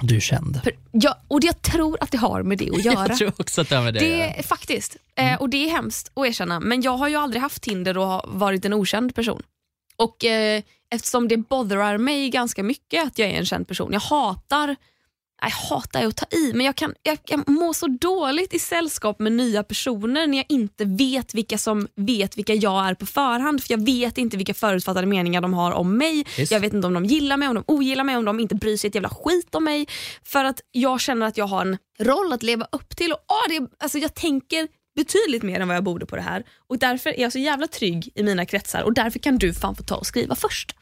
Du 0.03 0.17
är 0.17 0.21
känd. 0.21 0.61
För 0.65 0.73
jag, 0.93 1.15
och 1.29 1.41
jag 1.43 1.63
tror 1.63 1.99
att 2.01 2.11
det 2.11 2.19
har 2.19 2.43
med 2.43 2.59
det 2.59 2.71
att 2.71 2.85
göra. 2.85 3.07
Jag 3.09 3.19
tror 3.19 3.33
också 3.39 3.61
att 3.61 3.69
det 3.69 3.77
har 3.77 3.85
med 3.85 3.95
det, 3.95 3.99
att 3.99 4.05
Det 4.05 4.17
göra. 4.19 4.31
är 4.31 4.43
faktiskt, 4.43 4.97
eh, 5.15 5.41
och 5.41 5.49
det 5.51 5.57
är 5.69 5.71
hemskt 5.71 6.11
att 6.15 6.27
erkänna, 6.27 6.61
men 6.61 6.83
jag 6.83 6.97
har 6.97 7.09
ju 7.09 7.17
aldrig 7.17 7.43
haft 7.43 7.63
Tinder 7.63 7.99
och 7.99 8.23
varit 8.27 8.65
en 8.65 8.73
okänd 8.75 9.15
person. 9.15 9.43
Och 9.97 10.25
eh, 10.25 10.63
Eftersom 10.91 11.29
det 11.29 11.37
botherar 11.37 11.99
mig 11.99 12.31
ganska 12.31 12.63
mycket 12.63 13.07
att 13.07 13.19
jag 13.19 13.29
är 13.29 13.33
en 13.35 13.47
känd 13.47 13.69
person. 13.69 13.93
Jag 13.93 14.01
hatar 14.01 14.77
jag 15.41 15.51
hatar 15.51 16.07
att 16.07 16.17
ta 16.17 16.27
i, 16.37 16.53
men 16.55 16.67
jag, 16.67 16.77
kan, 16.77 16.95
jag, 17.03 17.19
jag 17.27 17.49
mår 17.49 17.73
så 17.73 17.87
dåligt 17.87 18.55
i 18.55 18.59
sällskap 18.59 19.19
med 19.19 19.33
nya 19.33 19.63
personer 19.63 20.27
när 20.27 20.37
jag 20.37 20.47
inte 20.49 20.85
vet 20.85 21.35
vilka 21.35 21.59
som 21.59 21.89
vet 21.95 22.39
vilka 22.39 22.55
jag 22.55 22.89
är 22.89 22.95
på 22.95 23.07
förhand. 23.07 23.63
För 23.63 23.73
Jag 23.73 23.85
vet 23.85 24.19
inte 24.19 24.37
vilka 24.37 24.55
förutfattade 24.55 25.07
meningar 25.07 25.41
de 25.41 25.55
har 25.55 25.73
om 25.73 25.99
mig. 25.99 26.27
Visst. 26.37 26.53
Jag 26.53 26.61
vet 26.61 26.73
inte 26.73 26.87
om 26.87 26.95
de 26.95 27.05
gillar 27.05 27.37
mig, 27.37 27.49
om 27.49 27.55
de 27.55 27.65
ogillar 27.67 28.05
mig, 28.05 28.17
om 28.17 28.25
de 28.25 28.41
inte 28.41 28.55
bryr 28.55 28.77
sig 28.77 28.89
ett 28.89 28.95
jävla 28.95 29.09
skit 29.09 29.55
om 29.55 29.65
mig. 29.65 29.87
För 30.25 30.45
att 30.45 30.61
jag 30.73 31.01
känner 31.01 31.27
att 31.27 31.37
jag 31.37 31.47
har 31.47 31.61
en 31.61 31.79
roll 32.01 32.33
att 32.33 32.43
leva 32.43 32.67
upp 32.73 32.97
till. 32.97 33.13
Och, 33.13 33.19
ah, 33.27 33.49
det, 33.49 33.69
alltså, 33.79 33.99
jag 33.99 34.15
tänker 34.15 34.69
betydligt 34.97 35.43
mer 35.43 35.61
än 35.61 35.69
vad 35.69 35.77
jag 35.77 35.85
borde 35.85 36.07
på 36.07 36.17
det 36.17 36.23
här. 36.23 36.45
Och 36.69 36.79
Därför 36.79 37.11
är 37.11 37.23
jag 37.23 37.33
så 37.33 37.39
jävla 37.39 37.67
trygg 37.67 38.13
i 38.15 38.23
mina 38.23 38.47
kretsar 38.47 38.83
och 38.83 38.95
därför 38.95 39.19
kan 39.19 39.39
du 39.39 39.55
fan 39.55 39.77
få 39.77 39.83
ta 39.83 39.97
och 39.97 40.07
skriva 40.07 40.35
först. 40.35 40.75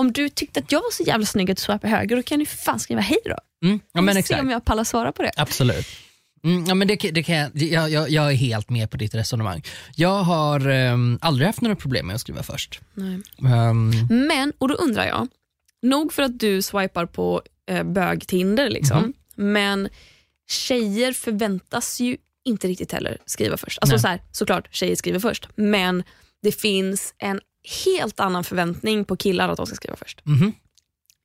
Om 0.00 0.12
du 0.12 0.28
tyckte 0.28 0.60
att 0.60 0.72
jag 0.72 0.78
var 0.80 0.90
så 0.90 1.02
jävla 1.02 1.26
snygg 1.26 1.50
att 1.50 1.56
du 1.56 1.60
swipade 1.62 1.88
höger, 1.88 2.16
då 2.16 2.22
kan 2.22 2.38
du 2.38 2.46
fan 2.46 2.78
skriva 2.80 3.00
hej 3.00 3.18
då. 3.24 3.36
Mm. 3.66 3.80
Ja, 3.92 4.00
men 4.00 4.14
se 4.14 4.18
exakt. 4.20 4.40
om 4.40 4.50
jag 4.50 4.64
pallar 4.64 4.84
svara 4.84 5.12
på 5.12 5.22
det. 5.22 5.32
Absolut. 5.36 5.86
Mm, 6.44 6.64
ja, 6.66 6.74
men 6.74 6.88
det, 6.88 6.96
det 6.96 7.22
kan 7.22 7.36
jag, 7.36 7.50
jag, 7.90 8.10
jag, 8.10 8.30
är 8.32 8.36
helt 8.36 8.70
med 8.70 8.90
på 8.90 8.96
ditt 8.96 9.14
resonemang. 9.14 9.62
Jag 9.96 10.22
har 10.22 10.68
um, 10.68 11.18
aldrig 11.22 11.46
haft 11.46 11.60
några 11.60 11.76
problem 11.76 12.06
med 12.06 12.14
att 12.14 12.20
skriva 12.20 12.42
först. 12.42 12.80
Nej. 12.94 13.20
Um, 13.70 13.92
Men, 14.10 14.52
och 14.58 14.68
då 14.68 14.74
undrar 14.74 15.06
jag, 15.06 15.28
nog 15.82 16.12
för 16.12 16.22
att 16.22 16.38
du 16.38 16.62
swipar 16.62 17.06
på 17.06 17.42
eh, 17.70 17.82
bögtinder, 17.82 18.70
liksom, 18.70 18.98
Mhm. 18.98 19.12
men 19.52 19.88
tjejer 20.50 21.12
förväntas 21.12 22.00
ju 22.00 22.16
inte 22.44 22.68
riktigt 22.68 22.92
heller 22.92 23.18
skriva 23.26 23.56
först. 23.56 23.78
Alltså 23.80 23.94
Nej. 23.94 24.00
så 24.02 24.08
här, 24.08 24.20
såklart, 24.32 24.68
tjejer 24.74 24.96
skriver 24.96 25.18
först, 25.18 25.48
men 25.54 26.02
det 26.42 26.52
finns 26.52 27.14
en 27.18 27.40
helt 27.84 28.20
annan 28.20 28.44
förväntning 28.44 29.04
på 29.04 29.16
killar 29.16 29.48
att 29.48 29.56
de 29.56 29.66
ska 29.66 29.76
skriva 29.76 29.96
först. 29.96 30.26
mhm. 30.26 30.52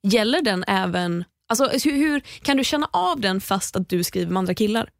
Gäller 0.02 0.42
den 0.42 0.64
även, 0.68 1.24
alltså 1.48 1.64
hur, 1.84 1.96
hur 1.96 2.20
kan 2.20 2.56
du 2.56 2.64
känna 2.64 2.88
av 2.92 3.20
den 3.20 3.40
fast 3.40 3.76
att 3.76 3.88
du 3.88 4.04
skriver 4.04 4.32
med 4.32 4.38
andra 4.38 4.54
killar? 4.54 4.90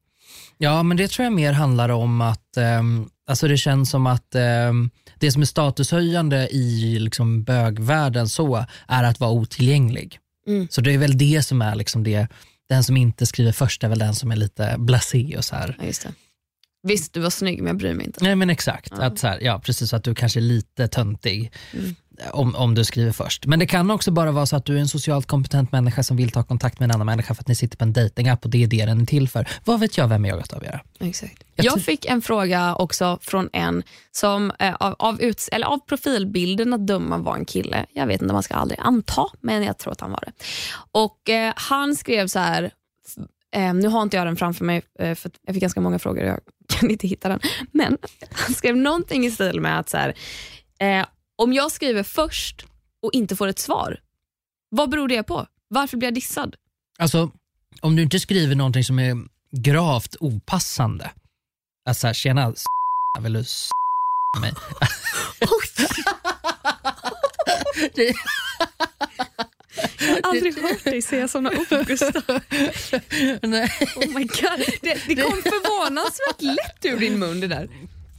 Ja, 0.58 0.82
men 0.82 0.96
det 0.96 1.08
tror 1.08 1.24
jag 1.24 1.32
mer 1.32 1.52
handlar 1.52 1.88
om 1.88 2.20
att 2.20 2.56
ehm, 2.56 3.08
alltså 3.28 3.48
det 3.48 3.56
känns 3.56 3.90
som 3.90 4.06
att 4.06 4.34
ehm, 4.34 4.90
det 5.18 5.32
som 5.32 5.42
är 5.42 5.46
statushöjande 5.46 6.48
i 6.48 6.98
liksom 6.98 7.44
bögvärlden 7.44 8.28
så 8.28 8.64
är 8.88 9.04
att 9.04 9.20
vara 9.20 9.30
otillgänglig. 9.30 10.18
Mm. 10.46 10.68
Så 10.70 10.80
det 10.80 10.94
är 10.94 10.98
väl 10.98 11.18
det 11.18 11.42
som 11.42 11.62
är 11.62 11.74
liksom 11.74 12.04
det, 12.04 12.28
den 12.68 12.84
som 12.84 12.96
inte 12.96 13.26
skriver 13.26 13.52
först 13.52 13.84
är 13.84 13.88
väl 13.88 13.98
den 13.98 14.14
som 14.14 14.30
är 14.30 14.36
lite 14.36 14.74
blasé 14.78 15.34
och 15.36 15.44
så 15.44 15.56
här. 15.56 15.76
Ja. 16.04 16.10
Visst, 16.86 17.12
du 17.12 17.20
var 17.20 17.30
snygg 17.30 17.58
men 17.58 17.66
jag 17.66 17.76
bryr 17.76 17.94
mig 17.94 18.06
inte. 18.06 18.24
Nej 18.24 18.36
men 18.36 18.50
exakt, 18.50 18.92
Ja. 18.98 19.04
att 19.04 19.18
så 19.18 19.26
här, 19.26 19.38
ja, 19.40 19.58
precis 19.64 19.92
att 19.94 20.04
du 20.04 20.14
kanske 20.14 20.38
är 20.38 20.42
lite 20.42 20.88
töntig 20.88 21.52
Mm. 21.72 21.94
om, 22.32 22.54
om 22.54 22.74
du 22.74 22.84
skriver 22.84 23.12
först. 23.12 23.46
Men 23.46 23.58
det 23.58 23.66
kan 23.66 23.90
också 23.90 24.10
bara 24.10 24.32
vara 24.32 24.46
så 24.46 24.56
att 24.56 24.64
du 24.64 24.76
är 24.76 24.80
en 24.80 24.88
socialt 24.88 25.26
kompetent 25.26 25.72
människa 25.72 26.02
som 26.02 26.16
vill 26.16 26.30
ta 26.30 26.42
kontakt 26.42 26.80
med 26.80 26.86
en 26.86 26.94
annan 26.94 27.06
människa 27.06 27.34
för 27.34 27.42
att 27.42 27.48
ni 27.48 27.54
sitter 27.54 27.76
på 27.76 27.84
en 27.84 27.92
datingapp 27.92 28.44
och 28.44 28.50
det 28.50 28.62
är 28.62 28.66
det 28.66 28.84
den 28.86 29.00
är 29.00 29.06
till 29.06 29.28
för. 29.28 29.48
Vad 29.64 29.80
vet 29.80 29.98
jag 29.98 30.08
vem 30.08 30.24
jag 30.24 30.38
att 30.40 30.52
avgöra? 30.52 30.80
Exakt. 31.00 31.42
Jag 31.54 31.66
Jag 31.66 31.80
fick 31.82 32.04
en 32.04 32.22
fråga 32.22 32.74
också 32.74 33.18
från 33.22 33.48
en 33.52 33.82
som 34.12 34.52
eh, 34.58 34.74
av, 34.74 34.94
av, 34.98 35.20
uts- 35.20 35.48
eller 35.52 35.66
av 35.66 35.78
profilbilden 35.78 36.72
att 36.72 36.86
döma 36.86 37.18
var 37.18 37.36
en 37.36 37.44
kille. 37.44 37.86
Jag 37.92 38.06
vet 38.06 38.22
inte, 38.22 38.34
man 38.34 38.42
ska 38.42 38.54
aldrig 38.54 38.80
anta, 38.82 39.26
men 39.40 39.62
jag 39.62 39.78
tror 39.78 39.92
att 39.92 40.00
han 40.00 40.10
var 40.10 40.22
det. 40.26 40.32
Och 40.92 41.30
eh, 41.30 41.52
Han 41.56 41.96
skrev 41.96 42.26
så 42.28 42.38
här, 42.38 42.70
nu 43.60 43.88
har 43.88 44.02
inte 44.02 44.16
jag 44.16 44.26
den 44.26 44.36
framför 44.36 44.64
mig 44.64 44.82
eh, 44.98 45.14
för 45.14 45.28
att 45.28 45.34
jag 45.42 45.54
fick 45.54 45.60
ganska 45.62 45.80
många 45.80 45.98
frågor 45.98 46.22
och 46.22 46.28
jag 46.28 46.40
kan 46.68 46.90
inte 46.90 47.06
hitta 47.06 47.28
den. 47.28 47.40
Men 47.72 47.98
han 48.32 48.54
skrev 48.54 48.76
någonting 48.76 49.26
i 49.26 49.30
stil 49.30 49.60
med 49.60 49.78
att 49.78 49.88
så 49.88 49.96
här, 49.96 50.14
eh, 50.80 51.06
om 51.36 51.52
jag 51.52 51.72
skriver 51.72 52.02
först 52.02 52.66
och 53.02 53.10
inte 53.12 53.36
får 53.36 53.48
ett 53.48 53.58
svar, 53.58 54.00
vad 54.70 54.90
beror 54.90 55.08
det 55.08 55.22
på? 55.22 55.46
Varför 55.68 55.96
blir 55.96 56.06
jag 56.06 56.14
dissad? 56.14 56.56
Alltså, 56.98 57.30
om 57.80 57.96
du 57.96 58.02
inte 58.02 58.20
skriver 58.20 58.54
någonting 58.54 58.84
som 58.84 58.98
är 58.98 59.16
gravt 59.52 60.16
opassande. 60.20 61.10
Alltså 61.88 62.00
så 62.00 62.06
här, 62.06 62.14
tjena, 62.14 62.48
s- 62.52 62.64
vill 63.20 63.32
du 63.32 63.40
s- 63.40 63.68
mig? 64.40 64.52
Jag 70.00 70.06
har 70.22 70.30
aldrig 70.30 70.62
hört 70.62 70.84
dig 70.84 71.02
säga 71.02 71.28
såna 71.28 71.50
ord 71.50 71.86
Gustav. 71.86 72.22
Nej. 73.42 73.70
Oh 73.96 74.08
my 74.14 74.24
God. 74.24 74.66
Det, 74.82 74.96
det 75.08 75.14
kom 75.22 75.42
förvånansvärt 75.42 76.40
lätt 76.42 76.84
ur 76.94 77.00
din 77.00 77.18
mun 77.18 77.40
det 77.40 77.46
där. 77.48 77.68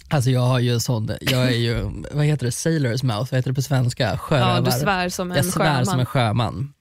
Alltså 0.10 0.30
jag 0.30 0.42
har 0.42 0.60
ju 0.60 0.80
sån, 0.80 1.12
jag 1.22 1.46
är 1.48 1.52
ju, 1.58 2.04
vad 2.12 2.26
heter 2.26 2.46
det, 2.46 2.50
sailor's 2.52 3.06
mouth, 3.06 3.32
vad 3.32 3.38
heter 3.38 3.50
det 3.50 3.54
på 3.56 3.62
svenska? 3.62 4.04
Ja, 4.04 4.18
Sjörövar. 4.18 4.62
du 4.62 4.72
svär 4.72 5.10
som 5.10 5.32
en 5.32 5.38
jag 5.38 5.46
svär 5.46 5.66
sjöman. 5.66 5.86
som 5.86 6.00
en 6.00 6.06
sjöman. 6.06 6.74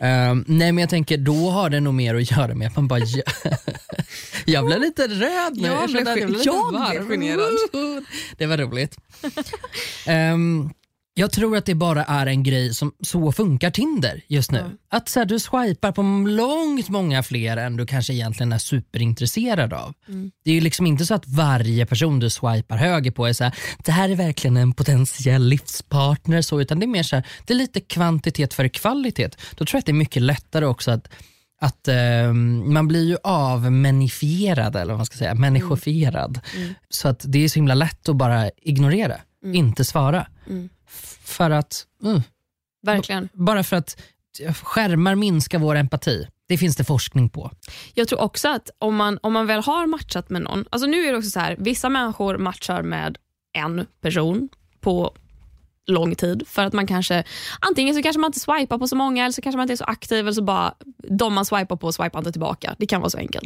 Ehm, 0.00 0.44
nej 0.48 0.72
men 0.72 0.78
jag 0.82 0.90
tänker 0.90 1.18
då 1.18 1.50
har 1.50 1.70
det 1.70 1.80
nog 1.80 1.94
mer 1.94 2.14
att 2.14 2.30
göra 2.30 2.54
med 2.54 2.68
att 2.68 2.76
man 2.76 2.88
bara 2.88 3.00
Jag 4.44 4.66
blev 4.66 4.80
lite 4.80 5.02
röd 5.08 5.56
nu. 5.56 5.68
Jag 5.68 5.90
blev 5.90 6.06
gen- 6.18 6.32
lite 6.32 6.42
jag 6.48 6.68
blev 6.70 6.80
varm. 6.80 7.08
generad. 7.08 8.04
Det 8.38 8.46
var 8.46 8.56
roligt. 8.56 8.96
Ehm, 10.06 10.70
jag 11.18 11.32
tror 11.32 11.56
att 11.56 11.64
det 11.64 11.74
bara 11.74 12.04
är 12.04 12.26
en 12.26 12.42
grej 12.42 12.74
som 12.74 12.92
så 13.00 13.32
funkar 13.32 13.70
Tinder 13.70 14.22
just 14.26 14.50
nu. 14.50 14.58
Ja. 14.58 14.96
Att 14.98 15.08
så 15.08 15.20
här, 15.20 15.26
du 15.26 15.38
swipar 15.38 15.92
på 15.92 16.02
långt 16.28 16.88
många 16.88 17.22
fler 17.22 17.56
än 17.56 17.76
du 17.76 17.86
kanske 17.86 18.12
egentligen 18.12 18.52
är 18.52 18.58
superintresserad 18.58 19.72
av. 19.72 19.94
Mm. 20.08 20.30
Det 20.44 20.50
är 20.50 20.54
ju 20.54 20.60
liksom 20.60 20.86
inte 20.86 21.06
så 21.06 21.14
att 21.14 21.26
varje 21.26 21.86
person 21.86 22.18
du 22.18 22.30
swipar 22.30 22.76
höger 22.76 23.10
på 23.10 23.26
är 23.26 23.32
så 23.32 23.44
här, 23.44 23.54
det 23.84 23.92
här 23.92 24.08
är 24.08 24.14
verkligen 24.14 24.56
en 24.56 24.72
potentiell 24.72 25.48
livspartner 25.48 26.42
så, 26.42 26.60
utan 26.60 26.80
det 26.80 26.84
är 26.84 26.88
mer 26.88 27.02
så 27.02 27.16
här, 27.16 27.26
det 27.46 27.52
är 27.52 27.58
lite 27.58 27.80
kvantitet 27.80 28.54
före 28.54 28.68
kvalitet. 28.68 29.30
Då 29.54 29.64
tror 29.64 29.76
jag 29.76 29.78
att 29.78 29.86
det 29.86 29.92
är 29.92 29.94
mycket 29.94 30.22
lättare 30.22 30.66
också 30.66 30.90
att 30.90 31.08
att 31.60 31.88
ehm, 31.88 32.72
man 32.72 32.88
blir 32.88 33.04
ju 33.04 33.16
avmenifierad 33.24 34.76
eller 34.76 34.92
vad 34.92 34.98
man 34.98 35.06
ska 35.06 35.16
säga, 35.16 35.34
människofierad. 35.34 36.40
Mm. 36.56 36.74
Så 36.88 37.08
att 37.08 37.24
det 37.26 37.44
är 37.44 37.48
så 37.48 37.54
himla 37.54 37.74
lätt 37.74 38.08
att 38.08 38.16
bara 38.16 38.50
ignorera, 38.56 39.16
inte 39.44 39.84
svara. 39.84 40.26
Mm. 40.88 41.20
För 41.24 41.50
att, 41.50 41.86
mm, 42.04 42.22
Verkligen. 42.82 43.28
bara 43.32 43.64
för 43.64 43.76
att 43.76 44.00
skärmar 44.62 45.14
minskar 45.14 45.58
vår 45.58 45.76
empati. 45.76 46.26
Det 46.48 46.58
finns 46.58 46.76
det 46.76 46.84
forskning 46.84 47.28
på. 47.28 47.50
Jag 47.94 48.08
tror 48.08 48.20
också 48.20 48.48
att 48.48 48.70
om 48.78 48.96
man, 48.96 49.18
om 49.22 49.32
man 49.32 49.46
väl 49.46 49.60
har 49.62 49.86
matchat 49.86 50.30
med 50.30 50.42
någon, 50.42 50.64
alltså 50.70 50.86
nu 50.88 51.06
är 51.06 51.12
det 51.12 51.18
också 51.18 51.30
så 51.30 51.40
här, 51.40 51.56
vissa 51.58 51.88
människor 51.88 52.38
matchar 52.38 52.82
med 52.82 53.18
en 53.52 53.86
person 54.00 54.48
på 54.80 55.14
lång 55.86 56.14
tid 56.14 56.42
för 56.46 56.64
att 56.64 56.72
man 56.72 56.86
kanske, 56.86 57.24
antingen 57.60 57.94
så 57.94 58.02
kanske 58.02 58.20
man 58.20 58.28
inte 58.28 58.40
swipar 58.40 58.78
på 58.78 58.88
så 58.88 58.96
många 58.96 59.24
eller 59.24 59.32
så 59.32 59.42
kanske 59.42 59.56
man 59.56 59.64
inte 59.64 59.74
är 59.74 59.76
så 59.76 59.84
aktiv 59.84 60.18
eller 60.18 60.32
så 60.32 60.42
bara 60.42 60.74
de 61.08 61.34
man 61.34 61.44
swipar 61.44 61.76
på 61.76 61.92
swipar 61.92 62.18
inte 62.18 62.32
tillbaka. 62.32 62.74
Det 62.78 62.86
kan 62.86 63.00
vara 63.00 63.10
så 63.10 63.18
enkelt. 63.18 63.44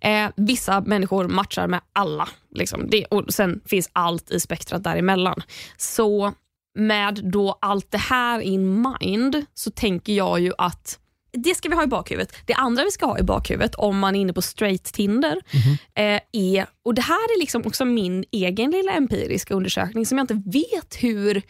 Eh, 0.00 0.30
vissa 0.36 0.80
människor 0.80 1.28
matchar 1.28 1.66
med 1.66 1.80
alla 1.92 2.28
liksom. 2.54 2.90
det, 2.90 3.04
och 3.04 3.24
sen 3.28 3.60
finns 3.66 3.90
allt 3.92 4.30
i 4.30 4.40
spektrat 4.40 4.84
däremellan. 4.84 5.42
Så 5.76 6.32
med 6.74 7.20
då 7.32 7.58
allt 7.60 7.90
det 7.90 7.98
här 7.98 8.40
in 8.40 8.82
mind 8.82 9.44
så 9.54 9.70
tänker 9.70 10.12
jag 10.12 10.40
ju 10.40 10.52
att 10.58 10.98
det 11.32 11.54
ska 11.54 11.68
vi 11.68 11.74
ha 11.74 11.84
i 11.84 11.86
bakhuvudet. 11.86 12.34
Det 12.46 12.54
andra 12.54 12.84
vi 12.84 12.90
ska 12.90 13.06
ha 13.06 13.18
i 13.18 13.22
bakhuvudet 13.22 13.74
om 13.74 13.98
man 13.98 14.16
är 14.16 14.20
inne 14.20 14.32
på 14.32 14.42
straight 14.42 14.84
Tinder 14.84 15.40
eh, 15.94 16.20
är, 16.32 16.66
och 16.84 16.94
det 16.94 17.02
här 17.02 17.34
är 17.36 17.40
liksom 17.40 17.62
också 17.66 17.84
min 17.84 18.24
egen 18.30 18.70
lilla 18.70 18.92
empiriska 18.92 19.54
undersökning 19.54 20.06
som 20.06 20.18
jag 20.18 20.22
inte 20.22 20.42
vet 20.50 20.96
hur 21.02 21.42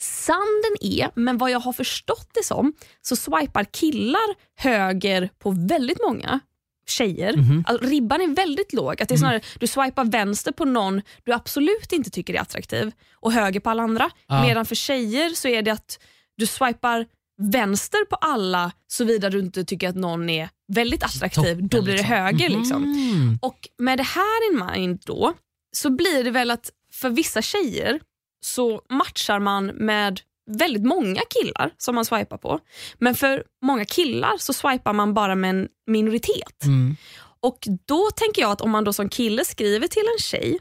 sann 0.00 0.62
den 0.62 0.90
är, 0.90 1.10
men 1.14 1.38
vad 1.38 1.50
jag 1.50 1.60
har 1.60 1.72
förstått 1.72 2.30
det 2.34 2.44
som 2.44 2.72
så 3.02 3.16
swipar 3.16 3.64
killar 3.64 4.34
höger 4.56 5.30
på 5.38 5.50
väldigt 5.50 5.98
många 6.06 6.40
tjejer. 6.86 7.34
Alltså, 7.66 7.86
ribban 7.86 8.20
är 8.20 8.34
väldigt 8.34 8.72
låg. 8.72 9.02
Att 9.02 9.08
det 9.08 9.14
är 9.14 9.18
snarare, 9.18 9.40
Du 9.58 9.66
swipar 9.66 10.04
vänster 10.04 10.52
på 10.52 10.64
någon 10.64 11.02
du 11.24 11.32
absolut 11.32 11.92
inte 11.92 12.10
tycker 12.10 12.34
är 12.34 12.40
attraktiv 12.40 12.92
och 13.14 13.32
höger 13.32 13.60
på 13.60 13.70
alla 13.70 13.82
andra. 13.82 14.10
Ja. 14.26 14.42
Medan 14.42 14.66
för 14.66 14.74
tjejer 14.74 15.30
så 15.30 15.48
är 15.48 15.62
det 15.62 15.70
att 15.70 15.98
du 16.36 16.46
swipar 16.46 17.06
vänster 17.38 18.04
på 18.04 18.16
alla 18.16 18.72
såvida 18.86 19.30
du 19.30 19.38
inte 19.38 19.64
tycker 19.64 19.88
att 19.88 19.96
någon 19.96 20.30
är 20.30 20.48
väldigt 20.72 21.02
attraktiv. 21.02 21.42
Toppen, 21.42 21.68
då 21.68 21.82
blir 21.82 21.92
det 21.92 21.98
liksom. 21.98 22.14
höger. 22.14 22.48
Liksom. 22.48 22.84
Mm. 22.84 23.38
Och 23.42 23.68
med 23.78 23.98
det 23.98 24.02
här 24.02 24.50
in 24.50 24.66
mind 24.66 25.02
då 25.04 25.34
så 25.72 25.90
blir 25.90 26.24
det 26.24 26.30
väl 26.30 26.50
att 26.50 26.70
för 26.92 27.10
vissa 27.10 27.42
tjejer 27.42 28.00
så 28.44 28.82
matchar 28.90 29.38
man 29.38 29.66
med 29.66 30.20
väldigt 30.50 30.84
många 30.84 31.20
killar 31.30 31.70
som 31.78 31.94
man 31.94 32.04
swipar 32.04 32.38
på. 32.38 32.60
Men 32.98 33.14
för 33.14 33.44
många 33.64 33.84
killar 33.84 34.36
så 34.38 34.52
swipar 34.52 34.92
man 34.92 35.14
bara 35.14 35.34
med 35.34 35.50
en 35.50 35.68
minoritet. 35.86 36.64
Mm. 36.64 36.96
Och 37.40 37.58
då 37.86 38.10
tänker 38.16 38.42
jag 38.42 38.50
att 38.50 38.60
om 38.60 38.70
man 38.70 38.84
då 38.84 38.92
som 38.92 39.08
kille 39.08 39.44
skriver 39.44 39.88
till 39.88 40.04
en 40.16 40.22
tjej 40.22 40.58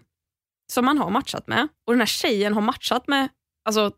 som 0.71 0.85
man 0.85 0.97
har 0.97 1.09
matchat 1.09 1.47
med 1.47 1.67
och 1.87 1.93
den 1.93 1.99
här 1.99 2.05
tjejen 2.05 2.53
har 2.53 2.61
matchat 2.61 3.07
med 3.07 3.29
alltså, 3.65 3.91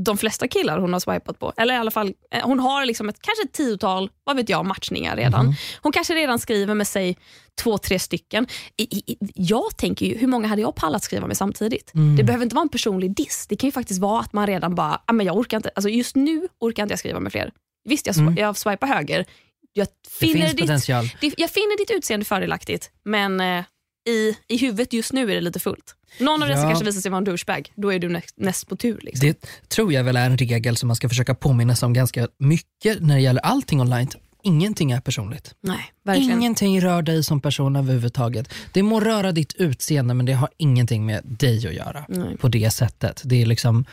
de 0.00 0.18
flesta 0.18 0.48
killar 0.48 0.78
hon 0.78 0.92
har 0.92 1.00
swipat 1.00 1.38
på. 1.38 1.52
Eller 1.56 1.74
i 1.74 1.76
alla 1.76 1.90
fall, 1.90 2.14
eh, 2.34 2.46
hon 2.46 2.60
har 2.60 2.84
liksom 2.84 3.08
ett, 3.08 3.16
kanske 3.22 3.42
ett 3.42 3.52
tiotal 3.52 4.10
vad 4.24 4.36
vet 4.36 4.48
jag, 4.48 4.66
matchningar 4.66 5.16
redan. 5.16 5.46
Mhm. 5.46 5.54
Hon 5.82 5.92
kanske 5.92 6.14
redan 6.14 6.38
skriver 6.38 6.74
med 6.74 6.86
sig 6.88 7.18
två, 7.62 7.78
tre 7.78 7.98
stycken. 7.98 8.46
I, 8.76 8.82
i, 8.82 9.16
jag 9.34 9.76
tänker 9.76 10.06
ju, 10.06 10.16
hur 10.18 10.26
många 10.26 10.48
hade 10.48 10.62
jag 10.62 10.74
pallat 10.74 11.02
skriva 11.02 11.26
med 11.26 11.36
samtidigt? 11.36 11.94
Mm. 11.94 12.16
Det 12.16 12.24
behöver 12.24 12.42
inte 12.42 12.54
vara 12.54 12.62
en 12.62 12.68
personlig 12.68 13.16
diss. 13.16 13.46
Det 13.48 13.56
kan 13.56 13.68
ju 13.68 13.72
faktiskt 13.72 14.00
vara 14.00 14.20
att 14.20 14.32
man 14.32 14.46
redan 14.46 14.74
bara, 14.74 15.00
ah, 15.06 15.12
men 15.12 15.26
jag 15.26 15.36
orkar 15.36 15.56
inte, 15.56 15.70
alltså 15.74 15.88
just 15.88 16.16
nu 16.16 16.48
orkar 16.60 16.82
inte 16.82 16.92
jag 16.92 16.98
skriva 16.98 17.20
med 17.20 17.32
fler. 17.32 17.52
Visst, 17.88 18.06
jag, 18.06 18.16
Mm. 18.16 18.36
jag 18.36 18.56
swipar 18.56 18.86
höger. 18.86 19.24
Jag 19.72 19.86
Det 19.86 20.10
finner, 20.26 20.34
finns 20.48 20.86
ditt, 20.86 21.20
det, 21.20 21.34
jag 21.36 21.50
finner 21.50 21.78
ditt 21.78 21.90
utseende 21.90 22.26
fördelaktigt, 22.26 22.90
men 23.04 23.40
eh, 23.40 23.64
i, 24.08 24.36
i 24.48 24.56
huvudet 24.56 24.92
just 24.92 25.12
nu 25.12 25.30
är 25.30 25.34
det 25.34 25.40
lite 25.40 25.60
fullt. 25.60 25.94
Någon 26.20 26.42
av 26.42 26.48
dessa 26.48 26.60
Ja. 26.62 26.68
kanske 26.68 26.84
visar 26.84 27.00
sig 27.00 27.10
vara 27.10 27.18
en 27.18 27.24
douchebag. 27.24 27.72
Då 27.74 27.92
är 27.92 27.98
du 27.98 28.08
näst, 28.08 28.34
näst 28.36 28.68
på 28.68 28.76
tur. 28.76 28.98
Liksom. 29.02 29.28
Det 29.28 29.46
tror 29.68 29.92
jag 29.92 30.04
väl 30.04 30.16
är 30.16 30.26
en 30.26 30.38
regel 30.38 30.76
som 30.76 30.86
man 30.86 30.96
ska 30.96 31.08
försöka 31.08 31.34
påminna 31.34 31.76
sig 31.76 31.86
om 31.86 31.92
ganska 31.92 32.28
mycket 32.38 33.00
när 33.02 33.14
det 33.14 33.20
gäller 33.20 33.40
allting 33.42 33.80
online. 33.80 34.08
Ingenting 34.42 34.90
är 34.90 35.00
personligt. 35.00 35.54
Nej, 35.60 35.92
verkligen. 36.04 36.38
Ingenting 36.38 36.80
rör 36.80 37.02
dig 37.02 37.24
som 37.24 37.40
person 37.40 37.76
överhuvudtaget. 37.76 38.48
Det 38.72 38.82
må 38.82 39.00
röra 39.00 39.32
ditt 39.32 39.54
utseende 39.54 40.14
men 40.14 40.26
det 40.26 40.32
har 40.32 40.48
ingenting 40.56 41.06
med 41.06 41.20
dig 41.24 41.66
att 41.66 41.74
göra 41.74 42.04
Nej. 42.08 42.36
på 42.36 42.48
det 42.48 42.70
sättet. 42.70 43.22
Det 43.24 43.42
är 43.42 43.46
liksom 43.46 43.84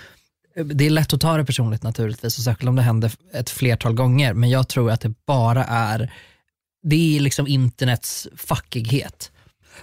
det 0.65 0.86
är 0.86 0.89
lätt 0.89 1.13
att 1.13 1.21
ta 1.21 1.38
det 1.38 1.45
personligt 1.45 1.84
naturligtvis 1.84 2.38
och 2.38 2.43
särskilt 2.43 2.69
om 2.69 2.76
det 2.76 2.82
händer 2.82 3.12
ett 3.34 3.50
flertal 3.50 3.93
gånger 3.93 4.34
men 4.34 4.50
jag 4.50 4.67
tror 4.67 4.91
att 4.91 5.02
det 5.02 5.13
bara 5.26 5.63
är, 5.65 6.13
det 6.84 7.17
är 7.17 7.19
liksom 7.19 7.47
internets 7.47 8.28
fuckighet. 8.36 9.32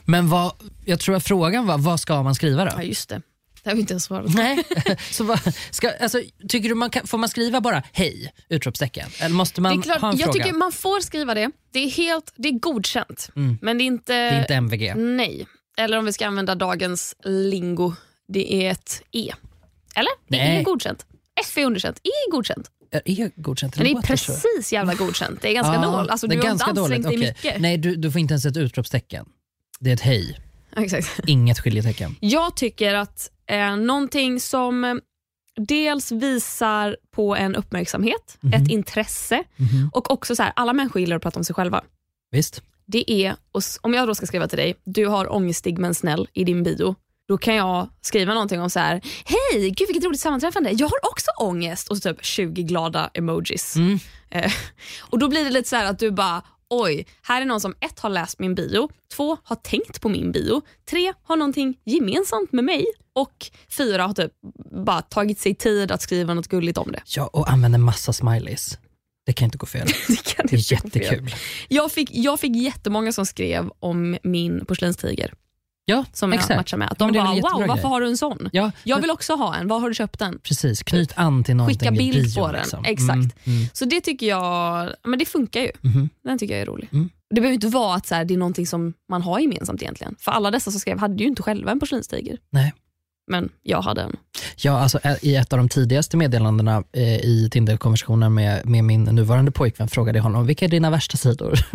Men 0.04 0.28
vad, 0.28 0.52
jag 0.84 1.00
tror 1.00 1.16
att 1.16 1.24
frågan 1.24 1.66
var, 1.66 1.78
vad 1.78 2.00
ska 2.00 2.22
man 2.22 2.34
skriva 2.34 2.64
då? 2.64 2.70
Ja 2.76 2.82
just 2.82 3.08
det, 3.08 3.22
det 3.62 3.70
har 3.70 3.74
vi 3.74 3.80
inte 3.80 3.92
ens 3.92 4.04
svarat. 4.04 4.34
Nej. 4.34 4.64
Så 5.10 5.24
vad, 5.24 5.40
ska, 5.70 5.90
alltså, 6.00 6.20
tycker 6.48 6.68
du 6.68 6.74
man 6.74 6.90
kan, 6.90 7.06
får 7.06 7.18
man 7.18 7.28
skriva 7.28 7.60
bara 7.60 7.82
hej? 7.92 8.32
Utropstecken? 8.48 9.08
Eller 9.20 9.34
måste 9.34 9.60
man 9.60 9.72
Det 9.72 9.80
är 9.80 9.82
klart, 9.82 10.00
ha 10.00 10.12
en 10.12 10.16
jag 10.18 10.26
fråga? 10.32 10.44
tycker 10.44 10.56
man 10.58 10.72
får 10.72 11.00
skriva 11.00 11.34
det. 11.34 11.50
Det 11.72 11.78
är, 11.78 11.90
helt, 11.90 12.32
det 12.36 12.48
är 12.48 12.52
godkänt. 12.58 13.30
Mm. 13.36 13.58
Men 13.62 13.78
det 13.78 13.84
är 13.84 13.86
inte... 13.86 14.12
Det 14.12 14.18
är 14.18 14.40
inte 14.40 14.54
MVG. 14.54 14.94
Nej. 14.96 15.46
Eller 15.78 15.98
om 15.98 16.04
vi 16.04 16.12
ska 16.12 16.26
använda 16.26 16.54
dagens 16.54 17.14
lingo, 17.24 17.92
det 18.28 18.54
är 18.54 18.70
ett 18.70 19.02
E. 19.12 19.32
Eller? 19.94 20.10
Det 20.28 20.40
är 20.40 20.62
godkänt. 20.62 21.06
F 21.40 21.58
är 21.58 21.64
underkänt, 21.64 21.96
E 21.98 22.10
är 22.28 22.30
godkänt. 22.32 22.70
Är 22.90 23.02
det 23.04 23.30
godkänt? 23.36 23.76
Men 23.76 23.84
det 23.84 23.90
är 23.90 24.02
precis 24.02 24.72
jävla 24.72 24.94
godkänt. 24.94 25.42
Det 25.42 25.48
är 25.50 25.54
ganska 25.54 25.74
Ja, 25.74 25.80
dåligt. 25.82 26.10
Alltså, 26.10 26.26
det 26.26 26.34
är 26.34 26.40
du 26.40 26.46
har 26.46 26.52
inte 26.52 26.64
ansträngt 26.64 26.90
dig 27.06 27.16
dåligt. 27.16 27.20
mycket. 27.44 27.60
Nej, 27.60 27.76
du, 27.78 27.96
du 27.96 28.10
får 28.12 28.20
inte 28.20 28.32
ens 28.32 28.44
ett 28.46 28.56
utropstecken. 28.56 29.26
Det 29.80 29.90
är 29.90 29.94
ett 29.94 30.00
hej, 30.00 30.38
Exakt. 30.76 31.20
inget 31.26 31.58
skiljetecken. 31.60 32.16
Jag 32.20 32.56
tycker 32.56 32.94
att 32.94 33.30
eh, 33.46 33.76
någonting 33.76 34.40
som 34.40 34.84
eh, 34.84 34.94
dels 35.56 36.12
visar 36.12 36.96
på 37.10 37.36
en 37.36 37.56
uppmärksamhet, 37.56 38.38
Mhm. 38.40 38.52
ett 38.62 38.70
intresse 38.70 39.44
Mhm. 39.56 39.90
och 39.92 40.10
också 40.10 40.36
så 40.36 40.42
här, 40.42 40.52
alla 40.56 40.72
människor 40.72 41.00
gillar 41.00 41.16
att 41.16 41.22
prata 41.22 41.38
om 41.40 41.44
sig 41.44 41.54
själva. 41.54 41.84
Visst? 42.30 42.62
Det 42.86 43.12
är, 43.12 43.36
om 43.80 43.94
jag 43.94 44.08
då 44.08 44.14
ska 44.14 44.26
skriva 44.26 44.48
till 44.48 44.58
dig, 44.58 44.74
du 44.84 45.06
har 45.06 45.32
ångestig 45.32 45.78
men 45.78 45.94
snäll 45.94 46.28
i 46.32 46.44
din 46.44 46.62
bio. 46.62 46.94
Då 47.28 47.38
kan 47.38 47.54
jag 47.54 47.88
skriva 48.00 48.34
någonting 48.34 48.60
om 48.60 48.70
så 48.70 48.78
här, 48.80 49.00
hej, 49.24 49.70
gud 49.70 49.88
vilket 49.88 50.04
roligt 50.04 50.20
sammanträffande, 50.20 50.70
jag 50.70 50.86
har 50.88 50.98
också 51.10 51.30
ångest 51.38 51.88
och 51.88 51.96
så 51.96 52.00
typ 52.14 52.24
20 52.24 52.62
glada 52.62 53.10
emojis. 53.14 53.76
Mm. 53.76 53.98
Eh, 54.30 54.52
och 55.00 55.18
Då 55.18 55.28
blir 55.28 55.44
det 55.44 55.50
lite 55.50 55.68
så 55.68 55.76
här 55.76 55.84
att 55.90 55.98
du 55.98 56.10
bara, 56.10 56.42
oj, 56.70 57.06
här 57.22 57.42
är 57.42 57.46
någon 57.46 57.60
som 57.60 57.74
ett 57.80 58.00
har 58.00 58.10
läst 58.10 58.38
min 58.38 58.54
bio, 58.54 58.88
två 59.14 59.36
har 59.44 59.56
tänkt 59.56 60.00
på 60.00 60.08
min 60.08 60.32
bio, 60.32 60.62
tre 60.90 61.12
har 61.22 61.36
någonting 61.36 61.78
gemensamt 61.84 62.52
med 62.52 62.64
mig 62.64 62.86
och 63.12 63.46
fyra 63.76 64.06
har 64.06 64.14
typ 64.14 64.32
bara 64.86 65.02
tagit 65.02 65.38
sig 65.40 65.54
tid 65.54 65.90
att 65.92 66.02
skriva 66.02 66.34
något 66.34 66.48
gulligt 66.48 66.78
om 66.78 66.92
det. 66.92 67.02
Ja, 67.06 67.26
och 67.26 67.50
använder 67.50 67.78
massa 67.78 68.12
smileys. 68.12 68.78
Det 69.26 69.32
kan 69.32 69.44
inte 69.44 69.58
gå 69.58 69.66
fel. 69.66 69.86
Det, 70.08 70.34
kan 70.34 70.46
Det 70.50 70.56
är 70.56 70.84
inte 70.84 70.98
gå 70.98 71.04
fel. 71.04 71.12
jättekul. 71.12 71.34
Jag 71.68 71.92
fick, 71.92 72.10
jag 72.12 72.40
fick 72.40 72.56
jättemånga 72.56 73.12
som 73.12 73.26
skrev 73.26 73.70
om 73.80 74.18
min 74.22 74.64
porslinstiger 74.64 75.34
Ja, 75.90 76.04
som 76.12 76.32
jag 76.32 76.38
exakt. 76.40 76.56
matchar 76.56 76.76
med. 76.76 76.92
Att 76.92 76.98
de 76.98 77.12
bara, 77.12 77.24
wow, 77.34 77.42
varför 77.42 77.74
grej. 77.74 77.82
har 77.82 78.00
du 78.00 78.06
en 78.06 78.16
sån? 78.16 78.48
Ja, 78.52 78.70
Jag 78.84 79.00
vill 79.00 79.10
också 79.10 79.34
ha 79.34 79.56
en, 79.56 79.68
var 79.68 79.78
har 79.78 79.88
du 79.88 79.94
köpt 79.94 80.18
den? 80.18 80.38
precis. 80.42 80.82
Knyt 80.82 81.12
an 81.16 81.44
till 81.44 81.56
någonting 81.56 81.78
Skicka 81.78 81.90
bild 81.92 82.24
bion, 82.24 82.34
på 82.34 82.52
den. 82.52 82.60
Liksom. 82.60 82.84
Exakt. 82.84 83.12
Mm, 83.14 83.30
mm, 83.44 83.68
Så 83.72 83.84
det 83.84 84.00
tycker 84.00 84.26
jag, 84.26 84.90
men 85.04 85.18
det 85.18 85.24
funkar 85.24 85.60
ju. 85.60 85.70
mhm. 85.80 86.08
Den 86.24 86.38
tycker 86.38 86.54
jag 86.54 86.62
är 86.62 86.66
rolig. 86.66 86.88
Mm. 86.92 87.10
Det 87.30 87.40
behöver 87.40 87.54
inte 87.54 87.66
vara 87.68 87.94
att 87.94 88.06
så 88.06 88.14
här, 88.14 88.24
det 88.24 88.34
är 88.34 88.38
någonting 88.38 88.66
som 88.66 88.94
man 89.08 89.22
har 89.22 89.38
gemensamt 89.40 89.82
egentligen. 89.82 90.14
För 90.18 90.32
alla 90.32 90.50
dessa 90.50 90.70
som 90.70 90.80
skrev 90.80 90.98
hade 90.98 91.22
ju 91.22 91.28
inte 91.28 91.42
själva 91.42 91.70
en 91.72 91.80
porslinstiger. 91.80 92.38
Nej. 92.50 92.74
Men 93.28 93.48
jag 93.62 93.82
hade 93.82 94.02
en. 94.02 94.16
Ja, 94.56 94.78
alltså, 94.80 95.00
I 95.22 95.34
ett 95.36 95.52
av 95.52 95.58
de 95.58 95.68
tidigaste 95.68 96.16
meddelandena 96.16 96.84
eh, 96.92 97.16
i 97.16 97.48
Tinder-konversationen 97.52 98.34
med, 98.34 98.66
med 98.66 98.84
min 98.84 99.04
nuvarande 99.04 99.50
pojkvän 99.50 99.88
frågade 99.88 100.18
jag 100.18 100.22
honom 100.22 100.46
vilka 100.46 100.64
är 100.64 100.68
dina 100.68 100.90
värsta 100.90 101.16
sidor. 101.16 101.58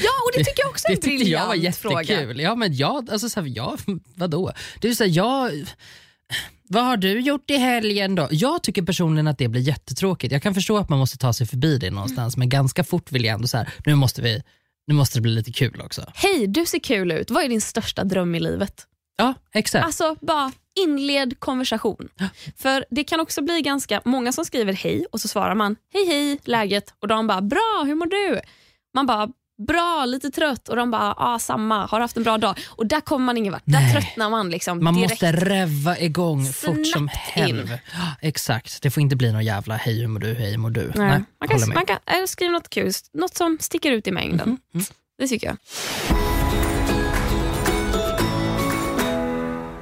Ja, 0.00 0.10
och 0.24 0.30
det 0.34 0.44
tycker 0.44 0.62
jag 0.62 0.70
också 0.70 0.86
är 0.88 0.90
Det 0.90 0.96
en 0.96 1.00
tyckte 1.02 1.30
jag 1.30 1.46
var 1.46 1.50
briljant 1.52 1.76
fråga. 1.76 2.02
jättekul. 2.02 2.40
Ja, 2.40 2.54
men 2.54 2.76
jag, 2.76 3.10
alltså, 3.10 3.28
så 3.28 3.40
här, 3.40 3.52
ja, 3.56 3.76
vadå? 4.14 4.52
Det 4.80 4.88
är 4.88 4.92
så 4.94 5.04
här, 5.04 5.10
jag, 5.10 5.50
vad 6.68 6.84
har 6.84 6.96
du 6.96 7.20
gjort 7.20 7.50
i 7.50 7.56
helgen 7.56 8.14
då? 8.14 8.28
Jag 8.30 8.62
tycker 8.62 8.82
personligen 8.82 9.26
att 9.28 9.38
det 9.38 9.48
blir 9.48 9.60
jättetråkigt. 9.62 10.32
Jag 10.32 10.42
kan 10.42 10.54
förstå 10.54 10.78
att 10.78 10.88
man 10.88 10.98
måste 10.98 11.18
ta 11.18 11.32
sig 11.32 11.46
förbi 11.46 11.78
det 11.78 11.90
någonstans, 11.90 12.36
men 12.36 12.48
ganska 12.48 12.84
fort 12.84 13.12
vill 13.12 13.24
jag 13.24 13.34
ändå 13.34 13.48
så 13.48 13.56
här, 13.56 13.68
nu 13.86 13.94
måste, 13.94 14.22
vi, 14.22 14.42
nu 14.86 14.94
måste 14.94 15.18
det 15.18 15.22
bli 15.22 15.32
lite 15.32 15.52
kul 15.52 15.80
också. 15.84 16.12
Hej, 16.14 16.46
du 16.46 16.66
ser 16.66 16.78
kul 16.78 17.12
ut. 17.12 17.30
Vad 17.30 17.44
är 17.44 17.48
din 17.48 17.60
största 17.60 18.04
dröm 18.04 18.34
i 18.34 18.40
livet? 18.40 18.86
Ja, 19.18 19.34
exakt. 19.54 19.84
Alltså 19.86 20.16
bara 20.20 20.52
inled 20.80 21.40
konversation. 21.40 22.08
För 22.56 22.84
det 22.90 23.04
kan 23.04 23.20
också 23.20 23.42
bli 23.42 23.60
ganska 23.62 24.02
många 24.04 24.32
som 24.32 24.44
skriver 24.44 24.72
hej 24.72 25.06
och 25.12 25.20
så 25.20 25.28
svarar 25.28 25.54
man 25.54 25.76
hej 25.94 26.06
hej 26.06 26.38
läget 26.44 26.94
och 27.02 27.08
de 27.08 27.26
bara 27.26 27.40
bra 27.40 27.82
hur 27.86 27.94
mår 27.94 28.06
du? 28.06 28.40
Man 28.94 29.06
bara 29.06 29.28
bra 29.66 30.04
lite 30.04 30.30
trött 30.30 30.68
och 30.68 30.76
de 30.76 30.90
bara 30.90 31.14
ah, 31.16 31.38
samma 31.38 31.86
har 31.86 32.00
haft 32.00 32.16
en 32.16 32.22
bra 32.22 32.38
dag 32.38 32.58
och 32.66 32.86
där 32.86 33.00
kommer 33.00 33.26
man 33.26 33.36
ingen 33.36 33.52
vart. 33.52 33.62
Där 33.64 33.80
Nej. 33.80 33.92
tröttnar 33.92 34.30
man 34.30 34.50
liksom 34.50 34.84
Man 34.84 34.94
direkt. 34.94 35.10
måste 35.10 35.32
reva 35.32 35.98
igång 35.98 36.46
fort 36.52 36.74
som 36.74 36.84
Snabbt 36.84 37.16
helv. 37.16 37.60
in. 37.72 37.78
Ja, 37.92 38.06
Exakt, 38.20 38.82
det 38.82 38.90
får 38.90 39.00
inte 39.00 39.16
bli 39.16 39.32
någon 39.32 39.44
jävla 39.44 39.76
hej 39.76 40.00
hur 40.00 40.06
mår 40.08 40.20
du, 40.20 40.34
hej 40.34 40.50
hur 40.50 40.58
mår 40.58 40.70
du. 40.70 40.92
Nej. 40.94 41.08
Nej, 41.08 41.22
man 41.40 41.48
kan, 41.48 41.74
man 41.74 41.86
kan 41.86 42.28
skriva 42.28 42.52
något 42.52 42.70
kul, 42.70 42.92
något 43.12 43.34
som 43.36 43.58
sticker 43.60 43.92
ut 43.92 44.06
i 44.06 44.12
mängden. 44.12 44.48
Mhm, 44.48 44.58
mm. 44.74 44.86
Det 45.18 45.28
tycker 45.28 45.46
jag. 45.46 45.56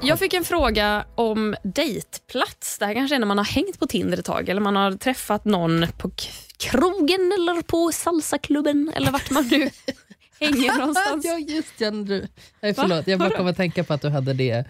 Jag 0.06 0.18
fick 0.18 0.34
en 0.34 0.44
fråga 0.44 1.04
om 1.14 1.56
dejtplats. 1.62 2.78
Det 2.78 2.86
här 2.86 2.94
kanske 2.94 3.16
är 3.16 3.18
när 3.18 3.26
man 3.26 3.38
har 3.38 3.44
hängt 3.44 3.78
på 3.78 3.86
Tinder 3.86 4.18
ett 4.18 4.24
tag 4.24 4.48
eller 4.48 4.60
man 4.60 4.76
har 4.76 4.92
träffat 4.92 5.44
någon 5.44 5.86
på 5.98 6.10
krogen 6.58 7.20
eller 7.20 7.62
på 7.62 7.92
salsaklubben 7.92 8.92
eller 8.94 9.10
vart 9.10 9.30
man 9.30 9.48
nu 9.48 9.70
hänger 10.40 10.78
någonstans. 10.78 11.24
Ja, 11.24 11.38
just 11.38 11.80
ja, 11.80 11.90
du. 11.90 12.28
Nej, 12.60 12.74
förlåt, 12.74 13.06
jag 13.06 13.18
bara 13.18 13.30
kom 13.30 13.46
att 13.46 13.56
tänka 13.56 13.84
på 13.84 13.94
att 13.94 14.02
du 14.02 14.08
hade 14.08 14.32
det 14.32 14.64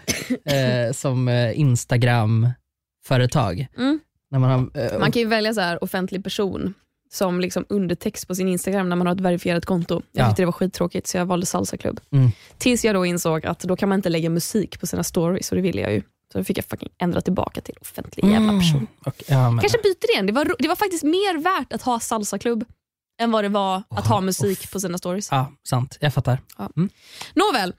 eh, 0.45 0.93
som 0.93 1.29
eh, 1.29 1.61
Instagram-företag. 1.61 3.67
Mm. 3.77 4.01
När 4.31 4.39
man 4.39 4.51
har, 4.51 4.59
eh, 4.59 4.99
Man 4.99 5.13
kan 5.13 5.23
ju 5.23 5.29
välja 5.29 5.55
så 5.55 5.61
här 5.61 5.85
offentlig 5.85 6.25
person 6.25 6.75
som 7.13 7.41
liksom 7.41 7.65
undertext 7.69 8.29
på 8.29 8.35
sin 8.35 8.49
Instagram 8.49 8.89
när 8.89 8.97
man 8.97 9.07
har 9.07 9.15
ett 9.15 9.21
verifierat 9.21 9.67
konto. 9.67 10.03
Jag 10.13 10.25
Ja. 10.25 10.29
tyckte 10.29 10.43
det 10.43 10.47
var 10.47 10.53
skittråkigt 10.53 11.07
så 11.07 11.17
jag 11.17 11.27
valde 11.27 11.47
salsaklubb. 11.47 12.01
Mm. 12.11 12.31
Tills 12.59 12.85
jag 12.85 12.95
då 12.95 13.07
insåg 13.07 13.47
att 13.47 13.61
då 13.61 13.77
kan 13.77 13.89
man 13.89 13.99
inte 13.99 14.09
lägga 14.09 14.31
musik 14.31 14.81
på 14.81 14.87
sina 14.87 15.05
stories 15.05 15.51
och 15.51 15.57
det 15.57 15.63
ville 15.63 15.81
jag 15.81 15.93
ju. 15.93 16.03
Så 16.33 16.39
då 16.39 16.45
fick 16.45 16.59
jag 16.59 16.65
fucking 16.65 16.89
ändra 16.99 17.21
tillbaka 17.21 17.61
till 17.61 17.75
offentlig 17.81 18.25
jävla 18.33 18.53
person. 18.53 18.77
Mm, 18.77 18.87
och, 19.05 19.23
ja, 19.29 19.51
men, 19.51 19.61
Kanske 19.61 19.79
byter 19.83 20.11
igen. 20.13 20.27
Det 20.27 20.33
var, 20.33 20.55
det 20.59 20.69
var 20.69 20.77
faktiskt 20.77 21.03
mer 21.05 21.39
värt 21.43 21.73
att 21.73 21.83
ha 21.83 22.01
salsaklubb 22.01 22.65
än 23.23 23.31
vad 23.31 23.45
det 23.45 23.49
var 23.49 23.83
att 23.89 24.07
ha 24.07 24.21
musik 24.21 24.71
på 24.73 24.81
sina 24.81 24.99
stories. 24.99 25.29
Ja, 25.31 25.53
sant. 25.69 25.99
Jag 26.01 26.15
fattar. 26.15 26.39
Nåväl, 27.35 27.73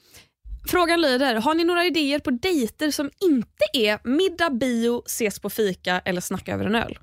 frågan 0.67 1.01
lyder, 1.01 1.35
har 1.35 1.53
ni 1.53 1.63
några 1.63 1.85
idéer 1.85 2.19
på 2.19 2.31
dejter 2.31 2.91
som 2.91 3.09
inte 3.21 3.63
är 3.73 3.99
middag, 4.03 4.49
bio, 4.49 5.03
ses 5.05 5.39
på 5.39 5.49
fika 5.49 5.99
eller 6.05 6.21
snacka 6.21 6.53
över 6.53 6.65
en 6.65 6.75
öl? 6.75 6.97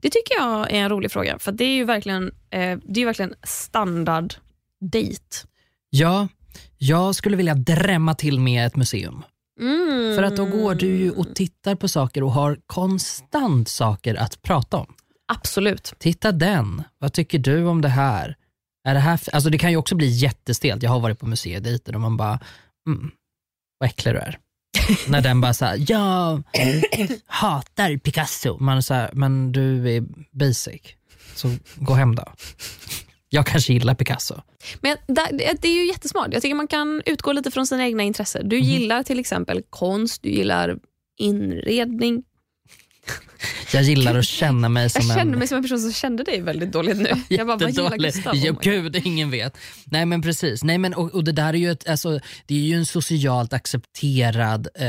Det 0.00 0.10
tycker 0.10 0.34
jag 0.34 0.72
är 0.72 0.76
en 0.76 0.88
rolig 0.88 1.12
fråga, 1.12 1.38
för 1.38 1.52
det 1.52 1.64
är 1.64 1.74
ju 1.74 1.84
verkligen, 1.84 2.32
eh, 2.50 2.78
det 2.84 3.00
är 3.00 3.06
verkligen 3.06 3.34
standard 3.42 4.34
dejt. 4.80 5.36
Ja, 5.90 6.28
jag 6.78 7.14
skulle 7.14 7.36
vilja 7.36 7.54
drämma 7.54 8.14
till 8.14 8.40
med 8.40 8.66
ett 8.66 8.76
museum. 8.76 9.22
Mm. 9.60 10.16
För 10.16 10.22
att 10.22 10.36
då 10.36 10.44
går 10.44 10.74
du 10.74 10.96
ju 10.96 11.10
och 11.10 11.34
tittar 11.34 11.74
på 11.74 11.88
saker 11.88 12.22
och 12.22 12.32
har 12.32 12.58
konstant 12.66 13.68
saker 13.68 14.14
att 14.14 14.42
prata 14.42 14.76
om. 14.76 14.94
Absolut. 15.28 15.94
Titta 15.98 16.32
den, 16.32 16.82
vad 16.98 17.12
tycker 17.12 17.38
du 17.38 17.64
om 17.64 17.80
det 17.80 17.88
här? 17.88 18.36
Är 18.84 18.94
det, 18.94 19.00
här 19.00 19.20
alltså 19.32 19.50
det 19.50 19.58
kan 19.58 19.70
ju 19.70 19.76
också 19.76 19.94
bli 19.94 20.06
jättestelt. 20.06 20.82
Jag 20.82 20.90
har 20.90 21.00
varit 21.00 21.18
på 21.18 21.26
museidejter 21.26 21.94
och 21.94 22.00
man 22.00 22.16
bara, 22.16 22.40
mm, 22.86 23.10
vad 23.78 23.88
äcklig 23.88 24.14
du 24.14 24.18
är. 24.18 24.38
När 25.08 25.20
den 25.20 25.40
bara 25.40 25.54
såhär, 25.54 25.84
jag 25.88 26.42
hatar 27.26 27.96
Picasso. 27.96 28.58
Man 28.60 28.82
så 28.82 28.94
här, 28.94 29.10
men 29.12 29.52
du 29.52 29.96
är 29.96 30.04
basic, 30.30 30.82
så 31.34 31.56
gå 31.76 31.94
hem 31.94 32.14
då. 32.14 32.32
Jag 33.28 33.46
kanske 33.46 33.72
gillar 33.72 33.94
Picasso. 33.94 34.40
Men 34.80 34.96
det, 35.06 35.56
det 35.60 35.68
är 35.68 35.74
ju 35.74 35.86
jättesmart. 35.86 36.28
Jag 36.32 36.42
tycker 36.42 36.54
man 36.54 36.68
kan 36.68 37.02
utgå 37.06 37.32
lite 37.32 37.50
från 37.50 37.66
sina 37.66 37.84
egna 37.84 38.02
intressen. 38.02 38.48
Du 38.48 38.58
gillar 38.58 39.02
till 39.02 39.18
exempel 39.18 39.62
konst, 39.70 40.22
du 40.22 40.30
gillar 40.30 40.78
inredning. 41.18 42.22
Jag 43.72 43.82
gillar 43.82 44.18
att 44.18 44.24
känna 44.24 44.68
mig 44.68 44.90
som 44.90 45.02
Jag 45.06 45.10
en... 45.10 45.24
känner 45.24 45.38
mig 45.38 45.48
som 45.48 45.56
en 45.56 45.62
person 45.62 45.78
som 45.78 45.92
kände 45.92 46.24
dig 46.24 46.40
väldigt 46.40 46.72
dåligt 46.72 46.96
nu. 46.96 47.10
Jag 47.28 47.46
bara, 47.46 47.56
vad 47.56 47.70
gillar. 47.70 47.96
Gustav? 47.96 48.36
Ja, 48.36 48.52
gud, 48.62 48.96
ingen 49.04 49.30
vet. 49.30 49.56
Nej 49.84 50.06
men 50.06 50.22
precis. 50.22 50.64
Nej, 50.64 50.78
men, 50.78 50.94
och, 50.94 51.14
och 51.14 51.24
det 51.24 51.32
där 51.32 51.48
är 51.48 51.58
ju, 51.58 51.70
ett, 51.70 51.88
alltså, 51.88 52.20
det 52.46 52.54
är 52.54 52.58
ju 52.58 52.74
en 52.74 52.86
socialt 52.86 53.52
accepterad 53.52 54.68
eh, 54.74 54.86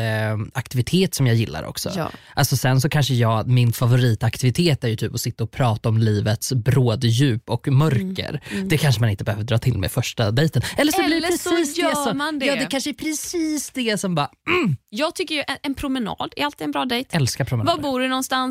aktivitet 0.54 1.16
som 1.16 1.28
jag 1.28 1.36
gillar 1.36 1.63
också. 1.63 1.92
Ja. 1.96 2.12
Alltså, 2.34 2.58
sen 2.58 2.82
så 2.82 2.89
kanske 2.89 3.13
jag, 3.13 3.48
min 3.48 3.74
favoritaktivitet 3.74 4.84
är 4.84 4.88
ju 4.88 4.96
typ 4.96 5.13
att 5.13 5.22
sitta 5.22 5.44
och 5.44 5.52
prata 5.52 5.89
om 5.89 5.98
livets 5.98 6.54
bråddjup 6.54 7.50
och 7.50 7.68
mörker. 7.68 8.42
Det 8.66 8.78
kanske 8.78 9.02
man 9.02 9.10
inte 9.10 9.24
behöver 9.24 9.44
dra 9.44 9.58
till 9.58 9.78
med 9.78 9.92
första 9.92 10.32
dejten. 10.32 10.62
Eller 10.78 10.92
så 10.92 11.04
blir 11.04 11.22
det 11.22 11.28
Eller 11.28 11.38
så 11.38 11.50
precis 11.50 11.78
gör 11.78 11.89
det 11.89 11.96
som, 11.96 12.18
man 12.18 12.39
det. 12.39 12.46
Ja, 12.46 12.56
det 12.56 12.66
kanske 12.66 12.89
är 12.89 12.94
precis 12.94 13.70
det 13.74 13.98
som 14.00 14.16
bara, 14.16 14.30
mm, 14.48 14.76
Jag 14.89 15.16
tycker 15.16 15.36
ju 15.36 15.44
en, 15.48 15.58
en 15.63 15.76
promenad 15.76 16.34
är 16.36 16.46
alltid 16.46 16.66
en 16.66 16.72
bra 16.72 16.86
dejt. 16.86 17.18
älskar 17.18 17.46
promenader. 17.46 17.82
Var 17.82 17.92
bor 17.92 18.00
du 18.00 18.08
någonstans? 18.08 18.43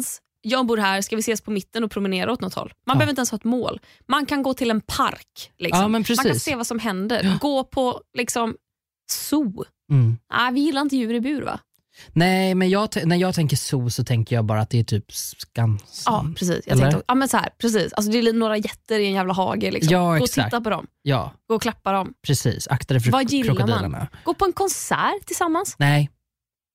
Jag 0.45 0.67
bor 0.67 0.77
här, 0.77 1.01
ska 1.01 1.17
vi 1.17 1.21
ses 1.21 1.41
på 1.41 1.51
mitten 1.51 1.85
och 1.85 1.91
promenera 1.91 2.33
åt 2.33 2.41
något 2.41 2.55
håll? 2.55 2.73
Man 2.87 2.99
behöver 2.99 3.11
inte 3.11 3.21
ens 3.21 3.31
ha 3.31 3.37
ett 3.37 3.45
mål. 3.45 3.81
Man 4.09 4.27
kan 4.27 4.43
gå 4.43 4.55
till 4.55 4.71
en 4.71 4.81
park. 4.81 5.53
Liksom. 5.59 5.83
Ja, 5.83 5.89
man 5.89 6.05
kan 6.05 6.35
se 6.41 6.57
vad 6.57 6.67
som 6.67 6.79
händer. 6.79 7.39
Gå 7.41 7.65
på 7.65 8.01
liksom 8.19 8.57
zoo. 9.11 9.65
Mm. 9.91 10.19
Nej, 10.33 10.53
vi 10.53 10.61
gillar 10.61 10.81
inte 10.83 10.97
djur 10.97 11.15
i 11.15 11.21
bur 11.21 11.43
va? 11.43 11.59
Nej, 12.13 12.55
men 12.55 12.71
jag, 12.71 12.89
när 13.05 13.17
jag 13.17 13.35
tänker 13.35 13.57
zoo 13.57 13.91
så 13.91 14.05
tänker 14.05 14.37
jag 14.37 14.45
bara 14.45 14.61
att 14.61 14.71
det 14.71 14.79
är 14.81 14.85
typ 14.85 15.13
Skansen. 15.13 16.13
Ja 16.13 16.27
precis. 16.37 16.67
Jag 16.67 16.73
Eller? 16.73 16.83
tänkte, 16.91 17.03
ja, 17.09 17.15
men 17.15 17.29
så 17.29 17.37
här, 17.37 17.49
precis. 17.59 17.93
Alltså, 17.93 18.13
det 18.13 18.19
är 18.19 18.33
några 18.33 18.57
jätter 18.57 18.99
i 18.99 19.07
en 19.07 19.13
jävla 19.13 19.33
hage. 19.33 19.71
Liksom. 19.71 19.93
Ja, 19.93 20.17
Gå 20.19 20.23
och 20.25 20.31
titta 20.31 20.61
på 20.61 20.71
dem. 20.71 20.87
Ja, 21.03 21.33
Gå 21.49 21.55
och 21.55 21.63
klappa 21.63 21.93
dem. 21.93 22.15
precis. 22.27 22.69
Akta 22.69 22.95
dig 22.95 23.03
för 23.03 23.11
Vad 23.11 23.31
gillar 23.31 23.55
man? 23.55 23.57
krokodilerna. 23.57 24.09
Gå 24.25 24.35
på 24.35 24.45
en 24.45 24.53
konsert 24.53 25.27
tillsammans. 25.27 25.75
Nej, 25.79 26.11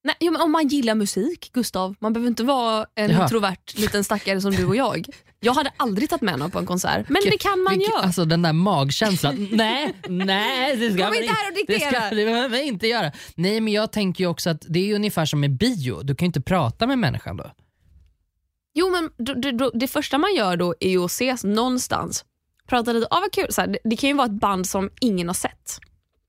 Nej, 0.07 0.15
jo, 0.19 0.31
men 0.31 0.41
om 0.41 0.51
man 0.51 0.67
gillar 0.67 0.95
musik, 0.95 1.49
Gustav. 1.53 1.95
Man 1.99 2.13
behöver 2.13 2.27
inte 2.27 2.43
vara 2.43 2.85
en 2.95 3.11
Ja. 3.11 3.23
introvert 3.23 3.73
liten 3.75 4.03
stackare 4.03 4.41
som 4.41 4.51
du 4.51 4.65
och 4.65 4.75
jag. 4.75 5.05
Jag 5.39 5.53
hade 5.53 5.71
aldrig 5.77 6.09
tagit 6.09 6.21
med 6.21 6.39
någon 6.39 6.51
på 6.51 6.59
en 6.59 6.65
konsert, 6.65 7.09
men 7.09 7.21
det 7.25 7.37
kan 7.37 7.59
man 7.59 7.79
göra. 7.81 8.01
Alltså 8.01 8.25
den 8.25 8.41
där 8.41 8.53
magkänslan. 8.53 9.47
nej, 9.51 9.93
nej 10.09 10.75
det 10.77 10.91
ska 10.91 11.03
Kom 11.03 11.07
man 11.09 11.15
inte 11.23 11.33
här 11.33 11.51
och 11.51 11.57
Det 11.67 11.79
ska 11.79 12.15
det 12.15 12.49
man 12.49 12.59
inte 12.61 12.87
göra. 12.87 13.11
Nej 13.35 13.61
men 13.61 13.73
jag 13.73 13.91
tänker 13.91 14.23
ju 14.23 14.27
också 14.29 14.49
att 14.49 14.65
det 14.69 14.91
är 14.91 14.95
ungefär 14.95 15.25
som 15.25 15.39
med 15.39 15.57
bio. 15.57 16.01
Du 16.03 16.15
kan 16.15 16.25
ju 16.25 16.27
inte 16.27 16.41
prata 16.41 16.87
med 16.87 16.99
människan 16.99 17.37
då. 17.37 17.51
Jo, 18.73 18.89
men 18.89 19.09
då, 19.25 19.33
då, 19.33 19.51
då, 19.51 19.71
det 19.73 19.87
första 19.87 20.17
man 20.17 20.35
gör 20.35 20.57
då 20.57 20.75
är 20.79 20.89
ju 20.89 21.03
att 21.03 21.11
ses 21.11 21.43
någonstans. 21.43 22.25
Prata 22.67 22.93
lite, 22.93 23.07
ah, 23.09 23.19
vad 23.19 23.31
kul. 23.31 23.53
Så 23.53 23.61
här, 23.61 23.67
det, 23.67 23.79
det 23.83 23.95
kan 23.95 24.09
ju 24.09 24.15
vara 24.15 24.25
ett 24.27 24.39
band 24.39 24.67
som 24.67 24.89
ingen 25.01 25.27
har 25.27 25.33
sett. 25.33 25.79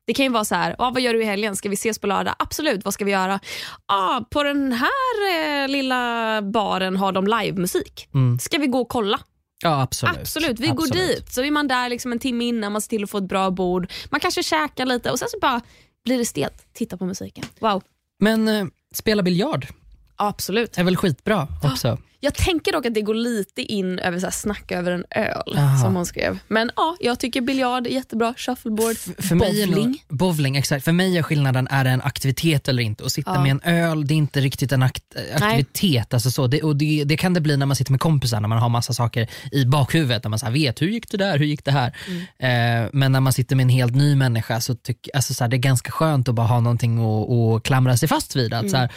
Det 0.08 0.14
kan 0.14 0.24
ju 0.24 0.32
vara 0.32 0.44
så 0.44 0.54
här, 0.54 0.76
ah, 0.78 0.90
vad 0.90 1.02
gör 1.02 1.14
du 1.14 1.22
i 1.22 1.24
helgen? 1.24 1.56
Ska 1.56 1.68
vi 1.68 1.74
ses 1.74 1.98
på 1.98 2.06
lördag? 2.06 2.34
Absolut, 2.38 2.84
vad 2.84 2.94
ska 2.94 3.04
vi 3.04 3.10
göra? 3.10 3.40
Ah, 3.86 4.20
på 4.30 4.42
den 4.42 4.72
här 4.72 5.62
eh, 5.62 5.68
lilla 5.68 6.42
baren 6.42 6.96
har 6.96 7.12
de 7.12 7.26
livemusik. 7.26 8.08
Mm. 8.14 8.38
Ska 8.38 8.58
vi 8.58 8.66
gå 8.66 8.80
och 8.80 8.88
kolla? 8.88 9.20
Ja 9.62 9.82
absolut. 9.82 10.16
Absolut, 10.16 10.60
vi 10.60 10.68
går 10.68 10.84
Absolut. 10.84 11.16
dit. 11.16 11.32
Så 11.32 11.42
är 11.42 11.50
man 11.50 11.68
där 11.68 11.88
liksom 11.88 12.12
en 12.12 12.18
timme 12.18 12.44
innan, 12.44 12.72
man 12.72 12.82
ser 12.82 12.88
till 12.88 13.04
att 13.04 13.10
få 13.10 13.18
ett 13.18 13.28
bra 13.28 13.50
bord. 13.50 13.92
Man 14.10 14.20
kanske 14.20 14.42
käkar 14.42 14.86
lite 14.86 15.10
och 15.10 15.18
sen 15.18 15.28
så 15.28 15.38
bara 15.40 15.60
blir 16.04 16.18
det 16.18 16.26
stelt. 16.26 16.66
Titta 16.72 16.96
på 16.96 17.04
musiken. 17.04 17.44
Wow. 17.60 17.82
Men 18.20 18.48
eh, 18.48 18.66
spela 18.94 19.22
biljard 19.22 19.66
Absolut. 20.16 20.78
är 20.78 20.84
väl 20.84 20.96
skitbra 20.96 21.48
också. 21.64 21.98
Jag 22.20 22.34
tänker 22.34 22.72
dock 22.72 22.86
att 22.86 22.94
det 22.94 23.02
går 23.02 23.14
lite 23.14 23.62
in 23.62 23.98
över 23.98 24.18
så 24.18 24.26
här, 24.26 24.30
snacka 24.30 24.78
över 24.78 24.92
en 24.92 25.04
öl, 25.10 25.54
Aha. 25.56 25.82
som 25.84 25.94
hon 25.96 26.06
skrev. 26.06 26.38
Men 26.48 26.70
ja, 26.76 26.96
jag 27.00 27.18
tycker 27.20 27.40
biljard 27.40 27.86
är 27.86 27.90
jättebra. 27.90 28.34
Shuffleboard, 28.36 28.96
För 28.96 29.34
mig 29.34 29.62
är 29.62 29.66
nog- 29.66 29.74
bowling. 29.76 30.02
bowling, 30.08 30.56
exakt. 30.56 30.84
För 30.84 30.92
mig 30.92 31.18
är 31.18 31.22
skillnaden, 31.22 31.68
är 31.70 31.84
det 31.84 31.90
en 31.90 32.02
aktivitet 32.02 32.68
eller 32.68 32.82
inte? 32.82 33.04
Att 33.04 33.12
sitta 33.12 33.30
Ja. 33.34 33.42
med 33.42 33.50
en 33.50 33.60
öl, 33.60 34.06
det 34.06 34.14
är 34.14 34.16
inte 34.16 34.40
riktigt 34.40 34.72
en 34.72 34.82
akt 34.82 35.02
aktivitet. 35.34 36.14
Alltså 36.14 36.30
så. 36.30 36.46
Det, 36.46 36.62
och 36.62 36.76
det, 36.76 37.04
det 37.04 37.16
kan 37.16 37.34
det 37.34 37.40
bli 37.40 37.56
när 37.56 37.66
man 37.66 37.76
sitter 37.76 37.92
med 37.92 38.00
kompisar, 38.00 38.40
när 38.40 38.48
man 38.48 38.58
har 38.58 38.68
massa 38.68 38.92
saker 38.92 39.28
i 39.52 39.64
bakhuvudet. 39.64 40.22
Där 40.22 40.30
man 40.30 40.38
så 40.38 40.46
här 40.46 40.52
vet, 40.52 40.82
hur 40.82 40.88
gick 40.88 41.10
det 41.10 41.16
där, 41.16 41.38
hur 41.38 41.46
gick 41.46 41.64
det 41.64 41.72
här? 41.72 41.96
Mm. 42.38 42.84
Eh, 42.84 42.90
men 42.92 43.12
när 43.12 43.20
man 43.20 43.32
sitter 43.32 43.56
med 43.56 43.64
en 43.64 43.68
helt 43.68 43.94
ny 43.94 44.14
människa 44.16 44.60
så 44.60 44.74
tycker 44.74 45.16
alltså 45.16 45.34
så 45.34 45.44
här, 45.44 45.48
det 45.48 45.56
är 45.56 45.58
ganska 45.58 45.90
skönt 45.90 46.28
att 46.28 46.34
bara 46.34 46.46
ha 46.46 46.60
någonting 46.60 46.98
att, 46.98 47.30
att 47.30 47.62
klamra 47.62 47.96
sig 47.96 48.08
fast 48.08 48.36
vid. 48.36 48.54
Att 48.54 48.70
så 48.70 48.76
Mm. 48.76 48.80
här, 48.80 48.90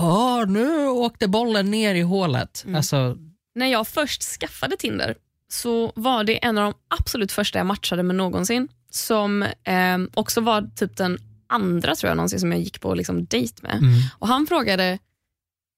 "Ha, 0.00 0.44
nu 0.44 0.86
åkte 0.88 1.28
bollen 1.28 1.70
ner 1.70 1.94
i 1.94 2.00
hålet. 2.00 2.62
Mm. 2.66 2.76
Alltså, 2.76 3.16
När 3.54 3.66
jag 3.66 3.88
först 3.88 4.22
skaffade 4.22 4.76
Tinder 4.76 5.16
så 5.48 5.92
var 5.96 6.24
det 6.24 6.44
en 6.44 6.58
av 6.58 6.64
de 6.64 6.74
absolut 7.00 7.32
första 7.32 7.58
jag 7.58 7.66
matchade 7.66 8.02
med 8.02 8.16
någonsin. 8.16 8.68
Som 8.90 9.42
eh, 9.42 9.98
också 10.14 10.40
var 10.40 10.70
typ 10.76 10.96
den 10.96 11.18
andra 11.48 11.94
tror 11.94 12.08
jag 12.10 12.16
någonsin 12.16 12.40
som 12.40 12.52
jag 12.52 12.60
gick 12.60 12.80
på 12.80 12.94
liksom, 12.94 13.24
dejt 13.24 13.62
med. 13.62 13.72
mm. 13.76 13.92
Och 14.18 14.28
Han 14.28 14.46
frågade 14.46 14.98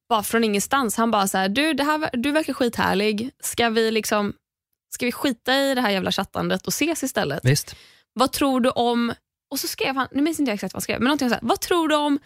bara 0.08 0.22
från 0.22 0.44
ingenstans, 0.44 0.96
han 0.96 1.10
bara 1.10 1.28
så 1.28 1.38
här, 1.38 1.48
du, 1.48 1.72
det 1.72 1.84
här, 1.84 2.10
du 2.12 2.32
verkar 2.32 2.52
skithärlig. 2.52 3.30
Ska 3.40 3.68
vi, 3.68 3.90
liksom, 3.90 4.32
ska 4.94 5.06
vi 5.06 5.12
skita 5.12 5.56
i 5.56 5.74
det 5.74 5.80
här 5.80 5.90
jävla 5.90 6.12
chattandet 6.12 6.66
och 6.66 6.72
ses 6.72 7.02
istället? 7.02 7.40
Visst. 7.44 7.76
Vad 8.12 8.32
tror 8.32 8.60
du 8.60 8.70
om, 8.70 9.12
och 9.50 9.60
så 9.60 9.68
skrev 9.68 9.96
han, 9.96 10.08
nu 10.12 10.22
minns 10.22 10.40
inte 10.40 10.50
jag 10.50 10.54
exakt 10.54 10.74
vad 10.74 10.78
han 10.78 10.82
skrev, 10.82 10.98
men 11.00 11.04
någonting 11.04 11.28
så 11.28 11.34
här, 11.34 11.42
vad 11.42 11.60
tror 11.60 11.88
du 11.88 11.96
om 11.96 12.18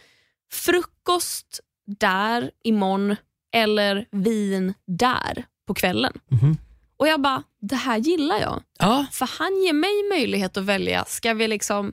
frukost 0.53 1.61
där 1.99 2.51
imorgon 2.65 3.17
eller 3.53 4.07
vin 4.11 4.75
där 4.87 5.45
på 5.67 5.75
kvällen? 5.75 6.13
Mhm. 6.29 6.57
Och 6.97 7.09
jag 7.09 7.21
bara, 7.21 7.43
det 7.61 7.77
här 7.77 7.99
gillar 7.99 8.41
jag. 8.41 8.63
Ja, 8.79 9.07
För 9.13 9.27
han 9.39 9.63
ger 9.63 9.73
mig 9.73 10.09
möjlighet 10.19 10.57
att 10.57 10.65
välja, 10.65 11.05
ska 11.05 11.35
vi 11.35 11.49
liksom 11.49 11.93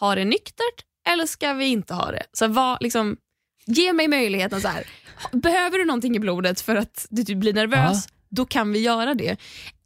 ha 0.00 0.14
det 0.14 0.24
nyktert 0.24 0.84
eller 1.08 1.26
ska 1.26 1.52
vi 1.52 1.66
inte 1.66 1.94
ha 1.94 2.10
det? 2.10 2.22
Så 2.32 2.48
vad, 2.48 2.82
liksom, 2.82 3.16
ge 3.66 3.92
mig 3.92 4.08
möjligheten 4.08 4.60
så 4.60 4.68
här. 4.68 4.86
behöver 5.32 5.78
du 5.78 5.84
någonting 5.84 6.16
i 6.16 6.18
blodet 6.18 6.60
för 6.60 6.76
att 6.76 7.06
du 7.10 7.24
typ 7.24 7.38
blir 7.38 7.52
nervös, 7.52 8.06
då 8.30 8.44
kan 8.44 8.72
vi 8.72 8.78
göra 8.78 9.14
det. 9.14 9.36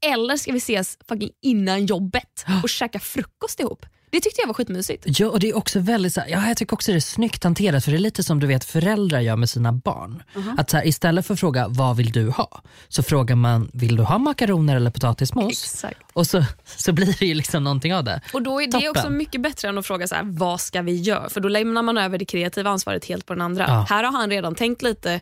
Eller 0.01 0.37
ska 0.37 0.53
vi 0.53 0.59
ses 0.59 0.99
fucking 1.09 1.31
innan 1.43 1.87
jobbet 1.87 2.45
och 2.63 2.69
käka 2.69 2.99
frukost 3.01 3.61
ihop? 3.61 3.87
Det 4.11 4.21
tyckte 4.21 4.41
jag 4.41 4.47
var 4.47 4.55
skitmysigt. 4.55 5.05
Ja, 5.21 5.29
och 5.29 5.41
det 5.41 5.49
är 5.49 5.57
också 5.57 5.81
väldigt 5.81 6.15
så 6.15 6.21
här, 6.21 6.29
ja, 6.29 6.49
jag 6.49 6.57
tycker 6.57 6.75
också 6.75 6.93
det 6.93 6.99
är 6.99 7.01
snyggt 7.01 7.45
hanterat 7.45 7.85
för 7.85 7.91
det 7.91 7.97
är 7.97 8.01
lite 8.01 8.23
som 8.23 8.41
du 8.41 8.47
vet 8.47 8.65
föräldrar 8.65 9.21
gör 9.21 9.37
med 9.37 9.51
sina 9.51 9.73
barn. 9.73 10.23
Att 10.59 10.71
så 10.71 10.77
här, 10.77 10.87
istället 10.87 11.27
för 11.27 11.35
att 11.35 11.41
fråga 11.41 11.69
vad 11.69 11.97
vill 11.97 12.13
du 12.13 12.31
ha 12.31 12.63
så 12.89 13.03
frågar 13.03 13.37
man 13.37 13.71
vill 13.73 13.97
du 13.97 14.03
ha 14.03 14.19
makaroner 14.19 14.77
eller 14.77 14.91
potatismos? 14.91 15.65
Exakt. 15.65 16.01
Och 16.13 16.27
så, 16.27 16.45
så 16.65 16.93
blir 16.93 17.17
det 17.19 17.27
ju 17.27 17.35
liksom 17.35 17.65
någonting 17.65 17.95
av 17.95 18.05
det. 18.05 18.21
Och 18.33 18.43
då 18.43 18.63
är 18.63 18.67
det 18.67 18.73
Toppen. 18.73 18.91
också 18.91 19.11
mycket 19.11 19.41
bättre 19.41 19.69
än 19.69 19.79
att 19.79 19.87
fråga 19.87 20.09
så 20.09 20.15
här, 20.15 20.23
vad 20.25 20.61
ska 20.61 20.83
vi 20.83 20.97
göra? 20.97 21.29
För 21.29 21.41
då 21.41 21.49
lämnar 21.49 21.83
man 21.83 21.99
över 21.99 22.19
det 22.19 22.25
kreativa 22.25 22.71
ansvaret 22.71 23.05
helt 23.05 23.27
på 23.27 23.35
den 23.35 23.43
andra. 23.43 23.65
Ja. 23.69 23.87
Här 23.89 24.05
har 24.05 24.13
han 24.13 24.31
redan 24.31 24.55
tänkt 24.55 24.83
lite, 24.83 25.21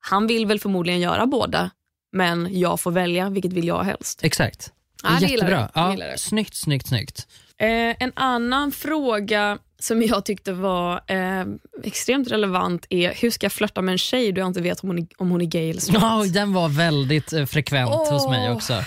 han 0.00 0.26
vill 0.26 0.46
väl 0.46 0.60
förmodligen 0.60 1.00
göra 1.00 1.26
båda, 1.26 1.70
men 2.12 2.58
jag 2.58 2.80
får 2.80 2.90
välja, 2.90 3.30
vilket 3.30 3.52
vill 3.52 3.66
jag 3.66 3.84
helst. 3.84 4.20
Exakt. 4.22 4.72
Ja, 5.02 5.20
jättebra. 5.20 5.70
Det 5.74 6.04
Ja, 6.04 6.16
snyggt, 6.16 6.54
snyggt, 6.54 6.86
snyggt. 6.86 7.26
Eh, 7.60 7.96
en 7.98 8.12
annan 8.14 8.72
fråga 8.72 9.58
som 9.78 10.02
jag 10.02 10.24
tyckte 10.24 10.52
var 10.52 11.00
eh, 11.06 11.44
extremt 11.84 12.30
relevant 12.30 12.86
är 12.90 13.14
hur 13.14 13.30
ska 13.30 13.44
jag 13.44 13.52
flörta 13.52 13.82
med 13.82 13.92
en 13.92 13.98
tjej 13.98 14.32
då 14.32 14.40
jag 14.40 14.46
inte 14.46 14.60
vet 14.60 14.80
om 14.80 14.88
hon 14.88 14.98
är, 14.98 15.06
om 15.16 15.30
hon 15.30 15.40
är 15.40 15.44
gay 15.44 15.70
eller 15.70 15.80
straight? 15.80 16.02
Ja, 16.02 16.24
den 16.32 16.52
var 16.52 16.68
väldigt 16.68 17.32
eh, 17.32 17.46
frekvent 17.46 17.90
hos 17.90 18.28
mig 18.28 18.50
också. 18.50 18.84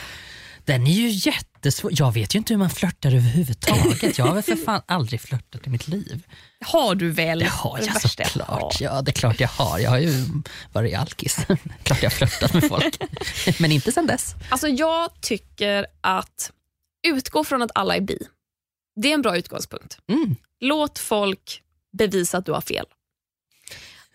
Den 0.65 0.87
är 0.87 0.91
ju 0.91 1.09
jättesvår. 1.09 1.91
Jag 1.95 2.13
vet 2.13 2.35
ju 2.35 2.39
inte 2.39 2.53
hur 2.53 2.59
man 2.59 2.69
flörtar 2.69 3.09
överhuvudtaget. 3.09 4.17
Jag 4.17 4.25
har 4.25 4.33
väl 4.33 4.43
för 4.43 4.55
fan 4.55 4.81
aldrig 4.85 5.21
flörtat 5.21 5.67
i 5.67 5.69
mitt 5.69 5.87
liv. 5.87 6.23
Har 6.65 6.95
du 6.95 7.11
väl? 7.11 7.39
Det 7.39 7.45
har 7.45 7.79
jag 7.79 8.01
såklart. 8.01 8.81
Ja, 8.81 9.01
det 9.01 9.11
är 9.11 9.13
klart 9.13 9.39
jag 9.39 9.47
har. 9.47 9.79
Jag 9.79 9.89
har 9.89 9.99
ju 9.99 10.13
varit 10.71 10.97
alkis. 10.97 11.37
klart 11.83 12.03
jag 12.03 12.09
har 12.09 12.15
flörtat 12.15 12.53
med 12.53 12.67
folk. 12.67 12.97
Men 13.59 13.71
inte 13.71 13.91
sen 13.91 14.07
dess. 14.07 14.35
Alltså 14.49 14.67
jag 14.67 15.09
tycker 15.21 15.85
att 16.01 16.51
utgå 17.07 17.43
från 17.43 17.61
att 17.61 17.71
alla 17.75 17.95
är 17.95 18.01
bi. 18.01 18.17
Det 18.95 19.09
är 19.09 19.13
en 19.13 19.21
bra 19.21 19.37
utgångspunkt. 19.37 19.97
Mm. 20.07 20.35
Låt 20.59 20.99
folk 20.99 21.61
bevisa 21.97 22.37
att 22.37 22.45
du 22.45 22.51
har 22.51 22.61
fel. 22.61 22.85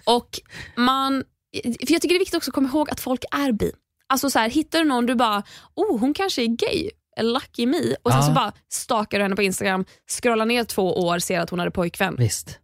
Och 0.05 0.41
man, 0.77 1.25
för 1.63 1.93
Jag 1.93 2.03
tycker 2.03 2.09
det 2.09 2.15
är 2.15 2.19
viktigt 2.19 2.37
också 2.37 2.51
att 2.51 2.55
komma 2.55 2.69
ihåg 2.69 2.91
att 2.91 3.01
folk 3.01 3.25
är 3.31 3.53
bi. 3.53 3.73
Alltså 4.07 4.31
så 4.31 4.39
här, 4.39 4.51
Hittar 4.51 4.79
du 4.79 4.85
någon 4.85 5.07
du 5.07 5.15
bara, 5.15 5.43
oh 5.75 5.99
hon 6.01 6.15
kanske 6.15 6.43
är 6.43 6.47
gay, 6.47 6.91
lucky 7.21 7.67
me. 7.67 7.95
Och 8.03 8.13
sen 8.13 8.21
Ja. 8.21 8.27
så 8.27 8.33
bara 8.33 8.53
stakar 8.69 9.19
du 9.19 9.23
henne 9.25 9.37
på 9.37 9.43
Instagram, 9.43 9.85
scrollar 10.11 10.47
ner 10.47 10.65
två 10.65 10.99
år, 11.07 11.19
ser 11.19 11.41
att 11.41 11.51
hon 11.51 11.59
hade 11.59 11.71
pojkvän. 11.71 12.17
Visst. 12.19 12.59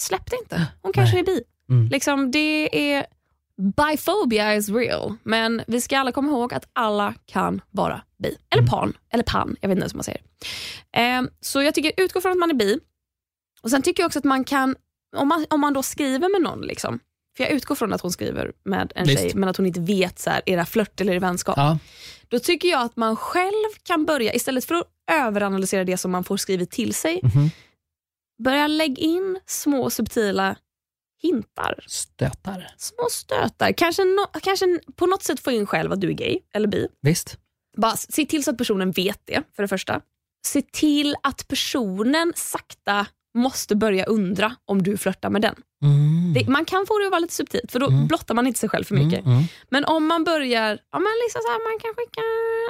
Släpp 0.00 0.30
det 0.30 0.36
inte, 0.36 0.66
hon 0.82 0.92
kanske 0.92 1.14
Nej. 1.16 1.22
är 1.22 1.26
bi. 1.26 1.42
Mm. 1.70 1.88
Liksom, 1.88 2.30
det 2.30 2.92
är, 2.92 3.06
biphobia 3.76 4.54
is 4.56 4.68
real, 4.68 5.14
men 5.22 5.62
vi 5.66 5.80
ska 5.80 5.98
alla 5.98 6.12
komma 6.12 6.28
ihåg 6.30 6.54
att 6.54 6.68
alla 6.72 7.14
kan 7.26 7.60
vara 7.70 8.02
bi. 8.22 8.36
Eller 8.50 8.62
Mm. 8.62 8.70
pan, 8.70 8.92
eller 9.12 9.24
pan, 9.24 9.56
jag 9.60 9.68
vet 9.68 9.76
inte 9.76 9.82
ens 9.82 9.92
hur 9.92 9.98
man 9.98 10.04
säger. 10.04 10.20
Ehm, 10.92 11.30
så 11.40 11.62
jag 11.62 11.74
tycker 11.74 11.92
utgå 11.96 12.20
från 12.20 12.32
att 12.32 12.38
man 12.38 12.50
är 12.50 12.54
bi. 12.54 12.78
Och 13.62 13.70
Sen 13.70 13.82
tycker 13.82 14.02
jag 14.02 14.06
också 14.08 14.18
att 14.18 14.24
man 14.24 14.44
kan, 14.44 14.76
om 15.16 15.28
man, 15.28 15.46
om 15.50 15.60
man 15.60 15.72
då 15.72 15.82
skriver 15.82 16.28
med 16.32 16.42
någon, 16.42 16.60
liksom, 16.60 16.98
för 17.36 17.44
jag 17.44 17.52
utgår 17.52 17.74
från 17.74 17.92
att 17.92 18.00
hon 18.00 18.12
skriver 18.12 18.52
med 18.64 18.92
en 18.94 19.06
Visst. 19.06 19.20
tjej, 19.22 19.32
men 19.34 19.48
att 19.48 19.56
hon 19.56 19.66
inte 19.66 19.80
vet, 19.80 20.18
så 20.18 20.30
här, 20.30 20.42
är 20.46 20.56
det 20.56 20.64
flört 20.64 21.00
eller 21.00 21.12
är 21.12 21.14
det 21.16 21.26
vänskap? 21.26 21.54
Ja. 21.56 21.78
Då 22.28 22.38
tycker 22.38 22.68
jag 22.68 22.82
att 22.82 22.96
man 22.96 23.16
själv 23.16 23.68
kan 23.82 24.04
börja, 24.04 24.34
istället 24.34 24.64
för 24.64 24.74
att 24.74 24.84
överanalysera 25.10 25.84
det 25.84 25.96
som 25.96 26.10
man 26.10 26.24
får 26.24 26.36
skrivet 26.36 26.70
till 26.70 26.94
sig, 26.94 27.20
Mhm. 27.22 27.50
börja 28.44 28.66
lägga 28.66 29.02
in 29.02 29.40
små 29.46 29.90
subtila 29.90 30.56
hintar 31.22 31.84
Stötar. 31.86 32.68
små 32.76 33.06
stötar. 33.10 33.72
Kanske, 33.72 34.04
no, 34.04 34.26
kanske 34.42 34.78
på 34.96 35.06
något 35.06 35.22
sätt 35.22 35.40
få 35.40 35.50
in 35.50 35.66
själv 35.66 35.92
att 35.92 36.00
du 36.00 36.08
är 36.08 36.12
gay 36.12 36.38
eller 36.54 36.68
bi. 36.68 36.88
Visst. 37.02 37.38
Bara 37.76 37.96
se 37.96 38.26
till 38.26 38.44
så 38.44 38.50
att 38.50 38.58
personen 38.58 38.90
vet 38.90 39.20
det, 39.24 39.42
för 39.56 39.62
det 39.62 39.68
första. 39.68 40.00
Se 40.46 40.62
till 40.62 41.16
att 41.22 41.48
personen 41.48 42.32
sakta 42.36 43.06
måste 43.38 43.76
börja 43.76 44.04
undra 44.04 44.56
om 44.64 44.82
du 44.82 44.96
flörtar 44.96 45.30
med 45.30 45.42
den. 45.42 45.54
Mm. 45.84 46.32
Det, 46.34 46.48
man 46.48 46.64
kan 46.64 46.86
få 46.86 46.98
det 46.98 47.04
att 47.06 47.10
vara 47.10 47.18
lite 47.20 47.34
subtilt, 47.34 47.72
för 47.72 47.78
då 47.80 47.86
Mm. 47.86 48.06
blottar 48.06 48.34
man 48.34 48.46
inte 48.46 48.58
sig 48.60 48.68
själv 48.68 48.84
för 48.84 48.94
mycket. 48.94 49.20
Mm, 49.24 49.32
mm, 49.36 49.44
Men 49.70 49.84
om 49.84 50.06
man 50.06 50.24
börjar, 50.24 50.78
ja, 50.92 50.98
men 50.98 51.12
liksom 51.24 51.40
så 51.44 51.48
här, 51.48 51.72
man 51.72 51.80
kan 51.80 51.94
skicka, 51.96 52.20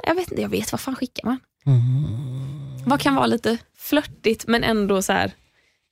jag 0.07 0.15
vet 0.15 0.31
inte, 0.31 0.41
jag 0.41 0.49
vet 0.49 0.71
vad 0.71 0.81
fan 0.81 0.95
skickar 0.95 1.25
man? 1.25 1.39
mm. 1.65 2.85
Vad 2.85 3.01
kan 3.01 3.15
vara 3.15 3.25
lite 3.25 3.57
flörtigt 3.77 4.47
men 4.47 4.63
ändå 4.63 5.01
så 5.01 5.13
här 5.13 5.31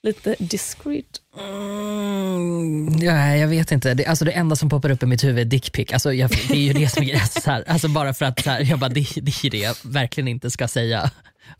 lite 0.07 0.35
discreet. 0.39 1.21
Mm, 1.37 2.99
ja, 3.01 3.35
jag 3.35 3.47
vet 3.47 3.71
inte. 3.71 3.93
Det, 3.93 4.05
alltså 4.05 4.25
det 4.25 4.31
enda 4.31 4.55
som 4.55 4.69
poppar 4.69 4.91
upp 4.91 5.03
i 5.03 5.05
mitt 5.05 5.23
huvud 5.23 5.39
är 5.39 5.45
dickpic. 5.45 5.93
Alltså 5.93 6.13
jag, 6.13 6.29
det 6.29 6.53
är 6.53 6.57
ju 6.61 6.73
det 6.73 6.89
som 6.89 7.03
är 7.03 7.13
alltså 7.21 7.41
så 7.41 7.51
här, 7.51 7.63
alltså 7.67 7.87
Bara 7.87 8.13
för 8.13 8.25
att 8.25 8.45
här, 8.45 8.61
jag 8.61 8.79
bara, 8.79 8.89
det, 8.89 9.07
det 9.21 9.43
är 9.45 9.49
det 9.49 9.57
jag 9.57 9.75
verkligen 9.83 10.27
inte 10.27 10.51
ska 10.51 10.67
säga. 10.67 11.11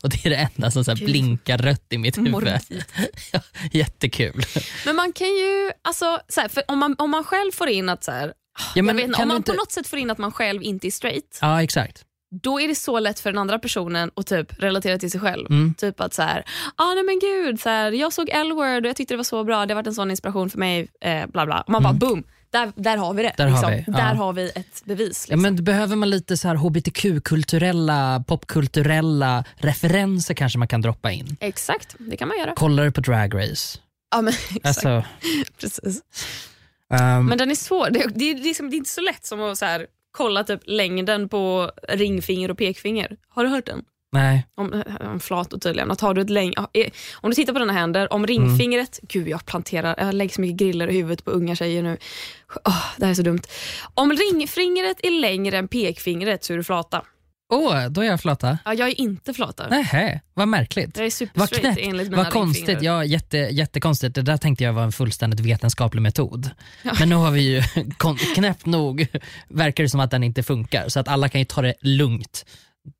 Och 0.02 0.10
Det 0.10 0.26
är 0.26 0.30
det 0.30 0.36
enda 0.56 0.70
som 0.70 0.84
så 0.84 0.90
här, 0.90 1.04
blinkar 1.04 1.58
rött 1.58 1.86
i 1.90 1.98
mitt 1.98 2.18
huvud. 2.18 2.30
Morbid. 2.32 2.60
Ja, 3.32 3.40
jättekul. 3.72 4.42
Men 4.86 4.96
man 4.96 5.12
kan 5.12 5.26
ju, 5.28 5.70
alltså, 5.82 6.20
så 6.28 6.40
här, 6.40 6.50
om, 6.68 6.78
man, 6.78 6.94
om 6.98 7.10
man 7.10 7.24
själv 7.24 7.52
får 7.52 7.68
in 7.68 7.88
att 7.88 8.04
så 8.04 8.10
här, 8.12 8.32
Ja, 8.74 8.82
men 8.82 8.96
vet, 8.96 9.04
om 9.18 9.28
man 9.28 9.36
inte- 9.36 9.52
på 9.52 9.56
något 9.56 9.72
sätt 9.72 9.86
får 9.86 9.98
in 9.98 10.10
att 10.10 10.18
man 10.18 10.32
själv 10.32 10.62
inte 10.62 10.86
är 10.86 10.90
straight, 10.90 11.38
Ja, 11.40 11.62
exakt. 11.62 12.04
Då 12.30 12.60
är 12.60 12.68
det 12.68 12.74
så 12.74 12.98
lätt 12.98 13.20
för 13.20 13.32
den 13.32 13.38
andra 13.38 13.58
personen 13.58 14.10
att 14.16 14.26
typ 14.26 14.62
relatera 14.62 14.98
till 14.98 15.10
sig 15.10 15.20
själv. 15.20 15.46
Mm. 15.50 15.74
Typ 15.74 16.00
att 16.00 16.14
så 16.14 16.22
här, 16.22 16.44
ah, 16.76 16.94
nej 16.94 17.04
men 17.04 17.18
gud, 17.18 17.60
så 17.60 17.68
här, 17.68 17.92
jag 17.92 18.12
såg 18.12 18.28
L-word 18.32 18.84
och 18.84 18.88
jag 18.88 18.96
tyckte 18.96 19.14
det 19.14 19.16
var 19.16 19.24
så 19.24 19.44
bra, 19.44 19.66
det 19.66 19.74
har 19.74 19.76
varit 19.76 19.86
en 19.86 19.94
sån 19.94 20.10
inspiration 20.10 20.50
för 20.50 20.58
mig. 20.58 20.88
Eh, 21.00 21.26
bla 21.26 21.46
bla. 21.46 21.60
Och 21.60 21.70
man 21.70 21.82
bara 21.82 21.92
boom, 21.92 22.22
där, 22.50 22.72
där 22.76 22.96
har 22.96 23.14
vi 23.14 23.22
det. 23.22 23.28
Mm. 23.28 23.52
Där 23.52 23.60
har 23.62 23.70
liksom. 23.70 23.92
vi, 23.94 23.98
ja. 23.98 24.04
där 24.04 24.14
har 24.14 24.32
vi 24.32 24.50
ett 24.54 24.84
bevis. 24.84 25.26
Ja, 25.28 25.34
Liksom. 25.36 25.42
men 25.42 25.64
behöver 25.64 25.96
man 25.96 26.10
lite 26.10 26.36
så 26.36 26.48
här 26.48 26.54
hbtq-kulturella, 26.54 28.24
popkulturella 28.26 29.44
referenser 29.56 30.34
kanske 30.34 30.58
man 30.58 30.68
kan 30.68 30.80
droppa 30.80 31.10
in. 31.12 31.36
Exakt, 31.40 31.96
det 31.98 32.16
kan 32.16 32.28
man 32.28 32.38
göra. 32.38 32.54
Kollar 32.54 32.84
du 32.84 32.92
på 32.92 33.00
Drag 33.00 33.34
Race? 33.34 33.78
Ja, 34.10 34.22
men, 34.22 34.32
exakt, 34.54 34.66
Alltså, 34.66 35.04
precis. 35.60 36.00
ehm, 36.94 37.26
Men 37.26 37.38
den 37.38 37.50
är 37.50 37.54
svår. 37.54 37.90
Det, 37.90 38.06
det, 38.14 38.30
är 38.30 38.34
liksom, 38.34 38.70
det 38.70 38.76
är 38.76 38.78
inte 38.78 38.90
så 38.90 39.00
lätt 39.00 39.26
som 39.26 39.40
att 39.40 39.58
så 39.58 39.64
här, 39.64 39.86
kolla 40.10 40.44
typ 40.44 40.60
längden 40.64 41.28
på 41.28 41.70
ringfinger 41.88 42.50
och 42.50 42.58
pekfinger. 42.58 43.16
Har 43.28 43.44
du 43.44 43.50
hört 43.50 43.66
den? 43.66 43.84
nej. 44.12 44.46
Om, 44.54 44.82
om 45.00 45.20
flator 45.20 45.58
tydligen. 45.58 45.90
Att 45.90 46.00
har 46.00 46.14
du 46.14 46.20
ett 46.20 46.30
läng, 46.30 46.54
eh, 46.72 46.90
om 47.14 47.30
du 47.30 47.34
tittar 47.34 47.52
på 47.52 47.58
dina 47.58 47.72
händer, 47.72 48.12
om 48.12 48.26
ringfingret... 48.26 49.00
Gud, 49.02 49.28
jag 49.28 49.46
planterar, 49.46 49.94
jag 49.98 50.14
lägger 50.14 50.34
så 50.34 50.40
mycket 50.40 50.56
griller 50.56 50.88
i 50.88 50.96
huvudet 50.96 51.24
på 51.24 51.30
unga 51.30 51.54
tjejer 51.54 51.82
nu. 51.82 51.96
Åh, 52.64 52.84
det 52.96 53.04
här 53.04 53.10
är 53.10 53.14
så 53.14 53.22
dumt. 53.22 53.42
Om 53.94 54.12
ringfingret 54.12 54.96
är 55.02 55.20
längre 55.20 55.58
än 55.58 55.68
pekfingret 55.68 56.44
så 56.44 56.52
är 56.52 56.56
du 56.56 56.64
flata. 56.64 57.04
Åh, 57.52 57.86
då 57.88 58.00
är 58.00 58.06
jag 58.06 58.20
flata. 58.20 58.58
Ja, 58.64 58.74
jag 58.74 58.88
är 58.88 59.00
inte 59.00 59.34
flata. 59.34 59.68
Nähä, 59.68 60.20
vad 60.34 60.48
märkligt. 60.48 60.96
Jag 60.96 61.06
är 61.06 61.38
Vad 61.38 61.50
knäppt, 61.50 61.78
enligt 61.80 62.10
mina 62.10 62.22
vad 62.22 62.32
konstigt. 62.32 62.82
Ja, 62.82 63.04
jätte, 63.04 63.36
jättekonstigt. 63.38 64.14
Det 64.14 64.22
där 64.22 64.36
tänkte 64.36 64.64
jag 64.64 64.72
var 64.72 64.82
en 64.82 64.92
fullständigt 64.92 65.40
vetenskaplig 65.40 66.02
metod. 66.02 66.50
Men 66.98 67.08
nu 67.08 67.14
har 67.14 67.30
vi 67.30 67.40
ju 67.40 67.62
knäppt 68.34 68.66
nog, 68.66 69.06
verkar 69.48 69.84
det 69.84 69.90
som 69.90 70.00
att 70.00 70.10
den 70.10 70.22
inte 70.22 70.42
funkar. 70.42 70.88
Så 70.88 71.00
att 71.00 71.08
alla 71.08 71.28
kan 71.28 71.40
ju 71.40 71.44
ta 71.44 71.62
det 71.62 71.74
lugnt 71.80 72.44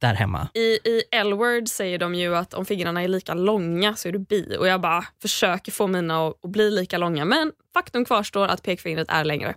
där 0.00 0.14
hemma. 0.14 0.48
I, 0.54 0.60
I 0.60 1.02
L-word 1.12 1.68
säger 1.68 1.98
de 1.98 2.14
ju 2.14 2.36
att 2.36 2.54
om 2.54 2.64
fingrarna 2.66 3.02
är 3.02 3.08
lika 3.08 3.34
långa 3.34 3.96
så 3.96 4.08
är 4.08 4.12
du 4.12 4.18
bi. 4.18 4.56
Och 4.58 4.66
Jag 4.68 4.80
bara 4.80 5.04
försöker 5.22 5.72
få 5.72 5.86
mina 5.86 6.26
att, 6.28 6.44
att 6.44 6.50
bli 6.50 6.70
lika 6.70 6.98
långa. 6.98 7.24
Men 7.24 7.52
faktum 7.74 8.04
kvarstår 8.04 8.46
att 8.48 8.62
pekfingret 8.62 9.08
är 9.10 9.24
längre. 9.24 9.54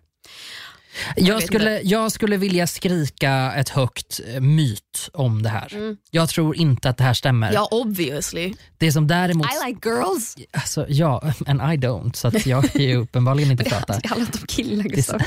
Jag 1.16 1.36
vet 1.36 1.46
skulle, 1.48 1.82
jag 1.82 2.12
skulle 2.12 2.38
vilja 2.38 2.68
skrika 2.68 3.54
ett 3.56 3.70
högt 3.70 4.20
eh, 4.28 4.42
myt 4.42 5.10
om 5.14 5.44
det 5.44 5.50
här. 5.50 5.74
Mm. 5.74 5.98
Jag 6.12 6.30
tror 6.30 6.56
inte 6.56 6.90
att 6.90 6.98
det 6.98 7.04
här 7.04 7.14
stämmer. 7.14 7.54
Ja, 7.54 7.68
obviously. 7.72 8.54
Det 8.78 8.92
som 8.92 9.08
däremot... 9.08 9.48
I 9.48 9.68
like 9.68 9.90
girls. 9.90 10.36
Alltså, 10.52 10.86
ja, 10.90 11.22
and 11.48 11.62
I 11.62 11.78
don't. 11.88 12.14
Så 12.14 12.28
att 12.28 12.46
jag 12.46 12.76
är 12.76 12.80
ju 12.80 12.96
uppenbarligen 12.96 13.52
inte 13.52 13.66
flata. 13.66 14.00
Det 14.04 14.08
handlar 14.08 14.28
inte 14.28 14.40
om 14.40 14.48
killar, 14.48 14.84
Gustav. 14.84 15.22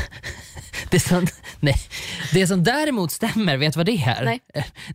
Det 0.90 1.00
som, 1.00 1.26
nej. 1.60 1.76
det 2.32 2.46
som 2.46 2.64
däremot 2.64 3.12
stämmer, 3.12 3.56
vet 3.56 3.72
du 3.72 3.76
vad 3.76 3.86
det 3.86 4.04
är? 4.06 4.24
Nej. 4.24 4.40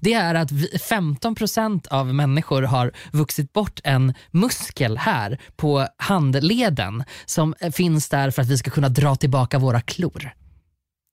Det 0.02 0.14
är 0.14 0.36
att 0.36 0.52
vi, 0.52 0.68
15% 0.68 1.88
av 1.88 2.16
människor 2.16 2.62
har 2.62 2.92
vuxit 3.12 3.54
bort 3.54 3.80
en 3.84 4.14
muskel 4.32 4.98
här 4.98 5.40
på 5.56 5.88
handleden 5.98 7.04
som 7.26 7.56
eh, 7.60 7.72
finns 7.72 8.10
där 8.10 8.32
för 8.32 8.42
att 8.42 8.48
vi 8.48 8.58
ska 8.58 8.72
kunna 8.72 8.90
dra 8.90 9.16
tillbaka 9.16 9.60
våra 9.60 9.82
klor. 9.82 10.34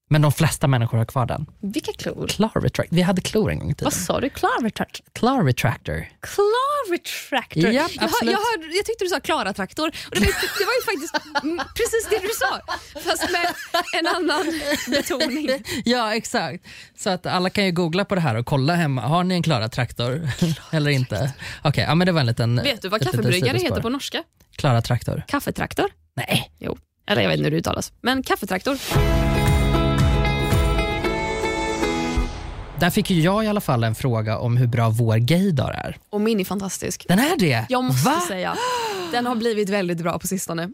Men 0.09 0.23
de 0.23 0.33
flesta 0.33 0.67
människor 0.67 0.99
har 0.99 1.05
kvar 1.05 1.27
den. 1.27 1.47
Vilka 1.61 1.93
klor? 1.93 2.27
Claw 2.29 2.51
retract. 2.55 2.89
Vi 2.93 3.03
hade 3.03 3.21
klor 3.21 3.51
en 3.51 3.59
gång 3.59 3.71
i 3.71 3.75
tiden. 3.75 3.85
Vad 3.85 3.93
sa 3.95 4.21
du? 4.21 4.29
Claw 4.31 4.51
retractor? 4.63 5.05
Claw 5.13 5.47
retractor. 5.47 6.09
Claw 6.21 6.91
retractor. 6.91 7.71
Japp, 7.73 7.91
jag, 7.95 8.03
hör- 8.03 8.11
jag, 8.23 8.39
hörde, 8.39 8.77
jag 8.77 8.85
tyckte 8.85 9.05
du 9.05 9.09
sa 9.09 9.21
Klara-traktor. 9.21 9.87
Och 9.89 10.11
det, 10.11 10.21
var, 10.21 10.27
ju- 10.27 10.33
det 10.59 10.65
var 10.65 10.73
ju 10.75 10.83
faktiskt 10.85 11.15
precis 11.77 12.07
det 12.11 12.19
du 12.19 12.29
sa, 12.35 12.61
fast 13.01 13.31
med 13.33 13.55
en 14.01 14.07
annan 14.07 14.61
betoning. 14.91 15.49
Ja, 15.85 16.15
exakt. 16.15 16.65
Så 16.99 17.11
att 17.11 17.27
alla 17.27 17.51
kan 17.51 17.65
ju 17.65 17.73
googla 17.73 18.05
på 18.05 18.15
det 18.15 18.21
här 18.21 18.35
och 18.35 18.47
kolla 18.47 18.75
hemma. 18.75 19.03
Har 19.03 19.25
ni 19.25 19.35
en 19.35 19.43
Klara 19.43 19.69
traktor 19.69 20.29
eller 20.73 20.91
inte? 20.91 21.33
Okej, 21.65 21.85
ja, 21.89 21.95
men 21.95 22.07
det 22.07 22.13
var 22.13 22.21
en 22.21 22.27
liten 22.27 22.57
Vet 22.63 22.83
du 22.83 22.89
vad 22.89 23.03
kaffebryggare 23.03 23.59
heter 23.59 23.81
på 23.81 23.89
norska? 23.89 24.23
Klara 24.57 24.83
traktor. 24.83 25.23
Kaffetraktor? 25.29 25.87
Nej. 26.17 26.51
Jo. 26.59 26.79
Eller 27.09 27.23
jag 27.23 27.29
vet 27.29 27.37
inte 27.39 27.45
hur 27.45 27.51
det 27.51 27.57
uttalas. 27.57 27.93
Men 28.01 28.23
kaffetraktor. 28.23 28.79
Där 32.81 32.91
fick 32.91 33.11
ju 33.11 33.21
jag 33.21 33.45
i 33.45 33.49
alla 33.49 33.61
fall 33.61 33.85
en 33.85 33.95
fråga 33.95 34.39
om 34.39 34.57
hur 34.57 34.67
bra 34.67 34.91
vår 34.91 35.17
gaydar 35.17 35.71
är. 35.71 35.97
Och 36.11 36.21
min 36.21 36.41
är 36.41 36.45
fantastisk. 36.45 37.05
Den 37.09 37.19
är 37.19 37.37
det? 37.39 37.67
Jag 37.69 37.85
måste 37.85 38.11
Va? 38.11 38.21
säga, 38.29 38.57
den 39.13 39.27
har 39.27 39.37
blivit 39.37 39.69
väldigt 39.69 39.99
bra 39.99 40.19
på 40.19 40.27
sistone. 40.27 40.71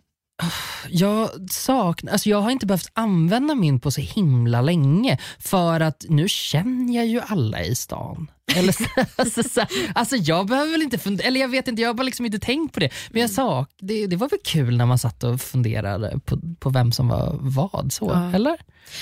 Jag, 0.89 1.29
saknar, 1.51 2.13
alltså 2.13 2.29
jag 2.29 2.41
har 2.41 2.51
inte 2.51 2.67
behövt 2.67 2.91
använda 2.93 3.55
min 3.55 3.81
på 3.81 3.91
så 3.91 4.01
himla 4.01 4.61
länge 4.61 5.19
för 5.39 5.81
att 5.81 6.05
nu 6.09 6.29
känner 6.29 6.95
jag 6.95 7.07
ju 7.07 7.21
alla 7.27 7.63
i 7.63 7.75
stan. 7.75 8.31
Eller 8.57 8.73
så, 8.73 8.85
alltså, 9.17 9.43
så, 9.43 9.63
alltså 9.95 10.17
jag 10.17 10.47
behöver 10.47 10.73
väl 10.73 10.83
inte 10.83 10.99
fundera, 10.99 11.27
eller 11.27 11.41
jag 11.41 11.49
vet 11.49 11.69
inte, 11.69 11.83
jag 11.83 11.89
har 11.89 11.95
bara 11.95 12.03
liksom 12.03 12.27
inte 12.27 12.39
tänkt 12.39 12.75
på 12.75 12.81
det. 12.81 12.91
Men 13.11 13.21
jag 13.23 13.31
sa, 13.31 13.67
det, 13.81 14.07
det 14.07 14.17
var 14.17 14.29
väl 14.29 14.39
kul 14.45 14.77
när 14.77 14.87
man 14.87 14.99
satt 14.99 15.25
och 15.25 15.41
funderade 15.41 16.21
på, 16.25 16.39
på 16.59 16.71
vem 16.71 16.93
som 16.93 17.09
var 17.09 17.37
vad. 17.41 17.93
så 17.93 18.11
Ja. 18.15 18.33
Eller? 18.35 18.57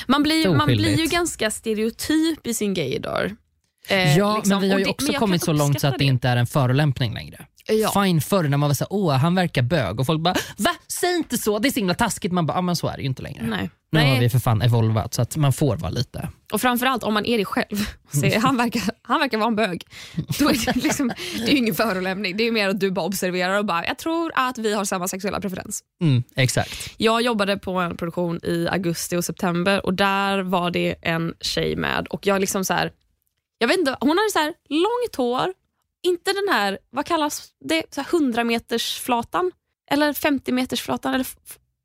Man 0.06 0.22
blir, 0.22 0.54
man 0.54 0.66
blir 0.66 0.98
ju 0.98 1.06
ganska 1.06 1.50
stereotyp 1.50 2.46
i 2.46 2.54
sin 2.54 2.74
gaydar. 2.74 3.36
Eh, 3.88 4.18
Ja, 4.18 4.36
liksom. 4.36 4.50
men 4.50 4.60
vi 4.62 4.70
har 4.70 4.78
ju 4.78 4.84
det- 4.84 4.90
också 4.90 5.12
kommit 5.12 5.44
så 5.44 5.52
långt 5.52 5.80
så 5.80 5.86
att 5.88 5.98
det 5.98 6.04
inte 6.04 6.28
är 6.28 6.36
en 6.36 6.46
förolämpning 6.46 7.14
längre. 7.14 7.46
Ja. 7.70 8.04
Fine 8.04 8.20
förr 8.20 8.44
när 8.44 8.56
man 8.56 8.68
var 8.68 8.74
såhär, 8.74 8.92
åh 8.92 9.12
han 9.12 9.34
verkar 9.34 9.62
bög 9.62 10.00
och 10.00 10.06
folk 10.06 10.20
bara, 10.20 10.34
va? 10.56 10.70
Säg 10.88 11.16
inte 11.16 11.38
så, 11.38 11.58
det 11.58 11.68
är 11.68 11.72
så 11.72 11.78
himla 11.80 11.94
taskigt. 11.94 12.32
Man 12.32 12.46
bara, 12.46 12.56
ja 12.56 12.60
men 12.60 12.76
så 12.76 12.88
är 12.88 12.96
det 12.96 13.02
ju 13.02 13.08
inte 13.08 13.22
längre. 13.22 13.42
Nej. 13.42 13.70
Nu 13.92 13.98
har 13.98 14.06
Nej. 14.06 14.20
vi 14.20 14.30
för 14.30 14.38
fan 14.38 14.62
evolvat 14.62 15.14
så 15.14 15.22
att 15.22 15.36
man 15.36 15.52
får 15.52 15.76
vara 15.76 15.90
lite. 15.90 16.28
Och 16.52 16.60
framförallt 16.60 17.02
om 17.02 17.14
man 17.14 17.26
är 17.26 17.38
det 17.38 17.44
själv. 17.44 17.76
Se, 18.12 18.38
han, 18.38 18.56
verkar, 18.56 18.82
han 19.02 19.20
verkar 19.20 19.38
vara 19.38 19.48
en 19.48 19.56
bög. 19.56 19.84
Då 20.38 20.48
är 20.48 20.66
det, 20.66 20.82
liksom, 20.82 21.12
det 21.36 21.42
är 21.42 21.50
ju 21.50 21.56
ingen 21.56 21.74
förolämpning. 21.74 22.36
Det 22.36 22.44
är 22.46 22.52
mer 22.52 22.68
att 22.68 22.80
du 22.80 22.90
bara 22.90 23.04
observerar 23.04 23.58
och 23.58 23.64
bara, 23.64 23.86
jag 23.86 23.98
tror 23.98 24.32
att 24.34 24.58
vi 24.58 24.74
har 24.74 24.84
samma 24.84 25.08
sexuella 25.08 25.40
preferens. 25.40 25.80
Mm, 26.02 26.22
exakt. 26.36 26.94
Jag 26.96 27.22
jobbade 27.22 27.56
på 27.56 27.72
en 27.72 27.96
produktion 27.96 28.40
i 28.42 28.68
augusti 28.70 29.16
och 29.16 29.24
september 29.24 29.86
och 29.86 29.94
där 29.94 30.42
var 30.42 30.70
det 30.70 30.94
en 31.02 31.34
tjej 31.40 31.76
med 31.76 32.06
och 32.06 32.26
jag 32.26 32.40
liksom 32.40 32.64
så 32.64 32.74
här, 32.74 32.92
jag 33.58 33.68
vet 33.68 33.78
inte, 33.78 33.96
hon 34.00 34.08
hade 34.08 34.30
så 34.32 34.38
här 34.38 34.54
långt 34.68 35.16
hår, 35.16 35.52
inte 36.06 36.32
den 36.32 36.54
här, 36.54 36.78
vad 36.90 37.06
kallas 37.06 37.48
det, 37.64 37.82
så 37.94 38.00
här 38.00 38.08
100 38.14 38.44
meters 38.44 38.98
flatan 39.00 39.50
eller 39.90 40.12
50 40.12 40.52
meters 40.52 40.82
flatan 40.82 41.14
eller 41.14 41.26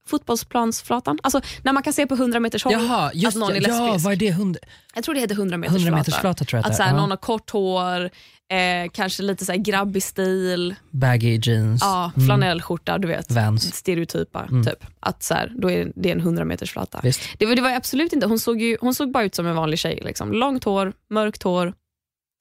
fotbollsplansflatan. 0.08 1.20
Alltså 1.24 1.42
när 1.64 1.74
man 1.74 1.84
kan 1.84 1.94
se 1.94 2.08
på 2.08 2.14
100 2.16 2.40
meters 2.40 2.64
håll 2.64 2.74
Jaha, 2.74 3.12
att 3.28 3.36
någon 3.36 3.52
är 3.52 3.56
ja, 3.56 3.62
ja, 3.68 3.86
lesbisk. 3.86 4.06
vad 4.06 4.14
är 4.14 4.18
det? 4.18 4.28
100, 4.28 4.60
Jag 4.96 5.04
tror 5.04 5.16
det 5.16 5.22
heter 5.22 5.36
100 5.36 5.58
meters 5.58 5.72
100 5.76 5.88
flata. 5.90 5.98
meters 5.98 6.16
flata 6.22 6.46
tror 6.46 6.58
jag 6.58 6.70
Att 6.70 6.76
så 6.76 6.84
här, 6.84 6.90
är. 6.90 6.96
någon 6.98 7.10
Ja. 7.10 7.12
har 7.12 7.18
kort 7.18 7.50
hår, 7.50 8.04
eh, 8.52 8.90
kanske 8.94 9.24
lite 9.24 9.46
så 9.46 9.52
här 9.52 9.60
grabbig 9.60 10.04
stil, 10.04 10.76
Baggy 10.92 11.40
jeans, 11.44 11.82
ja, 11.84 12.12
Mm. 12.16 12.26
flanellskjorta, 12.28 12.98
du 12.98 13.08
vet. 13.08 13.32
Vans. 13.32 13.76
Stereotypa, 13.76 14.48
typ. 14.66 14.86
Att 15.00 15.24
så 15.24 15.34
här, 15.34 15.54
då 15.58 15.72
är 15.72 15.92
det 15.96 16.12
en 16.12 16.20
100 16.20 16.46
meters 16.46 16.72
flata. 16.72 17.00
Visst. 17.04 17.22
Det 17.38 17.46
var, 17.46 17.56
det 17.56 17.62
var 17.62 17.72
absolut 17.72 18.14
inte, 18.14 18.28
hon 18.28 18.40
såg, 18.40 18.62
ju, 18.62 18.78
hon 18.82 18.96
såg 18.96 19.12
bara 19.12 19.24
ut 19.24 19.36
som 19.36 19.48
en 19.48 19.56
vanlig 19.56 19.80
tjej. 19.80 20.02
Liksom. 20.06 20.32
Långt 20.34 20.64
hår, 20.64 20.94
mörkt 21.10 21.44
hår, 21.44 21.74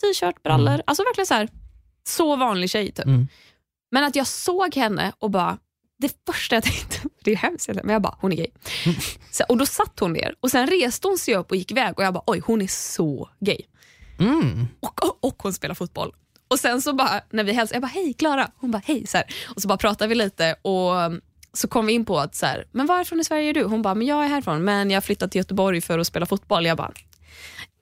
t-shirt, 0.03 0.43
brallor. 0.43 0.69
Mm. 0.69 0.81
Alltså 0.87 1.03
verkligen 1.03 1.27
så 1.27 1.35
här, 1.35 1.49
så 2.07 2.37
vanlig 2.37 2.71
tjej. 2.71 2.93
Typ. 2.93 3.07
Mm. 3.07 3.29
Men 3.91 4.05
att 4.05 4.17
jag 4.17 4.27
såg 4.27 4.75
henne 4.75 5.13
och 5.19 5.31
bara, 5.31 5.59
det 5.99 6.17
första 6.27 6.57
jag 6.57 6.63
tänkte, 6.65 6.99
det 7.25 7.33
är 7.33 7.37
hemskt 7.37 7.69
men 7.75 7.89
jag 7.89 8.03
bara, 8.03 8.17
hon 8.21 8.33
är 8.33 8.37
gay. 8.37 8.51
Så, 9.31 9.45
och 9.49 9.57
då 9.57 9.67
satt 9.67 10.01
hon 10.01 10.13
ner 10.13 10.35
och 10.41 10.51
sen 10.51 10.67
reste 10.67 11.09
hon 11.09 11.19
sig 11.19 11.37
upp 11.37 11.51
och 11.51 11.57
gick 11.57 11.71
iväg 11.71 11.99
och 11.99 12.05
jag 12.05 12.15
bara, 12.15 12.25
oj 12.27 12.43
hon 12.45 12.63
är 12.63 12.67
så 12.67 13.29
gay. 13.41 13.61
Mm. 14.19 14.67
Och, 14.81 15.05
och, 15.05 15.19
och 15.25 15.43
hon 15.43 15.53
spelar 15.53 15.75
fotboll. 15.75 16.13
Och 16.49 16.61
sen 16.61 16.83
så 16.83 16.93
bara, 16.93 17.21
när 17.31 17.45
vi 17.45 17.53
hälsade, 17.53 17.77
jag 17.77 17.83
bara 17.83 17.87
hej 17.87 18.13
Klara, 18.13 18.51
hon 18.57 18.71
bara 18.71 18.83
hej. 18.87 19.07
Så 19.07 19.17
här. 19.17 19.27
Och 19.57 19.63
så 19.63 19.69
bara 19.69 19.79
pratade 19.79 20.09
vi 20.09 20.15
lite 20.15 20.57
och 20.63 20.93
um, 20.93 21.21
så 21.53 21.69
kom 21.69 21.87
vi 21.87 21.93
in 21.93 22.05
på 22.05 22.19
att 22.19 22.35
så 22.35 22.47
här, 22.47 22.67
men 22.73 22.87
varifrån 22.87 23.21
i 23.21 23.25
Sverige 23.25 23.51
är 23.51 23.55
du? 23.55 23.65
Hon 23.65 23.83
bara, 23.83 23.95
men 23.95 24.07
jag 24.07 24.25
är 24.25 24.29
härifrån 24.29 24.65
men 24.65 24.91
jag 24.91 24.97
har 24.97 25.03
flyttat 25.03 25.31
till 25.31 25.39
Göteborg 25.39 25.81
för 25.81 25.99
att 25.99 26.07
spela 26.07 26.27
fotboll. 26.27 26.67
Jag 26.67 26.77
bara, 26.77 26.93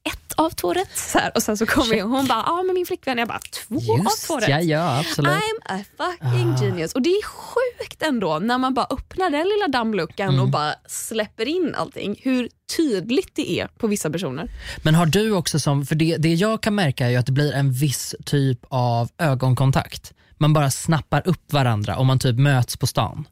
ett 0.04 0.32
av 0.36 0.50
två 0.50 0.72
rätt. 0.72 0.98
Så 0.98 1.18
här. 1.18 1.32
Och 1.34 1.42
sen 1.42 1.56
så 1.56 1.66
kom 1.66 1.88
vi 1.90 2.02
och 2.02 2.08
hon 2.08 2.26
bara, 2.26 2.42
ja 2.46 2.62
men 2.62 2.74
min 2.74 2.86
flickvän. 2.86 3.18
Jag 3.18 3.28
bara, 3.28 3.40
två 3.68 3.74
av 3.92 3.98
Just 4.04 4.26
två 4.26 4.36
rätt. 4.40 4.48
ja, 4.48 4.60
ja 4.60 4.98
absolut. 5.00 5.32
I'm 5.32 5.60
a 5.64 5.84
fucking 5.96 6.56
genius. 6.60 6.92
Och 6.92 7.02
det 7.02 7.10
är 7.10 7.24
sjukt 7.24 8.02
ändå 8.02 8.38
när 8.38 8.58
man 8.58 8.74
bara 8.74 8.86
öppnar 8.90 9.30
den 9.30 9.46
lilla 9.48 9.68
dammluckan 9.68 10.28
Mm. 10.28 10.40
och 10.40 10.48
bara 10.48 10.74
släpper 10.86 11.48
in 11.48 11.74
allting. 11.78 12.16
Hur 12.22 12.48
tydligt 12.76 13.30
det 13.34 13.50
är 13.60 13.66
på 13.66 13.86
vissa 13.86 14.10
personer. 14.10 14.50
Men 14.82 14.94
har 14.94 15.06
du 15.06 15.32
också 15.32 15.60
som, 15.60 15.86
för 15.86 15.94
det, 15.94 16.16
det 16.16 16.34
jag 16.34 16.62
kan 16.62 16.74
märka 16.74 17.06
är 17.06 17.10
ju 17.10 17.16
att 17.16 17.26
det 17.26 17.32
blir 17.32 17.52
en 17.52 17.72
viss 17.72 18.14
typ 18.24 18.58
av 18.68 19.08
ögonkontakt. 19.18 20.12
man 20.38 20.52
bara 20.52 20.70
snappar 20.70 21.28
upp 21.28 21.52
varandra 21.52 21.96
och 21.96 22.06
man 22.06 22.18
typ 22.18 22.36
möts 22.38 22.76
på 22.76 22.86
stan. 22.86 23.28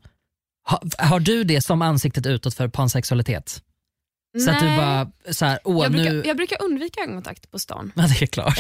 Ha, 0.69 0.83
har 0.99 1.21
du 1.21 1.45
det 1.45 1.61
som 1.61 1.83
ansiktet 1.83 2.27
utåt 2.27 2.55
för 2.55 2.69
pansexualitet? 2.69 3.63
Så 4.39 4.51
att 4.51 4.59
du 4.61 4.65
Nej. 4.67 4.77
bara, 4.77 5.11
så 5.33 5.45
här, 5.45 5.59
åh 5.65 5.83
jag, 5.85 5.93
brukar, 5.93 6.13
nu... 6.13 6.23
jag 6.27 6.37
brukar 6.37 6.63
undvika 6.63 7.01
ögonkontakt 7.01 7.51
på 7.51 7.59
stan. 7.59 7.93
Ja, 7.97 8.03
det 8.03 8.23
är 8.23 8.27
klart. 8.27 8.59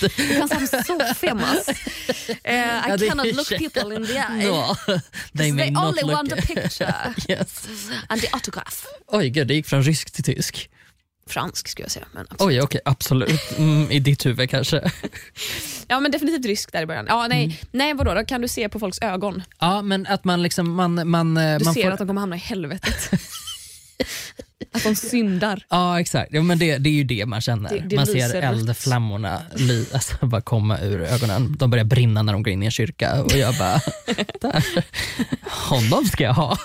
Because 0.00 0.54
I'm 0.54 0.66
so 0.84 1.14
famous. 1.14 1.68
Uh, 1.68 1.74
I 2.34 2.96
Ja, 2.98 3.08
cannot 3.08 3.34
look 3.36 3.48
people 3.48 3.94
in 3.96 4.06
the 4.06 4.12
eye. 4.18 4.48
no, 4.48 4.74
they 5.38 5.52
they 5.52 5.76
only 5.76 6.02
look... 6.02 6.12
want 6.12 6.30
the 6.30 6.36
picture 6.54 6.94
yes. 7.28 7.66
and 8.08 8.20
the 8.20 8.28
autograph. 8.32 8.84
Oj 9.06 9.28
gud, 9.30 9.46
det 9.46 9.54
gick 9.54 9.66
från 9.66 9.82
rysk 9.82 10.10
till 10.10 10.24
tysk. 10.24 10.68
Fransk 11.28 11.68
skulle 11.68 11.84
jag 11.84 11.90
säga. 11.92 12.06
Men 12.12 12.26
absolut. 12.30 12.52
Oj, 12.56 12.60
okej, 12.62 12.80
absolut. 12.84 13.58
Mm, 13.58 13.90
I 13.90 13.98
ditt 13.98 14.26
huvud 14.26 14.50
kanske. 14.50 14.90
Ja 15.88 16.00
men 16.00 16.10
definitivt 16.12 16.46
rysk 16.46 16.72
där 16.72 16.82
i 16.82 16.86
början. 16.86 17.06
Ja, 17.08 17.26
nej, 17.28 17.44
Mm. 17.44 17.56
nej 17.72 17.94
vadå, 17.94 18.14
då 18.14 18.24
kan 18.24 18.40
du 18.40 18.48
se 18.48 18.68
på 18.68 18.78
folks 18.80 18.98
ögon. 19.02 19.42
Ja, 19.58 19.82
men 19.82 20.06
att 20.06 20.24
man 20.24 20.42
liksom, 20.42 20.72
man, 20.74 21.08
man, 21.10 21.36
eh, 21.36 21.58
Du 21.58 21.64
man 21.64 21.74
ser 21.74 21.82
får... 21.82 21.90
att 21.90 21.98
de 21.98 22.06
kommer 22.06 22.20
hamna 22.20 22.36
i 22.36 22.38
helvetet. 22.38 23.10
att 24.74 24.82
de 24.84 24.96
syndar. 24.96 25.64
Ja 25.70 26.00
exakt, 26.00 26.32
ja, 26.32 26.42
men 26.42 26.58
det, 26.58 26.78
det 26.78 26.88
är 26.90 26.94
ju 26.94 27.04
det 27.04 27.26
man 27.26 27.40
känner. 27.40 27.70
Det- 27.70 27.84
det 27.88 27.96
man 27.96 28.06
ser 28.06 28.34
eldflammorna 28.42 29.42
ly, 29.56 29.84
alltså, 29.94 30.26
bara 30.26 30.40
komma 30.40 30.78
ur 30.80 31.00
ögonen. 31.02 31.56
De 31.58 31.70
börjar 31.70 31.84
brinna 31.84 32.22
när 32.22 32.32
de 32.32 32.42
går 32.42 32.52
in 32.52 32.62
i 32.62 32.66
en 32.66 32.70
kyrka 32.72 33.22
och 33.22 33.32
jag 33.32 33.54
bara, 33.58 33.80
där. 34.40 34.64
honom 35.70 36.04
ska 36.04 36.24
jag 36.24 36.34
ha. 36.34 36.58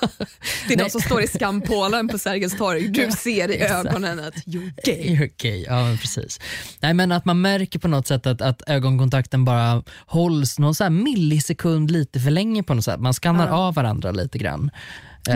Det 0.67 0.73
är 0.73 0.77
Nej. 0.77 0.85
de 0.85 0.89
som 0.89 1.01
står 1.01 1.21
i 1.23 1.27
skampålen 1.27 2.07
på 2.07 2.17
Sergels 2.17 2.57
torg. 2.57 2.87
Du 2.87 3.11
ser 3.11 3.51
i 3.51 3.57
ögonen 3.61 4.19
att 4.19 4.35
you're 4.35 4.71
gay. 4.85 5.13
Okej, 5.15 5.31
okej, 5.35 5.63
ja 5.69 5.97
precis. 6.01 6.39
Nej 6.79 6.93
men 6.93 7.11
att 7.11 7.25
man 7.25 7.41
märker 7.41 7.79
på 7.79 7.87
något 7.87 8.07
sätt 8.07 8.25
att, 8.27 8.41
att 8.41 8.61
ögonkontakten 8.67 9.45
bara 9.45 9.83
hålls 10.05 10.59
någon 10.59 10.75
så 10.75 10.89
millisekund 10.89 11.91
lite 11.91 12.19
för 12.19 12.31
länge 12.31 12.63
på 12.63 12.73
något 12.73 12.85
sätt. 12.85 12.99
Man 12.99 13.13
skannar 13.13 13.47
Ja. 13.47 13.53
av 13.53 13.73
varandra 13.73 14.11
lite 14.11 14.37
grann. 14.37 14.71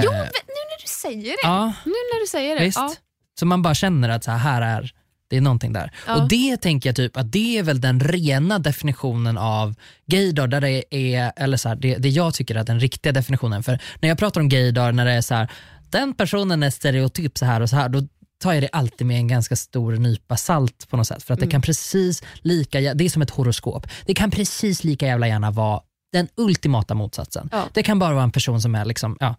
Jo, 0.04 0.12
Eh, 0.12 0.18
men 0.18 0.26
nu 0.48 0.62
när 0.72 0.82
du 0.82 0.88
säger 0.88 1.32
det. 1.32 1.38
ja, 1.44 1.74
Nu 1.86 1.92
när 1.92 2.22
du 2.22 2.28
säger 2.28 2.56
det. 2.60 2.64
visst. 2.66 2.78
Ja. 2.78 2.94
Så 3.40 3.46
man 3.46 3.62
bara 3.62 3.74
känner 3.76 4.10
att 4.10 4.24
så 4.24 4.32
här, 4.32 4.38
här 4.38 4.62
är 4.62 4.92
det 5.30 5.38
är 5.38 5.42
någonting 5.42 5.74
där. 5.74 5.92
Ja. 6.08 6.16
Och 6.16 6.28
det 6.30 6.58
tänker 6.58 6.90
jag 6.90 6.96
typ 6.96 7.18
att 7.18 7.32
det 7.32 7.58
är 7.58 7.64
väl 7.64 7.82
den 7.82 8.00
rena 8.00 8.60
definitionen 8.60 9.38
av 9.38 9.76
gaydar, 10.08 10.48
där 10.48 10.62
det 10.62 10.84
är, 10.96 11.32
eller 11.36 11.58
så 11.58 11.70
här, 11.70 11.76
det, 11.76 11.96
det 11.96 12.10
jag 12.10 12.34
tycker 12.34 12.56
är 12.56 12.64
den 12.64 12.80
riktiga 12.80 13.12
definitionen. 13.14 13.64
För 13.64 13.80
när 14.02 14.10
jag 14.10 14.18
pratar 14.18 14.42
om 14.42 14.50
gaydar, 14.50 14.92
när 14.92 15.06
det 15.06 15.12
är 15.12 15.22
så 15.22 15.36
här, 15.36 15.52
den 15.90 16.14
personen 16.14 16.64
är 16.64 16.70
stereotyp 16.70 17.38
så 17.38 17.46
här 17.46 17.62
och 17.62 17.70
så 17.70 17.76
här, 17.76 17.90
då 17.90 18.02
tar 18.44 18.54
jag 18.54 18.64
det 18.64 18.70
alltid 18.72 19.08
med 19.08 19.18
en 19.18 19.28
ganska 19.28 19.56
stor 19.56 19.92
nypa 19.96 20.38
salt 20.38 20.88
på 20.90 20.98
något 20.98 21.08
sätt. 21.08 21.24
För 21.24 21.34
att 21.34 21.40
det 21.40 21.44
Mm. 21.46 21.52
kan 21.52 21.62
precis 21.62 22.24
lika, 22.42 22.80
det 22.94 23.06
är 23.06 23.10
som 23.10 23.22
ett 23.22 23.30
horoskop, 23.30 23.88
det 24.06 24.14
kan 24.14 24.32
precis 24.32 24.84
lika 24.84 25.06
jävla 25.08 25.28
gärna 25.28 25.52
vara 25.52 25.82
den 26.14 26.28
ultimata 26.38 26.94
motsatsen. 26.94 27.50
Ja. 27.52 27.64
Det 27.74 27.84
kan 27.84 28.00
bara 28.00 28.14
vara 28.14 28.24
en 28.24 28.32
person 28.32 28.62
som 28.62 28.76
är 28.76 28.86
liksom, 28.86 29.18
ja, 29.20 29.36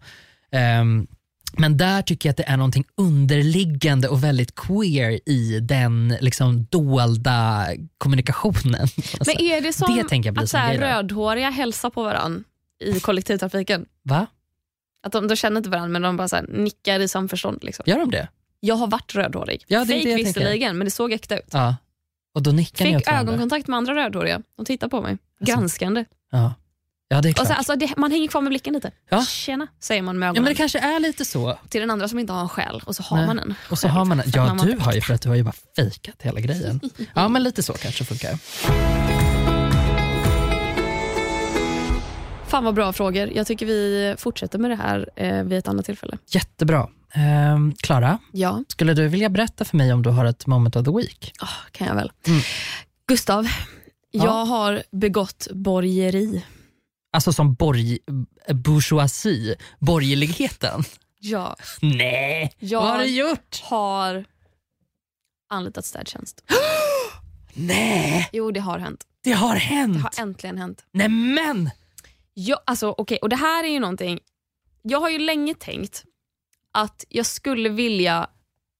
ehm, 0.53 1.07
men 1.57 1.77
där 1.77 2.01
tycker 2.01 2.29
jag 2.29 2.31
att 2.31 2.37
det 2.37 2.47
är 2.47 2.57
någonting 2.57 2.85
underliggande 2.97 4.07
och 4.07 4.23
väldigt 4.23 4.55
queer 4.55 5.29
i 5.29 5.59
den 5.59 6.17
liksom 6.21 6.67
dolda 6.69 7.67
kommunikationen. 7.97 8.81
Alltså, 8.81 9.23
Men 9.25 9.41
är 9.41 9.61
det 9.61 9.73
som 9.73 9.95
Det 9.95 10.03
tänker 10.03 10.27
jag 10.27 10.33
blir 10.33 10.43
att 10.43 10.49
så 10.49 10.57
här, 10.57 10.77
rödhåriga 10.77 11.49
hälsar 11.49 11.89
på 11.89 12.03
varandra 12.03 12.43
i 12.83 12.99
kollektivtrafiken? 12.99 13.85
Va? 14.03 14.27
Att 15.03 15.11
de, 15.11 15.27
de 15.27 15.35
känner 15.35 15.57
inte 15.57 15.69
varandra 15.69 15.89
men 15.89 16.01
de 16.01 16.17
bara 16.17 16.27
så 16.27 16.35
här, 16.35 16.45
nickar 16.49 16.99
i 16.99 17.07
samförstånd. 17.07 17.63
Liksom. 17.63 17.83
Gör 17.87 17.99
de 17.99 18.11
det? 18.11 18.27
Jag 18.59 18.75
har 18.75 18.87
varit 18.87 19.15
rödhårig. 19.15 19.63
Ja, 19.67 19.85
det 19.85 19.93
Fake 19.93 20.15
visserligen 20.15 20.77
men 20.77 20.85
det 20.85 20.91
såg 20.91 21.11
äkta 21.11 21.37
ut. 21.37 21.49
Ja. 21.51 21.75
Och 22.35 22.43
då 22.43 22.51
nickar 22.51 22.85
ni 22.85 22.97
Fick 22.97 23.07
ögonkontakt 23.07 23.67
med 23.67 23.77
andra 23.77 23.95
rödhåriga. 23.95 24.41
De 24.57 24.65
tittar 24.65 24.87
på 24.87 25.01
mig. 25.01 25.17
Alltså, 25.39 25.55
Granskande. 25.55 26.05
Ja. 26.31 26.53
Ja, 27.15 27.21
det 27.21 27.29
är 27.29 27.31
Och 27.31 27.35
klart. 27.35 27.47
så, 27.47 27.53
alltså, 27.53 27.75
det, 27.75 27.97
man 27.97 28.11
hänger 28.11 28.27
kvar 28.27 28.41
med 28.41 28.49
blicken 28.49 28.73
lite. 28.73 28.91
Ja. 29.09 29.21
Tjena, 29.25 29.67
säger 29.79 30.01
man 30.01 30.19
med 30.19 30.25
ja, 30.27 30.29
ögonen. 30.29 30.43
men 30.43 30.51
det 30.53 30.57
kanske 30.57 30.79
är 30.79 30.99
lite 30.99 31.25
så. 31.25 31.57
Till 31.69 31.81
den 31.81 31.91
andra 31.91 32.07
som 32.07 32.19
inte 32.19 32.33
har 32.33 32.41
en 32.41 32.49
själ 32.49 32.81
och 32.85 32.95
så 32.95 33.03
har 33.03 33.17
Nej. 33.17 33.25
man 33.27 33.39
en. 33.39 33.55
Och 33.69 33.79
så 33.79 33.87
har 33.87 34.05
man, 34.05 34.23
För 34.23 34.31
ja 34.37 34.57
du 34.63 34.77
har 34.79 34.93
ju 34.93 35.01
för 35.01 35.13
att 35.13 35.21
du 35.21 35.29
har 35.29 35.35
ju 35.35 35.43
bara 35.43 35.55
fejkat 35.75 36.15
hela 36.21 36.39
grejen. 36.39 36.79
Ja 37.13 37.27
men 37.27 37.43
lite 37.43 37.63
så 37.63 37.73
kanske 37.73 38.05
funkar. 38.05 38.37
Fan 42.47 42.63
vad 42.63 42.73
bra 42.73 42.93
frågor. 42.93 43.29
Jag 43.35 43.47
tycker 43.47 43.65
vi 43.65 44.15
fortsätter 44.17 44.59
med 44.59 44.71
det 44.71 44.75
här 44.75 45.09
eh, 45.15 45.43
vid 45.43 45.57
ett 45.59 45.67
annat 45.67 45.85
tillfälle. 45.85 46.17
Jättebra. 46.27 46.87
Ehm, 47.13 47.73
Klara, 47.81 48.19
Ja, 48.31 48.63
skulle 48.67 48.93
du 48.93 49.07
vilja 49.07 49.29
berätta 49.29 49.65
för 49.65 49.77
mig 49.77 49.93
om 49.93 50.01
du 50.01 50.09
har 50.09 50.25
ett 50.25 50.47
moment 50.47 50.75
of 50.75 50.85
the 50.85 50.91
week? 50.91 51.33
ah, 51.39 51.47
kan 51.71 51.87
jag 51.87 51.95
väl. 51.95 52.11
Mm. 52.27 52.41
Gustav, 53.07 53.47
Ja. 54.11 54.23
jag 54.25 54.45
har 54.45 54.83
begått 54.91 55.47
borgeri. 55.51 56.45
Alltså 57.13 57.33
som 57.33 57.53
borg, 57.53 57.99
bourgeoisie, 58.53 59.55
borgerligheten. 59.79 60.83
Ja, 61.19 61.55
Nej, 61.81 62.53
jag 62.59 62.81
vad 62.81 62.89
har 62.89 62.97
du 62.99 63.05
gjort? 63.05 63.61
har 63.63 64.25
anlitat 65.49 65.85
städtjänst. 65.85 66.43
Nej, 67.53 68.29
Jo, 68.33 68.51
det 68.51 68.59
har 68.59 68.79
hänt. 68.79 69.03
det 69.23 69.31
har 69.31 69.53
Det 69.53 69.59
hänt. 69.59 70.03
har 70.03 70.11
äntligen 70.23 70.57
hänt. 70.57 70.85
Nej 70.91 71.09
men! 71.09 71.69
Ja, 72.33 72.63
alltså, 72.65 72.95
okej, 72.97 73.17
och 73.21 73.29
det 73.29 73.35
här 73.35 73.63
är 73.63 73.67
ju 73.67 73.79
någonting, 73.79 74.19
jag 74.81 74.99
har 74.99 75.09
ju 75.09 75.17
länge 75.19 75.53
tänkt 75.53 76.03
att 76.71 77.05
jag 77.09 77.25
skulle 77.25 77.69
vilja 77.69 78.27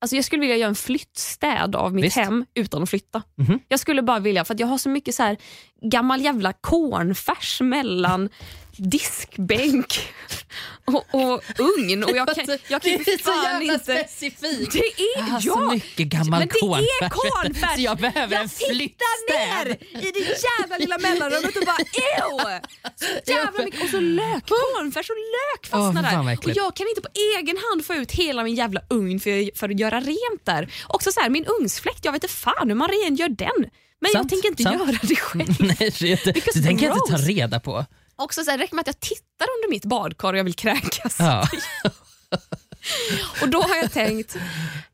Alltså 0.04 0.16
jag 0.16 0.26
skulle 0.26 0.40
vilja 0.42 0.58
göra 0.58 0.70
en 0.70 0.76
flyttstäd 0.76 1.76
av 1.76 1.94
mitt 1.94 2.06
Visst. 2.06 2.18
hem 2.18 2.46
utan 2.54 2.84
att 2.84 2.90
flytta. 2.90 3.24
Mhm. 3.36 3.60
Jag 3.68 3.80
skulle 3.80 4.02
bara 4.02 4.20
vilja, 4.20 4.46
för 4.46 4.56
jag 4.60 4.68
har 4.68 4.78
så 4.78 4.90
mycket 4.90 5.16
så 5.16 5.24
här 5.24 5.38
gammal 5.82 6.22
jävla 6.22 6.54
cornfärs 6.54 7.62
mellan 7.62 8.30
diskbänk 8.78 10.14
och, 10.86 11.06
och 11.12 11.44
ugn. 11.58 12.04
Och 12.04 12.18
jag 12.18 12.36
kan, 12.36 12.58
jag 12.68 12.82
kan 12.82 12.92
ju 12.92 13.18
fan 13.18 13.62
inte... 13.62 13.80
specifikt. 13.80 14.74
Det 14.74 14.80
är, 14.80 15.18
Jag 15.18 15.24
har 15.24 15.42
ja, 15.44 15.54
så 15.54 15.60
mycket 15.60 16.08
gammal 16.08 16.40
men 16.40 16.48
det 16.48 17.06
är 17.06 17.10
cornfärs. 17.10 17.76
Så 17.76 17.82
jag 17.82 17.98
behöver 17.98 18.36
en 18.36 18.42
jag 18.42 18.52
tittar 18.52 18.74
flyttstäd. 18.74 19.68
ner 19.68 20.08
i 20.08 20.12
det 20.12 20.38
jävla 20.60 20.78
lilla 20.78 20.98
mellanrummet 20.98 21.56
och 21.58 21.64
bara 21.66 21.78
ew! 21.78 22.62
Så 22.96 23.06
jävla 23.32 23.64
mycket. 23.64 23.84
Och 23.84 23.90
så 23.90 24.00
lök, 24.00 24.48
cornfärs 24.48 25.10
och 25.10 25.16
lök 25.16 25.70
fastnar 25.70 26.18
vad 26.18 26.26
där. 26.26 26.38
Och 26.38 26.56
jag 26.56 26.76
kan 26.76 26.88
inte 26.88 27.02
på 27.02 27.10
egen 27.38 27.58
hand 27.70 27.86
få 27.86 27.94
ut 27.94 28.12
hela 28.12 28.44
min 28.44 28.56
jävla 28.56 28.82
ugn 28.90 29.20
för, 29.20 29.58
för 29.58 29.70
att 29.70 29.80
göra 29.80 30.00
rent 30.00 30.46
där. 30.46 30.74
Också 30.88 31.12
så 31.12 31.20
här, 31.20 31.30
min 31.30 31.46
ugnsfläkt, 31.46 32.06
jag 32.06 32.12
vet 32.12 32.24
inte 32.24 32.36
fan 32.36 32.70
hur 32.70 32.76
man 32.76 32.90
rengör 32.90 33.30
den. 33.30 33.70
Men 34.04 34.12
jag 34.14 34.20
Sant, 34.20 34.30
tänker 34.30 34.48
inte 34.48 34.64
sant. 34.64 34.80
göra 34.80 35.00
det 35.02 35.16
själv. 35.16 35.56
Nej, 35.60 35.94
det, 36.00 36.26
det 36.26 36.64
tänker 36.64 36.86
jag 36.88 36.98
inte 36.98 37.12
ta 37.12 37.18
reda 37.18 37.60
på. 37.60 37.86
Också 38.16 38.44
så 38.44 38.52
här, 38.52 38.58
räcker 38.58 38.76
med 38.76 38.82
att 38.82 38.88
jag 38.88 39.00
tittar 39.00 39.48
under 39.58 39.70
mitt 39.70 39.86
badkar 39.86 40.34
och 40.34 40.40
jag 40.40 40.44
vill 40.44 40.54
kräkas. 40.56 41.16
Ja. 41.20 41.48
Och 43.42 43.50
då 43.50 43.62
har 43.62 43.76
jag 43.76 43.92
tänkt, 43.92 44.36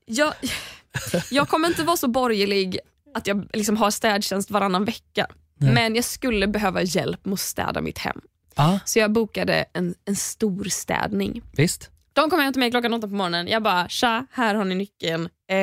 jag, 0.06 0.34
jag 1.32 1.50
kommer 1.50 1.68
inte 1.68 1.84
vara 1.84 1.98
så 1.98 2.08
borgerlig 2.08 2.80
att 3.14 3.28
jag 3.28 3.48
liksom 3.54 3.78
har 3.78 3.92
städtjänst 3.92 4.52
varannan 4.52 4.86
vecka. 4.86 5.28
Nej. 5.58 5.74
Men 5.74 5.96
jag 5.96 6.06
skulle 6.06 6.48
behöva 6.48 6.82
hjälp 6.82 7.26
med 7.26 7.34
att 7.34 7.40
städa 7.40 7.82
mitt 7.82 7.98
hem. 7.98 8.22
ja, 8.56 8.80
Så 8.86 9.00
jag 9.00 9.12
bokade 9.12 9.66
en, 9.74 9.96
en 10.06 10.16
stor 10.16 10.64
städning. 10.64 11.42
visst. 11.52 11.90
De 12.14 12.30
kom 12.30 12.40
hem 12.40 12.54
till 12.54 12.60
mig 12.60 12.72
klockan 12.72 12.94
åtta 12.94 13.08
på 13.08 13.14
morgonen. 13.14 13.48
Jag 13.48 13.64
bara, 13.64 13.90
tja, 13.90 14.26
här 14.32 14.56
har 14.56 14.66
ni 14.66 14.76
nyckeln. 14.76 15.26
Eh, 15.26 15.56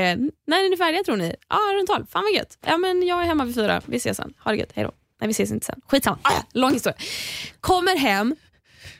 när 0.46 0.64
är 0.64 0.70
ni 0.70 0.76
färdiga 0.76 1.02
tror 1.04 1.16
ni? 1.16 1.34
Ja, 1.48 1.59
runt 1.74 1.88
tolv. 1.88 2.07
Fan 2.07 2.22
vad 2.22 2.32
gött. 2.32 2.59
Ja, 2.66 2.76
men 2.78 3.07
jag 3.07 3.22
är 3.22 3.26
hemma 3.26 3.44
vid 3.44 3.54
fyra. 3.54 3.82
Vi 3.86 3.96
ses 3.96 4.16
sen. 4.16 4.34
Ha 4.44 4.50
det 4.50 4.57
gött. 4.59 4.70
Hej 4.74 4.84
då. 4.84 4.92
Nej, 5.21 5.29
vi 5.29 5.31
ses 5.31 5.51
inte 5.51 5.67
sen. 5.67 5.81
Skitsamma. 5.89 6.19
Ah, 6.23 6.43
lång 6.53 6.73
historia. 6.73 6.99
Kommer 7.61 7.97
hem, 7.97 8.37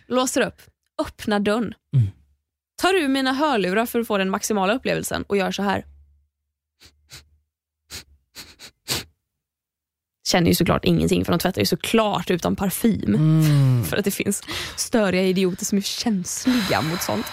låser 0.07 0.41
upp, 0.41 0.62
öppnar 1.03 1.41
dörren. 1.41 1.75
Mm. 1.97 2.07
Tar 2.83 2.95
ur 2.95 3.09
mina 3.09 3.33
hörlurar 3.33 3.87
för 3.87 4.01
att 4.01 4.07
få 4.07 4.19
den 4.19 4.31
maximala 4.31 4.75
upplevelsen 4.75 5.23
och 5.23 5.37
gör 5.37 5.51
så 5.53 5.62
här. 5.62 5.85
Känner 10.29 10.49
ju 10.49 10.55
såklart 10.55 10.85
ingenting 10.85 11.25
för 11.25 11.33
de 11.33 11.39
tvättar 11.39 11.62
ju 11.62 11.67
såklart 11.67 12.31
utan 12.31 12.57
parfym 12.57 13.14
Mm. 13.14 13.85
för 13.89 13.97
att 13.97 14.05
det 14.05 14.11
finns 14.11 14.43
störiga 14.77 15.23
idioter 15.23 15.64
som 15.64 15.79
är 15.79 15.83
känsliga 15.83 16.83
mot 16.83 17.03
sånt. 17.03 17.27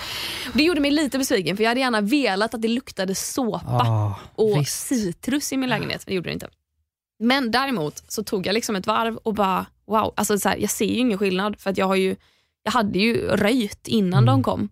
Det 0.53 0.63
gjorde 0.63 0.81
mig 0.81 0.91
lite 0.91 1.17
besviken 1.17 1.57
för 1.57 1.63
jag 1.63 1.69
hade 1.71 1.79
gärna 1.81 2.01
velat 2.01 2.53
att 2.53 2.61
det 2.61 2.67
luktade 2.67 3.15
såpa 3.15 3.59
Ah, 3.67 4.19
och 4.35 4.59
visst. 4.61 4.87
citrus 4.87 5.53
i 5.53 5.57
min 5.57 5.69
lägenhet. 5.69 6.03
men 6.05 6.11
Det 6.11 6.15
gjorde 6.15 6.29
det 6.29 6.33
inte. 6.33 6.47
Men 7.23 7.51
däremot 7.51 8.03
så 8.11 8.23
tog 8.23 8.47
jag 8.47 8.53
liksom 8.53 8.75
ett 8.75 8.87
varv 8.87 9.15
och 9.17 9.33
bara 9.33 9.65
wow, 9.85 10.13
alltså 10.15 10.39
så 10.39 10.49
här, 10.49 10.57
jag 10.57 10.69
ser 10.69 10.85
ju 10.85 10.95
ingen 10.95 11.17
skillnad 11.17 11.59
för 11.59 11.69
att 11.69 11.77
jag, 11.77 11.85
har 11.85 11.95
ju, 11.95 12.15
jag 12.63 12.71
hade 12.71 12.99
ju 12.99 13.27
röjt 13.27 13.87
innan 13.87 14.23
Mm. 14.23 14.25
de 14.25 14.43
kom. 14.43 14.69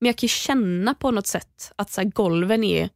Men 0.00 0.06
jag 0.06 0.16
kan 0.16 0.24
ju 0.24 0.28
känna 0.28 0.94
på 0.94 1.10
något 1.10 1.26
sätt 1.26 1.72
att 1.76 1.90
så 1.90 2.00
här, 2.00 2.08
golven 2.08 2.64
är, 2.64 2.88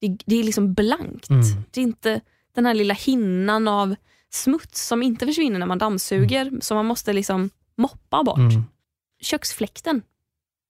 det, 0.00 0.18
det 0.26 0.36
är 0.36 0.44
liksom 0.44 0.74
blankt. 0.74 1.30
Mm. 1.30 1.42
Det 1.70 1.80
är 1.80 1.82
inte 1.82 2.20
den 2.54 2.66
här 2.66 2.74
lilla 2.74 2.94
hinnan 2.94 3.68
av 3.68 3.94
smuts 4.30 4.86
som 4.86 5.02
inte 5.02 5.26
försvinner 5.26 5.58
när 5.58 5.66
man 5.66 5.78
dammsuger, 5.78 6.52
som 6.60 6.76
man 6.76 6.86
måste 6.86 7.12
liksom 7.12 7.50
moppa 7.76 8.22
bort. 8.22 8.38
Mm. 8.38 8.64
Köksfläkten, 9.22 10.02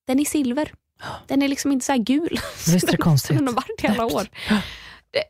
den 0.06 0.20
är 0.20 0.24
silver. 0.24 0.72
Den 1.26 1.42
är 1.42 1.48
liksom 1.48 1.72
inte 1.72 1.86
så 1.86 1.92
här 1.92 1.98
gul. 1.98 2.40
Visst 2.72 2.88
är 2.88 2.92
det 2.92 2.96
konstigt. 2.96 3.36
den 3.38 3.46
har 3.46 3.54
varit 3.54 3.84
i 3.84 3.86
alla 3.86 4.04
år. 4.04 4.28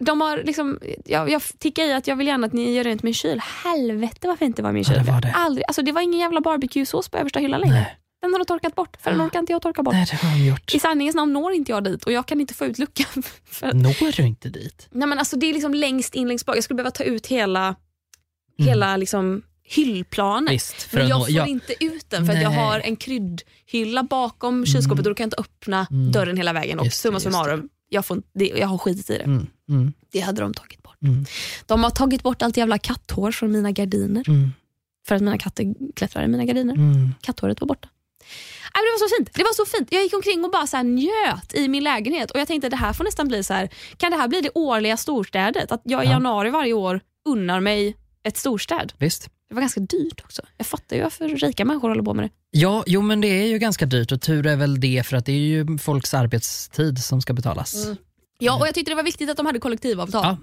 De 0.01 0.20
har 0.20 0.37
liksom, 0.45 0.78
jag, 1.05 1.30
jag 1.30 1.43
tickar 1.59 1.85
i 1.85 1.93
att 1.93 2.07
jag 2.07 2.16
vill 2.16 2.26
gärna 2.26 2.47
att 2.47 2.53
ni 2.53 2.72
gör 2.74 2.85
rent 2.85 3.03
min 3.03 3.14
kyl. 3.14 3.41
Helvete 3.64 4.28
vad 4.28 4.39
fint 4.39 4.57
det 4.57 4.62
var 4.62 4.70
i 4.70 4.72
min 4.72 4.85
kyl. 4.85 4.95
Ja, 4.97 5.03
det 5.03 5.12
var 5.12 5.20
det. 5.20 5.32
Aldrig, 5.32 5.64
alltså 5.68 5.82
det 5.82 5.93
var 5.93 6.01
ingen 6.03 6.20
jävla 6.20 6.41
barbecuesås 6.41 7.09
på 7.09 7.18
översta 7.18 7.39
hyllan 7.39 7.61
längre. 7.61 7.74
Nej. 7.74 7.99
Den 8.22 8.32
har 8.32 8.39
de 8.39 8.45
torkat 8.45 8.74
bort, 8.74 8.97
för 9.01 9.11
den 9.11 9.22
orkar 9.26 9.39
inte 9.39 9.53
jag 9.53 9.62
torka 9.62 9.82
bort. 9.82 9.95
Nej, 9.95 10.07
det 10.11 10.16
har 10.16 10.39
de 10.39 10.45
gjort. 10.47 10.74
I 10.74 10.78
sanningens 10.80 11.16
namn 11.16 11.32
når 11.32 11.53
inte 11.53 11.72
jag 11.72 11.85
dit 11.85 12.05
och 12.05 12.12
jag 12.12 12.26
kan 12.26 12.41
inte 12.41 12.55
få 12.55 12.64
ut 12.64 12.78
luckan. 12.78 13.22
För 13.45 13.72
Når 13.72 14.16
du 14.16 14.22
inte 14.22 14.49
dit? 14.49 14.89
nej 14.91 15.09
men 15.09 15.18
alltså 15.18 15.37
det 15.37 15.47
är 15.47 15.53
liksom 15.53 15.74
längst 15.74 16.14
in 16.14 16.28
längst 16.28 16.47
bak. 16.47 16.57
Jag 16.57 16.64
skulle 16.64 16.76
behöva 16.76 16.91
ta 16.91 17.05
ut 17.05 17.26
hela, 17.26 17.74
Mm. 18.59 18.68
hela 18.68 18.97
liksom 18.97 19.43
hyllplanen. 19.66 20.53
Visst, 20.53 20.82
för 20.82 20.99
Men 20.99 21.09
jag 21.09 21.20
får 21.26 21.30
ja. 21.30 21.47
inte 21.47 21.85
ut 21.85 22.11
den 22.11 22.26
för 22.26 22.32
att 22.32 22.43
jag 22.43 22.51
har 22.51 22.80
en 22.80 22.97
kryddhylla 22.97 24.03
bakom 24.03 24.66
kylskåpet 24.66 24.99
och 25.07 25.11
då 25.11 25.14
kan 25.14 25.24
jag 25.24 25.26
inte 25.26 25.37
öppna 25.41 25.87
Mm. 25.91 26.12
dörren 26.12 26.37
hela 26.37 26.53
vägen. 26.53 26.78
Och 26.78 26.85
Just 26.85 27.01
summa 27.01 27.20
summarum, 27.20 27.68
jag, 27.89 28.07
får, 28.07 28.22
det, 28.35 28.47
jag 28.47 28.66
har 28.66 28.78
skitit 28.78 29.11
i 29.11 29.18
det. 29.18 29.24
Mm, 29.24 29.47
mm, 29.69 29.93
Det 30.12 30.21
hade 30.21 30.41
de 30.43 30.55
tagit 30.55 30.83
bort. 30.83 31.03
mm, 31.03 31.25
De 31.67 31.83
har 31.85 31.91
tagit 31.91 32.23
bort 32.23 32.43
allt 32.43 32.57
jävla 32.57 32.79
katthår 32.79 33.33
från 33.33 33.53
mina 33.53 33.73
gardiner. 33.73 34.29
mm, 34.29 34.53
För 35.09 35.15
att 35.15 35.23
mina 35.23 35.39
katter 35.39 35.75
klättrar 35.97 36.25
i 36.25 36.29
mina 36.29 36.45
gardiner. 36.45 36.75
mm. 36.75 37.15
Katthåret 37.21 37.61
var 37.61 37.69
borta. 37.69 37.89
Nej, 38.75 38.83
det 38.85 38.91
var 39.03 39.09
så 39.09 39.17
fint. 39.19 39.31
Det 39.35 39.43
var 39.43 39.53
så 39.55 39.77
fint. 39.77 39.89
Jag 39.93 40.03
gick 40.03 40.15
omkring 40.15 40.45
och 40.45 40.51
bara 40.51 40.67
så 40.67 40.83
njöt 40.83 41.55
i 41.55 41.69
min 41.69 41.85
lägenhet 41.85 42.31
och 42.31 42.41
jag 42.41 42.49
tänkte 42.49 42.69
det 42.69 42.77
här 42.77 42.93
får 42.93 43.05
nästan 43.05 43.29
bli 43.29 43.43
så 43.45 43.55
här. 43.55 43.69
Kan 43.97 44.11
det 44.11 44.17
här 44.17 44.29
bli 44.29 44.41
det 44.41 44.51
årliga 44.55 44.97
storstädet? 44.97 45.73
Att 45.73 45.81
jag 45.85 46.05
i 46.05 46.07
Ja. 46.07 46.12
januari 46.12 46.51
varje 46.51 46.73
år 46.73 47.01
unnar 47.29 47.61
mig 47.61 47.97
ett 48.23 48.37
storstäd. 48.37 48.93
Visst. 48.99 49.29
Det 49.49 49.55
var 49.55 49.61
ganska 49.61 49.81
dyrt 49.81 50.21
också. 50.25 50.43
Jag 50.57 50.67
fattar 50.67 50.97
ju 50.97 51.03
varför 51.03 51.29
rika 51.29 51.65
människor 51.65 51.89
håller 51.89 52.03
på 52.03 52.15
med 52.15 52.25
det. 52.25 52.31
Ja, 52.59 52.85
jo 52.87 53.01
men 53.03 53.21
det 53.21 53.29
är 53.29 53.47
ju 53.47 53.59
ganska 53.59 53.87
dyrt 53.87 54.12
och 54.12 54.21
tur 54.21 54.47
är 54.47 54.57
väl 54.57 54.81
det 54.81 55.07
för 55.07 55.17
att 55.17 55.27
det 55.27 55.33
är 55.33 55.37
ju 55.39 55.79
folks 55.79 56.15
arbetstid 56.15 56.99
som 57.05 57.21
ska 57.23 57.33
betalas. 57.33 57.85
Mm. 57.85 57.97
Ja, 58.39 58.57
och 58.61 58.66
jag 58.66 58.74
tyckte 58.74 58.91
det 58.91 58.97
var 58.97 59.03
viktigt 59.03 59.30
att 59.30 59.37
de 59.37 59.47
hade 59.47 59.59
kollektivavtal. 59.59 60.24
Ja. 60.24 60.37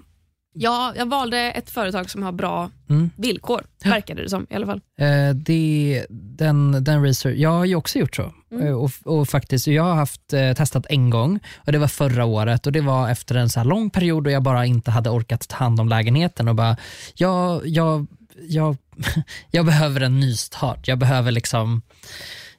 Ja, 0.54 0.92
jag 0.96 1.06
valde 1.08 1.38
ett 1.38 1.70
företag 1.70 2.10
som 2.10 2.22
har 2.22 2.32
bra 2.32 2.70
Mm. 2.90 3.10
villkor, 3.16 3.64
verkade 3.84 4.22
det 4.22 4.28
som 4.28 4.46
i 4.50 4.54
alla 4.54 4.66
fall. 4.66 4.80
Eh, 5.00 5.34
det, 5.34 6.06
den, 6.10 6.84
den 6.84 7.02
research, 7.02 7.36
jag 7.36 7.50
har 7.50 7.64
ju 7.64 7.74
också 7.74 7.98
gjort 7.98 8.16
så. 8.16 8.32
Mm. 8.52 8.66
Eh, 8.66 8.72
Och, 8.74 8.90
och 9.04 9.28
faktiskt, 9.28 9.66
jag 9.66 9.82
har 9.82 9.94
haft 9.94 10.32
eh, 10.32 10.52
testat 10.52 10.86
en 10.88 11.10
gång 11.10 11.40
och 11.56 11.72
det 11.72 11.78
var 11.78 11.88
förra 11.88 12.24
året 12.24 12.66
och 12.66 12.72
det 12.72 12.80
var 12.80 13.10
efter 13.10 13.34
en 13.34 13.48
så 13.48 13.60
här 13.60 13.64
lång 13.64 13.90
period 13.90 14.26
och 14.26 14.32
jag 14.32 14.42
bara 14.42 14.66
inte 14.66 14.90
hade 14.90 15.10
orkat 15.10 15.48
ta 15.48 15.56
hand 15.56 15.80
om 15.80 15.88
lägenheten 15.88 16.48
och 16.48 16.54
bara, 16.54 16.76
jag, 17.14 17.66
jag, 17.66 18.06
jag, 18.48 18.76
jag 19.50 19.66
behöver 19.66 20.00
en 20.00 20.20
nystart. 20.20 20.88
Jag 20.88 20.98
behöver 20.98 21.30
liksom, 21.30 21.82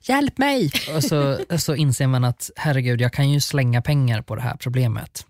hjälp 0.04 0.38
mig! 0.38 0.72
Och 0.96 1.04
så, 1.04 1.40
så 1.58 1.76
inser 1.76 2.08
man 2.08 2.24
att 2.24 2.52
herregud, 2.56 3.02
jag 3.02 3.14
kan 3.14 3.30
ju 3.30 3.42
slänga 3.42 3.82
pengar 3.82 4.22
på 4.22 4.36
det 4.36 4.42
här 4.42 4.56
problemet. 4.56 5.26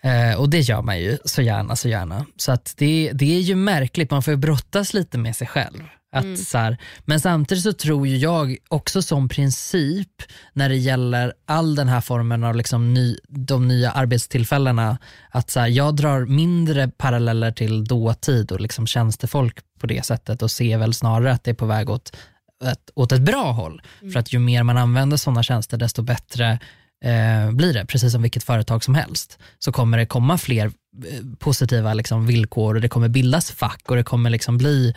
Eh, 0.00 0.40
och 0.40 0.50
det 0.50 0.60
gör 0.60 0.82
man 0.82 0.98
ju 1.00 1.18
så 1.24 1.42
gärna, 1.42 1.76
så 1.76 1.88
gärna. 1.88 2.26
Så 2.36 2.52
att 2.52 2.74
det, 2.76 3.10
det 3.14 3.36
är 3.36 3.40
ju 3.40 3.54
märkligt, 3.54 4.10
man 4.10 4.22
får 4.22 4.32
ju 4.32 4.36
brottas 4.36 4.94
lite 4.94 5.18
med 5.18 5.36
sig 5.36 5.46
själv. 5.46 5.82
Att 6.12 6.38
så 6.38 6.58
här, 6.58 6.78
men 7.04 7.20
samtidigt 7.20 7.64
så 7.64 7.72
tror 7.72 8.06
ju 8.06 8.16
jag 8.16 8.56
också 8.68 9.02
som 9.02 9.28
princip 9.28 10.22
när 10.52 10.68
det 10.68 10.76
gäller 10.76 11.32
all 11.46 11.74
den 11.74 11.88
här 11.88 12.00
formen 12.00 12.44
av 12.44 12.56
liksom 12.56 12.94
ny, 12.94 13.16
de 13.28 13.68
nya 13.68 13.90
arbetstillfällena, 13.90 14.98
att 15.30 15.50
så 15.50 15.60
här, 15.60 15.68
jag 15.68 15.96
drar 15.96 16.26
mindre 16.26 16.88
paralleller 16.88 17.52
till 17.52 17.84
dåtid 17.84 18.52
och 18.52 18.60
liksom 18.60 18.86
tjänstefolk 18.86 19.58
på 19.80 19.86
det 19.86 20.06
sättet 20.06 20.42
och 20.42 20.50
ser 20.50 20.78
väl 20.78 20.94
snarare 20.94 21.32
att 21.32 21.44
det 21.44 21.50
är 21.50 21.54
på 21.54 21.66
väg 21.66 21.90
åt 21.90 22.16
ett, 22.64 22.90
åt 22.94 23.12
ett 23.12 23.20
bra 23.20 23.52
håll. 23.52 23.82
För 24.12 24.18
att 24.20 24.32
ju 24.32 24.38
mer 24.38 24.62
man 24.62 24.76
använder 24.76 25.16
sådana 25.16 25.42
tjänster 25.42 25.76
desto 25.76 26.02
bättre 26.02 26.58
eh, 27.04 27.50
blir 27.50 27.74
det, 27.74 27.86
precis 27.86 28.12
som 28.12 28.22
vilket 28.22 28.44
företag 28.44 28.84
som 28.84 28.94
helst, 28.94 29.38
så 29.58 29.72
kommer 29.72 29.98
det 29.98 30.06
komma 30.06 30.38
fler 30.38 30.66
eh, 30.66 30.72
positiva 31.38 31.94
liksom, 31.94 32.26
villkor 32.26 32.74
och 32.74 32.80
det 32.80 32.88
kommer 32.88 33.08
bildas 33.08 33.50
fack 33.50 33.82
och 33.90 33.96
det 33.96 34.04
kommer 34.04 34.30
liksom 34.30 34.58
bli, 34.58 34.94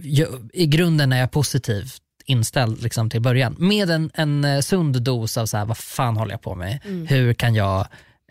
ju, 0.00 0.26
i 0.52 0.66
grunden 0.66 1.12
är 1.12 1.20
jag 1.20 1.30
positivt 1.30 1.98
inställd 2.24 2.82
liksom, 2.82 3.10
till 3.10 3.20
början 3.20 3.56
med 3.58 3.90
en, 3.90 4.10
en 4.14 4.44
eh, 4.44 4.60
sund 4.60 5.02
dos 5.02 5.36
av 5.36 5.46
så 5.46 5.56
här, 5.56 5.64
vad 5.64 5.78
fan 5.78 6.16
håller 6.16 6.32
jag 6.32 6.42
på 6.42 6.54
med? 6.54 6.78
Hur, 7.08 7.34
kan 7.34 7.54
jag, 7.54 7.80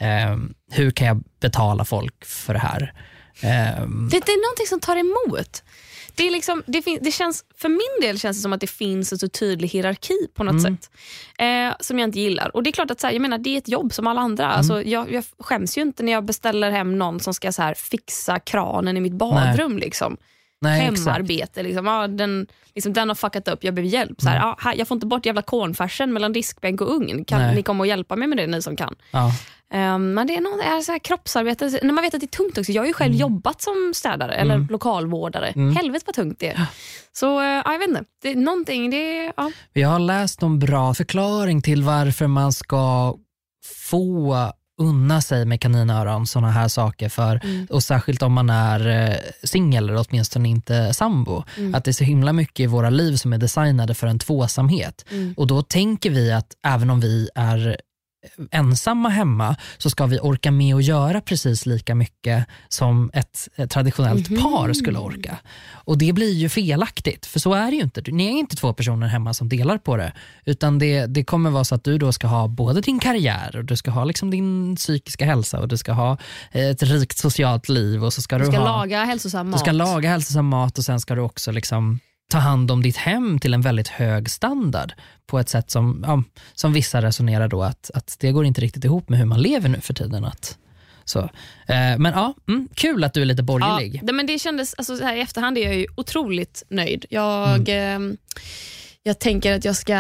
eh, 0.02 0.38
hur 0.72 0.92
kan 0.92 1.08
jag 1.08 1.24
betala 1.42 1.86
folk 1.86 2.26
för 2.26 2.54
det 2.54 2.60
här? 2.60 2.94
Ehm, 3.42 4.10
Det, 4.12 4.20
det 4.26 4.32
är 4.32 4.48
någonting 4.48 4.68
som 4.70 4.80
tar 4.80 4.96
emot. 4.98 5.64
Det, 6.20 6.28
är 6.28 6.32
liksom, 6.32 6.64
det, 6.66 6.82
fin- 6.82 7.00
det 7.02 7.12
känns, 7.12 7.46
för 7.58 7.70
min 7.70 8.02
del 8.02 8.20
känns 8.20 8.38
det 8.38 8.42
som 8.42 8.54
att 8.54 8.62
det 8.62 8.68
finns 8.68 9.12
en 9.12 9.18
så 9.20 9.28
tydlig 9.30 9.68
hierarki 9.70 10.28
på 10.34 10.44
något 10.44 10.62
sätt. 10.62 10.92
Eh, 11.40 11.76
som 11.80 12.00
jag 12.00 12.08
inte 12.08 12.20
gillar. 12.20 12.56
Och 12.56 12.64
Det 12.64 12.70
är 12.70 12.72
klart 12.72 12.92
att 12.92 13.00
så 13.00 13.08
här, 13.08 13.14
jag 13.14 13.22
menar, 13.22 13.38
det 13.38 13.50
är 13.50 13.58
ett 13.58 13.68
jobb 13.68 13.94
som 13.94 14.08
alla 14.08 14.22
andra. 14.22 14.48
Alltså, 14.48 14.84
jag, 14.84 15.12
jag 15.12 15.24
skäms 15.40 15.78
ju 15.78 15.82
inte 15.82 16.04
när 16.04 16.12
jag 16.12 16.26
beställer 16.26 16.72
hem 16.72 16.98
någon 16.98 17.20
som 17.20 17.34
ska 17.34 17.52
så 17.52 17.62
här, 17.62 17.74
fixa 17.74 18.40
kranen 18.40 18.98
i 18.98 19.02
mitt 19.02 19.14
badrum. 19.14 19.78
Liksom. 19.78 20.18
Nej, 20.62 20.88
exakt. 20.88 21.08
Hemarbete. 21.08 21.64
Liksom. 21.64 21.86
Ja, 21.86 22.08
den, 22.08 22.48
liksom, 22.76 22.94
den 22.94 23.08
har 23.08 23.16
fuckat 23.16 23.48
upp, 23.48 23.64
jag 23.64 23.74
behöver 23.74 23.92
hjälp. 23.92 24.22
Så 24.22 24.30
här, 24.30 24.38
ja, 24.38 24.58
här, 24.60 24.76
jag 24.76 24.88
får 24.88 24.96
inte 24.96 25.08
bort 25.08 25.26
jävla 25.26 25.42
cornfärsen 25.42 26.14
mellan 26.14 26.34
diskbänk 26.34 26.82
och 26.82 26.96
ugn. 26.96 27.26
Kan 27.26 27.42
Nej. 27.42 27.56
ni 27.56 27.64
komma 27.64 27.84
och 27.84 27.88
hjälpa 27.88 28.16
mig 28.16 28.28
med 28.28 28.38
det 28.38 28.48
ni 28.48 28.62
som 28.62 28.76
kan? 28.76 28.96
Ja. 29.12 29.32
Um, 29.74 30.14
men 30.14 30.28
det 30.28 30.36
är 30.36 30.42
något, 30.42 30.62
är 30.62 30.82
så 30.82 30.92
här 30.92 31.00
kroppsarbete, 31.00 31.80
när 31.84 31.94
man 31.94 32.04
vet 32.04 32.14
att 32.14 32.20
det 32.20 32.26
är 32.26 32.38
tungt 32.38 32.58
också. 32.58 32.72
Jag 32.72 32.82
har 32.82 32.88
ju 32.88 32.94
själv 32.94 33.16
jobbat 33.16 33.62
som 33.62 33.92
städare 33.96 34.34
eller 34.34 34.68
lokalvårdare. 34.70 35.54
Helvete 35.76 36.04
vad 36.08 36.16
tungt 36.16 36.40
det 36.40 36.48
är. 36.48 36.66
Så 37.12 37.40
uh, 37.40 37.46
ja, 37.46 37.72
jag 37.72 37.80
vet 37.80 37.90
inte, 37.90 38.04
det 38.22 38.32
är 38.32 38.36
någonting, 38.36 38.90
det 38.90 39.34
ja. 39.38 39.52
Jag 39.74 39.90
har 39.90 40.00
läst 40.00 40.42
någon 40.42 40.60
bra 40.60 40.94
förklaring 40.94 41.62
till 41.62 41.84
varför 41.84 42.28
man 42.28 42.54
ska 42.54 43.16
få 43.90 44.54
unna 44.80 45.22
sig 45.22 45.46
med 45.46 45.62
kaninöron, 45.62 46.28
sådana 46.28 46.52
här 46.52 46.68
saker. 46.68 47.10
För, 47.10 47.40
Och 47.70 47.84
särskilt 47.84 48.22
om 48.22 48.34
man 48.34 48.50
är 48.50 48.88
eh, 48.88 49.18
singel 49.44 49.90
eller 49.90 50.06
åtminstone 50.10 50.50
inte 50.50 50.94
sambo. 50.94 51.44
Att 51.74 51.84
det 51.84 51.92
är 51.92 51.94
så 51.94 52.04
himla 52.04 52.34
mycket 52.34 52.60
i 52.60 52.68
våra 52.68 52.90
liv 52.90 53.16
som 53.16 53.34
är 53.34 53.38
designade 53.38 53.94
för 53.94 54.08
en 54.08 54.20
tvåsamhet. 54.20 55.06
Och 55.38 55.48
då 55.48 55.62
tänker 55.62 56.10
vi 56.10 56.32
att 56.32 56.48
även 56.68 56.90
om 56.90 57.00
vi 57.00 57.30
är 57.36 57.78
ensamma 58.52 59.10
hemma 59.10 59.56
så 59.78 59.90
ska 59.90 60.06
vi 60.06 60.20
orka 60.20 60.52
med 60.52 60.76
att 60.76 60.84
göra 60.84 61.22
precis 61.22 61.66
lika 61.66 61.96
mycket 61.96 62.46
som 62.70 63.12
ett, 63.14 63.48
traditionellt 63.70 64.42
par 64.42 64.74
skulle 64.74 65.00
orka. 65.00 65.38
Och 65.72 65.98
det 65.98 66.14
blir 66.14 66.34
ju 66.34 66.50
felaktigt, 66.50 67.26
för 67.26 67.40
så 67.40 67.54
är 67.54 67.72
det 67.72 67.78
ju 67.78 67.82
inte. 67.84 68.02
Ni 68.12 68.26
är 68.26 68.32
inte 68.32 68.56
två 68.56 68.74
personer 68.74 69.08
hemma 69.08 69.34
som 69.34 69.50
delar 69.50 69.78
på 69.78 69.98
det, 69.98 70.14
utan 70.46 70.80
det, 70.80 71.06
det 71.06 71.24
kommer 71.24 71.50
vara 71.50 71.64
så 71.64 71.76
att 71.76 71.84
du 71.84 71.98
då 71.98 72.12
ska 72.12 72.28
ha 72.28 72.48
både 72.48 72.82
din 72.82 73.00
karriär 73.00 73.56
och 73.56 73.66
du 73.66 73.76
ska 73.76 73.92
ha 73.92 74.04
liksom 74.04 74.32
din 74.32 74.76
psykiska 74.76 75.26
hälsa 75.26 75.60
och 75.60 75.68
du 75.68 75.78
ska 75.78 75.92
ha 75.92 76.18
ett 76.52 76.84
rikt 76.84 77.18
socialt 77.18 77.70
liv 77.70 78.04
och 78.04 78.14
så 78.14 78.22
ska 78.22 78.38
du, 78.38 78.44
Du 78.46 78.52
ska 78.52 78.60
ha, 78.60 78.78
laga 78.78 79.04
hälsosam 79.06 79.46
du 79.46 79.52
mat. 79.52 79.60
ska 79.60 79.72
laga 79.72 80.10
hälsosam 80.10 80.46
mat 80.48 80.78
och 80.78 80.84
sen 80.84 81.00
ska 81.00 81.16
du 81.16 81.22
också 81.22 81.52
liksom 81.52 82.00
ta 82.30 82.38
hand 82.38 82.72
om 82.72 82.84
ditt 82.84 82.98
hem 82.98 83.40
till 83.40 83.54
en 83.54 83.62
väldigt 83.62 83.88
hög 83.88 84.30
standard 84.30 84.94
på 85.28 85.40
ett 85.40 85.50
sätt 85.50 85.72
som, 85.72 86.04
ja, 86.08 86.24
som 86.54 86.74
vissa 86.74 87.02
resonerar 87.02 87.48
då 87.48 87.64
att, 87.64 87.92
att 87.94 88.18
det 88.20 88.32
går 88.32 88.46
inte 88.46 88.62
riktigt 88.62 88.86
ihop 88.86 89.10
med 89.10 89.20
hur 89.20 89.26
man 89.26 89.42
lever 89.42 89.70
nu 89.70 89.82
för 89.82 89.94
tiden. 89.94 90.26
Att, 90.26 90.58
så. 91.06 91.20
Eh, 91.68 91.98
men 91.98 92.06
ja, 92.06 92.34
mm, 92.48 92.68
kul 92.74 93.04
att 93.04 93.14
du 93.14 93.22
är 93.22 93.26
lite 93.26 93.40
Ja, 93.42 93.44
borgerlig. 93.46 94.00
det, 94.04 94.14
men 94.14 94.26
det 94.28 94.40
kändes, 94.40 94.74
alltså, 94.74 94.98
så 94.98 95.04
här, 95.04 95.16
I 95.16 95.22
efterhand 95.22 95.58
är 95.58 95.62
jag 95.62 95.76
ju 95.76 95.88
otroligt 95.96 96.64
nöjd. 96.70 97.06
Jag, 97.10 97.70
Mm. 97.70 98.12
eh, 98.12 98.18
jag 99.04 99.20
tänker 99.20 99.54
att 99.56 99.66
jag 99.66 99.76
ska... 99.76 99.94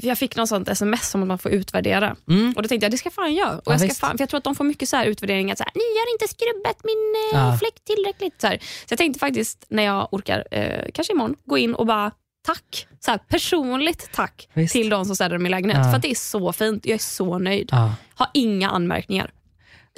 Jag 0.00 0.18
fick 0.18 0.36
något 0.36 0.48
sånt 0.48 0.68
sms 0.68 1.14
om 1.14 1.22
att 1.22 1.28
man 1.28 1.38
får 1.38 1.50
utvärdera. 1.52 2.16
Mm. 2.28 2.52
Och 2.56 2.62
Då 2.62 2.68
tänkte 2.68 2.84
jag 2.84 2.92
det 2.92 2.98
ska 2.98 3.06
jag 3.06 3.14
fan 3.14 3.34
göra. 3.34 3.56
Och 3.56 3.62
Ja, 3.66 3.72
jag, 3.72 3.80
ska 3.80 3.88
visst. 3.88 4.00
fan, 4.00 4.16
för 4.18 4.22
jag 4.22 4.28
tror 4.28 4.38
att 4.38 4.44
de 4.44 4.54
får 4.54 4.64
mycket 4.64 4.88
så 4.88 4.96
här 4.96 5.06
utvärderingar. 5.06 5.54
Så 5.56 5.62
här, 5.64 5.72
Ni 5.74 5.98
har 6.00 6.12
inte 6.14 6.28
skrubbat 6.28 6.84
min 6.84 7.14
eh, 7.32 7.38
Ja. 7.48 7.58
fläkt 7.58 7.84
tillräckligt. 7.84 8.40
Så, 8.40 8.46
här. 8.46 8.58
så 8.58 8.92
jag 8.92 8.98
tänkte 8.98 9.18
faktiskt 9.20 9.64
när 9.68 9.82
jag 9.82 10.08
orkar, 10.14 10.44
eh, 10.50 10.84
kanske 10.94 11.12
imorgon, 11.12 11.36
gå 11.44 11.58
in 11.58 11.74
och 11.74 11.86
bara 11.86 12.10
tack. 12.46 12.86
Så 13.00 13.10
här, 13.10 13.18
personligt 13.28 14.10
tack 14.12 14.48
Visst. 14.54 14.72
till 14.72 14.88
de 14.88 15.04
som 15.04 15.14
städade 15.16 15.38
min 15.38 15.50
lägenhet. 15.50 15.78
Ja. 15.84 15.92
För 15.92 15.98
det 15.98 16.10
är 16.10 16.14
så 16.14 16.52
fint. 16.52 16.86
Jag 16.86 16.94
är 16.94 16.98
så 16.98 17.38
nöjd. 17.38 17.68
Ja. 17.72 17.94
Har 18.14 18.28
inga 18.34 18.70
anmärkningar. 18.70 19.30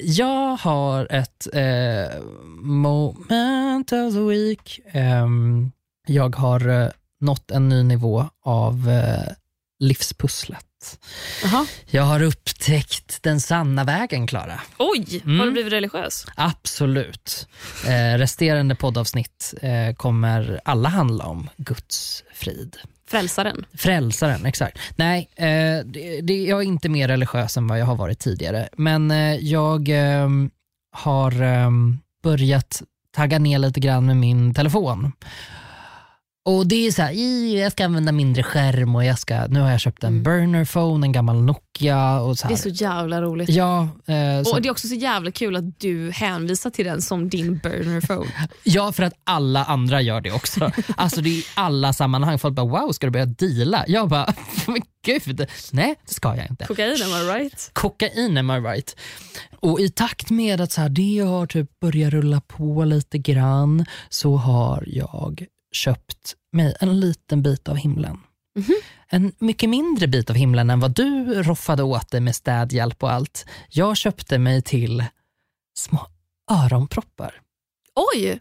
Jag 0.03 0.57
har 0.57 1.07
ett 1.13 1.47
eh, 1.53 2.23
moment 2.63 3.93
of 3.93 4.13
the 4.15 4.21
week. 4.21 4.81
Ehm, 4.93 5.73
jag 6.07 6.37
har 6.37 6.69
eh, 6.69 6.89
nått 7.21 7.51
en 7.51 7.69
ny 7.69 7.83
nivå 7.83 8.31
av 8.45 8.89
eh, 8.91 9.33
livspusslet. 9.79 10.67
Jaha. 11.43 11.67
Jag 11.87 12.03
har 12.03 12.23
upptäckt 12.23 13.23
den 13.23 13.41
sanna 13.41 13.85
vägen, 13.85 14.27
Klara. 14.27 14.61
Oj, 14.79 15.21
Mm. 15.25 15.39
har 15.39 15.47
du 15.47 15.53
blivit 15.53 15.73
religiös? 15.73 16.27
Absolut. 16.37 17.47
Eh, 17.87 18.19
resterande 18.19 18.75
poddavsnitt 18.75 19.55
eh, 19.63 19.95
kommer 19.97 20.61
alla 20.65 20.89
handla 20.89 21.25
om 21.25 21.49
Guds 21.57 22.25
frid. 22.35 22.77
Frälsaren. 23.09 23.65
Frälsaren, 23.75 24.47
exakt. 24.47 24.79
Nej, 24.97 25.29
eh, 25.37 25.47
det, 25.85 26.21
det, 26.23 26.45
jag 26.45 26.59
är 26.59 26.65
inte 26.67 26.89
mer 26.89 27.09
religiös 27.09 27.57
än 27.57 27.67
vad 27.67 27.79
jag 27.79 27.87
har 27.87 27.97
varit 27.97 28.19
tidigare. 28.19 28.69
Men 28.77 29.11
eh, 29.11 29.35
jag 29.35 29.89
eh, 29.89 30.29
har 30.93 31.43
eh, 31.43 31.71
börjat 32.23 32.83
tagga 33.17 33.39
ner 33.39 33.59
lite 33.59 33.81
grann 33.81 34.07
med 34.07 34.17
min 34.17 34.55
telefon. 34.55 35.13
Och 36.45 36.67
det 36.67 36.87
är 36.87 36.91
så 36.91 37.03
här, 37.03 37.13
"Ih, 37.13 37.59
jag 37.61 37.73
ska 37.73 37.85
använda 37.85 38.13
mindre 38.13 38.43
skärm 38.43 38.95
och 38.97 39.05
jag 39.05 39.19
ska, 39.19 39.47
nu 39.47 39.61
har 39.61 39.71
jag 39.71 39.81
köpt 39.81 40.05
en 40.05 40.23
burner 40.23 40.65
phone, 40.65 41.07
en 41.07 41.13
gammal 41.13 41.43
Nokia. 41.43 42.21
Och 42.21 42.39
så 42.39 42.47
Mm. 42.47 42.57
Det 42.57 42.63
här. 42.63 42.71
är 42.71 42.77
så 42.77 42.85
jävla 42.85 43.23
roligt. 43.23 43.49
Ja, 43.49 43.83
eh, 44.07 44.43
så, 44.45 44.53
Och 44.55 44.63
Det 44.63 44.69
är 44.69 44.71
också 44.71 44.89
så 44.89 44.95
jävla 44.95 45.31
kul 45.31 45.57
att 45.57 45.81
du 45.81 46.11
hänvisar 46.11 46.71
till 46.71 46.85
den 46.85 47.03
som 47.03 47.29
din 47.29 47.59
burner 47.59 48.01
phone. 48.01 48.31
ja, 48.65 48.93
för 48.93 49.03
att 49.03 49.13
alla 49.25 49.65
andra 49.65 50.01
gör 50.01 50.21
det 50.21 50.33
också. 50.33 50.71
alltså 50.97 51.21
det 51.21 51.29
är 51.31 51.35
i 51.39 51.45
alla 51.55 51.93
sammanhang. 51.93 52.39
Folk 52.39 52.55
bara 52.55 52.67
wow, 52.67 52.93
ska 52.93 53.07
du 53.07 53.11
börja 53.11 53.27
deala? 53.27 53.85
Jag 53.89 54.09
bara, 54.09 54.35
men 54.67 54.83
gud, 55.05 55.47
nej 55.73 55.95
det 56.09 56.15
ska 56.15 56.37
jag 56.37 56.47
inte. 56.51 56.65
Kokain, 56.65 57.03
am 57.03 57.11
I 57.11 57.39
right? 57.41 57.71
Kokain 57.73 58.39
am 58.39 58.51
I 58.51 58.55
right. 58.61 58.97
Och 59.61 59.81
i 59.81 59.89
takt 59.91 60.31
med 60.31 60.61
att 60.61 60.73
så 60.73 60.81
här, 60.81 60.89
det 60.89 61.19
har 61.19 61.47
typ 61.47 61.81
börjat 61.81 62.13
rulla 62.13 62.41
på 62.41 62.85
lite 62.85 63.19
grann 63.19 63.87
så 64.09 64.37
har 64.37 64.85
jag 64.87 65.47
köpt 65.73 66.35
mig 66.53 66.77
en 66.81 67.01
liten 67.01 67.43
bit 67.43 67.69
av 67.69 67.77
himlen. 67.77 68.19
En 69.09 69.33
mycket 69.39 69.71
mindre 69.71 70.07
bit 70.07 70.31
av 70.31 70.37
himlen 70.37 70.71
än 70.71 70.81
vad 70.81 70.95
du 70.95 71.43
roffade 71.43 71.83
åt 71.83 72.11
dig 72.11 72.21
med 72.21 72.37
städhjälp 72.37 73.03
och 73.03 73.13
allt. 73.13 73.47
Jag 73.69 73.97
köpte 73.97 74.39
mig 74.39 74.63
till 74.63 75.05
små 75.75 76.07
öronproppar. 76.51 77.41
Oj! 78.15 78.41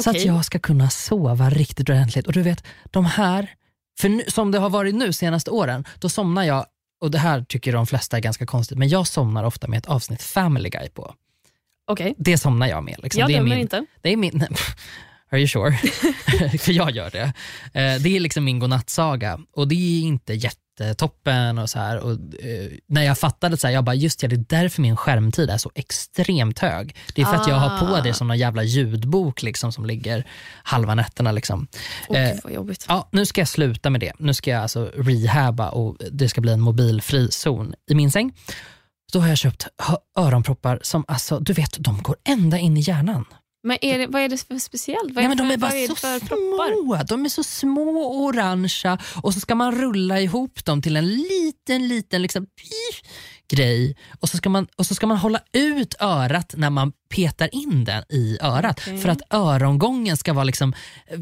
Så 0.00 0.10
att 0.10 0.16
Okej. 0.16 0.26
jag 0.26 0.44
ska 0.44 0.58
kunna 0.58 0.90
sova 0.90 1.50
riktigt 1.50 1.88
ordentligt. 1.88 2.26
Och 2.26 2.32
du 2.32 2.42
vet, 2.42 2.64
de 2.90 3.04
här, 3.04 3.50
för 4.00 4.08
nu, 4.08 4.24
som 4.28 4.50
det 4.50 4.58
har 4.58 4.70
varit 4.70 4.94
nu 4.94 5.12
senaste 5.12 5.50
åren, 5.50 5.84
då 5.98 6.08
somnar 6.08 6.42
jag, 6.42 6.66
och 7.00 7.10
det 7.10 7.18
här 7.18 7.44
tycker 7.48 7.72
de 7.72 7.86
flesta 7.86 8.16
är 8.16 8.20
ganska 8.20 8.46
konstigt, 8.46 8.78
men 8.78 8.88
jag 8.88 9.06
somnar 9.06 9.44
ofta 9.44 9.68
med 9.68 9.78
ett 9.78 9.86
avsnitt 9.86 10.22
Family 10.22 10.68
Guy 10.68 10.88
på. 10.88 11.14
Okej. 11.86 12.14
Det 12.18 12.38
somnar 12.38 12.66
jag 12.66 12.84
med. 12.84 12.96
Liksom. 13.02 13.20
Jag 13.20 13.28
det 13.28 13.34
är 13.34 13.38
dömer 13.38 13.50
min, 13.50 13.58
inte. 13.58 13.86
Det 14.00 14.12
är 14.12 14.16
min, 14.16 14.46
are 15.32 15.38
you 15.38 15.48
sure? 15.48 15.72
för 16.58 16.72
jag 16.72 16.90
gör 16.90 17.10
det. 17.10 17.32
Eh, 17.80 18.02
Det 18.02 18.16
är 18.16 18.20
liksom 18.20 18.44
min 18.44 18.58
godnattsaga 18.58 19.38
och 19.56 19.68
det 19.68 19.74
är 19.74 20.02
inte 20.02 20.34
jättetoppen 20.34 21.58
och 21.58 21.70
så 21.70 21.78
här. 21.78 21.98
Och, 21.98 22.10
eh, 22.12 22.70
när 22.88 23.02
jag 23.02 23.18
fattade 23.18 23.56
så 23.56 23.66
här, 23.66 23.74
jag 23.74 23.84
bara 23.84 23.94
just 23.94 24.20
det, 24.20 24.26
det 24.26 24.34
är 24.36 24.60
därför 24.62 24.82
min 24.82 24.96
skärmtid 24.96 25.50
är 25.50 25.58
så 25.58 25.70
extremt 25.74 26.58
hög. 26.58 26.96
Det 27.14 27.22
är 27.22 27.26
för 27.26 27.34
att 27.34 27.48
jag 27.48 27.54
har 27.54 27.78
på 27.86 27.94
Ah. 27.94 28.00
det 28.00 28.14
som 28.14 28.28
någon 28.28 28.38
jävla 28.38 28.62
ljudbok 28.62 29.42
liksom, 29.42 29.72
som 29.72 29.86
ligger 29.86 30.26
halva 30.62 30.94
nätterna. 30.94 31.32
Liksom. 31.32 31.66
Eh, 32.14 32.30
gud 32.32 32.40
vad 32.44 32.52
jobbigt. 32.52 32.84
Ja, 32.88 33.08
nu 33.12 33.26
ska 33.26 33.40
jag 33.40 33.48
sluta 33.48 33.90
med 33.90 34.00
det. 34.00 34.12
Nu 34.18 34.34
ska 34.34 34.50
jag 34.50 34.62
alltså 34.62 34.90
rehabba 34.96 35.68
och 35.68 35.96
det 36.10 36.28
ska 36.28 36.40
bli 36.40 36.52
en 36.52 36.60
mobilfri 36.60 37.30
zon 37.30 37.74
i 37.90 37.94
min 37.94 38.10
säng. 38.10 38.32
Då 39.12 39.20
har 39.20 39.28
jag 39.28 39.38
köpt 39.38 39.66
öronproppar 40.18 40.78
som, 40.82 41.04
alltså, 41.08 41.38
du 41.38 41.52
vet, 41.52 41.76
de 41.78 42.02
går 42.02 42.16
ända 42.28 42.58
in 42.58 42.76
i 42.76 42.80
hjärnan. 42.80 43.24
Men 43.62 43.78
är 43.80 43.98
det, 43.98 44.06
vad 44.06 44.22
är 44.22 44.28
det 44.28 44.46
för 44.46 44.58
speciellt? 44.58 45.02
Vad 45.04 45.14
Nej, 45.14 45.24
är, 45.24 45.28
men 45.28 45.36
det 45.36 45.44
de 45.44 45.52
är 45.52 45.56
bara 45.56 45.72
är 45.72 45.86
så 45.86 46.26
små. 46.26 47.02
De 47.08 47.24
är 47.24 47.28
så 47.28 47.44
små 47.44 47.98
och 47.98 48.20
orangea 48.20 48.98
och 49.22 49.34
så 49.34 49.40
ska 49.40 49.54
man 49.54 49.74
rulla 49.74 50.20
ihop 50.20 50.64
dem 50.64 50.82
till 50.82 50.96
en 50.96 51.08
liten, 51.08 51.88
liten 51.88 52.22
liksom, 52.22 52.46
pif, 52.46 53.10
grej 53.48 53.96
och 54.20 54.28
så, 54.28 54.36
ska 54.36 54.48
man, 54.48 54.66
och 54.76 54.86
så 54.86 54.94
ska 54.94 55.06
man 55.06 55.16
hålla 55.16 55.40
ut 55.52 55.94
örat 56.00 56.54
när 56.56 56.70
man 56.70 56.92
petar 57.14 57.54
in 57.54 57.84
den 57.84 58.04
i 58.08 58.38
örat 58.40 58.80
Okej. 58.80 58.98
för 58.98 59.08
att 59.08 59.34
örongången 59.34 60.16
ska 60.16 60.32
vara 60.32 60.44
liksom 60.44 60.74
eh, 61.06 61.18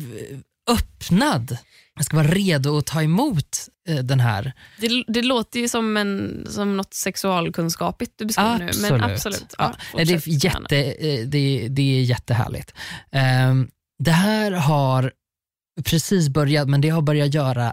öppnad. 0.70 1.58
Den 1.94 2.04
ska 2.04 2.16
vara 2.16 2.26
redo 2.26 2.78
att 2.78 2.86
ta 2.86 3.02
emot 3.02 3.68
eh, 3.88 3.96
den 3.96 4.20
här. 4.20 4.52
Det, 4.80 5.04
det 5.08 5.22
låter 5.22 5.60
ju 5.60 5.68
som, 5.68 5.96
en, 5.96 6.46
som 6.50 6.76
något 6.76 6.94
sexualkunskapigt 6.94 8.12
du 8.16 8.24
beskriver 8.24 8.58
nu. 8.58 8.72
Men 8.90 9.04
absolut. 9.04 9.54
Ja, 9.58 9.74
Nej, 9.94 10.04
det, 10.04 10.12
är 10.12 10.44
jätte, 10.44 10.76
eh, 10.76 11.26
det, 11.26 11.68
det 11.68 11.98
är 11.98 12.02
jättehärligt. 12.02 12.74
Ehm, 13.10 13.68
det 13.98 14.10
här 14.10 14.52
har 14.52 15.12
precis 15.84 16.28
börjat, 16.28 16.68
men 16.68 16.80
det 16.80 16.88
har 16.88 17.02
börjat 17.02 17.34
göra 17.34 17.72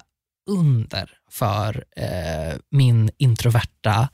under 0.50 1.10
för 1.32 1.84
eh, 1.96 2.56
min 2.72 3.10
introverta, 3.18 4.10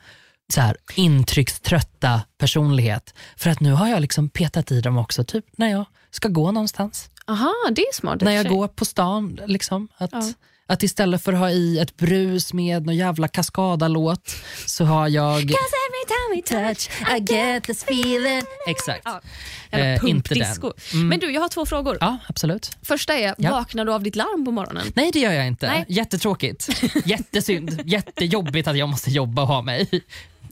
så 0.54 0.62
här, 0.62 0.78
intryckströtta 0.96 2.22
personlighet. 2.38 3.14
För 3.38 3.50
att 3.50 3.60
nu 3.60 3.72
har 3.72 3.88
jag 3.88 4.02
liksom 4.02 4.30
petat 4.30 4.72
i 4.72 4.82
dem 4.82 4.98
också, 4.98 5.24
typ 5.24 5.46
när 5.58 5.72
jag 5.72 5.86
ska 6.14 6.28
gå 6.28 6.52
någonstans. 6.52 7.10
Aha, 7.28 7.54
det 7.72 7.82
är 7.82 7.94
smart. 7.94 8.22
när 8.22 8.32
jag 8.32 8.48
går 8.50 8.68
på 8.68 8.86
stan. 8.86 9.40
Liksom, 9.48 9.88
att, 9.98 10.10
Ja. 10.12 10.24
att 10.68 10.84
istället 10.84 11.24
för 11.24 11.34
att 11.34 11.40
ha 11.40 11.50
i 11.50 11.80
ett 11.80 11.98
brus 11.98 12.54
med 12.54 12.86
någon 12.86 12.96
jävla 12.96 13.28
kaskadalåt 13.28 14.36
så 14.66 14.86
har 14.86 15.08
jag... 15.08 15.36
every 15.42 15.56
time 16.08 16.36
we 16.36 16.42
touch 16.74 16.90
I 17.18 17.34
get 17.34 17.64
this 17.64 17.84
feeling. 17.84 18.44
Exakt. 18.68 19.02
Ja, 19.06 19.22
Eh, 19.72 19.80
inte 19.94 20.34
den. 20.34 20.46
pumpdisco. 20.46 20.72
Men 20.94 21.20
du, 21.20 21.32
jag 21.32 21.42
har 21.42 21.50
två 21.50 21.66
frågor. 21.66 21.98
Ja, 22.02 22.18
absolut. 22.28 22.78
Första 22.82 23.14
är, 23.14 23.36
Ja. 23.38 23.52
vaknar 23.52 23.86
du 23.86 23.94
av 23.94 24.04
ditt 24.04 24.16
larm 24.16 24.46
på 24.46 24.52
morgonen? 24.52 24.92
Nej, 24.96 25.10
det 25.14 25.20
gör 25.20 25.32
jag 25.32 25.48
inte. 25.48 25.68
Nej. 25.68 25.86
Jättetråkigt. 25.88 26.70
Jättesynd. 27.06 27.82
Jättejobbigt 27.86 28.68
att 28.68 28.78
jag 28.78 28.90
måste 28.90 29.10
jobba 29.12 29.42
och 29.42 29.48
ha 29.48 29.62
mig. 29.62 29.90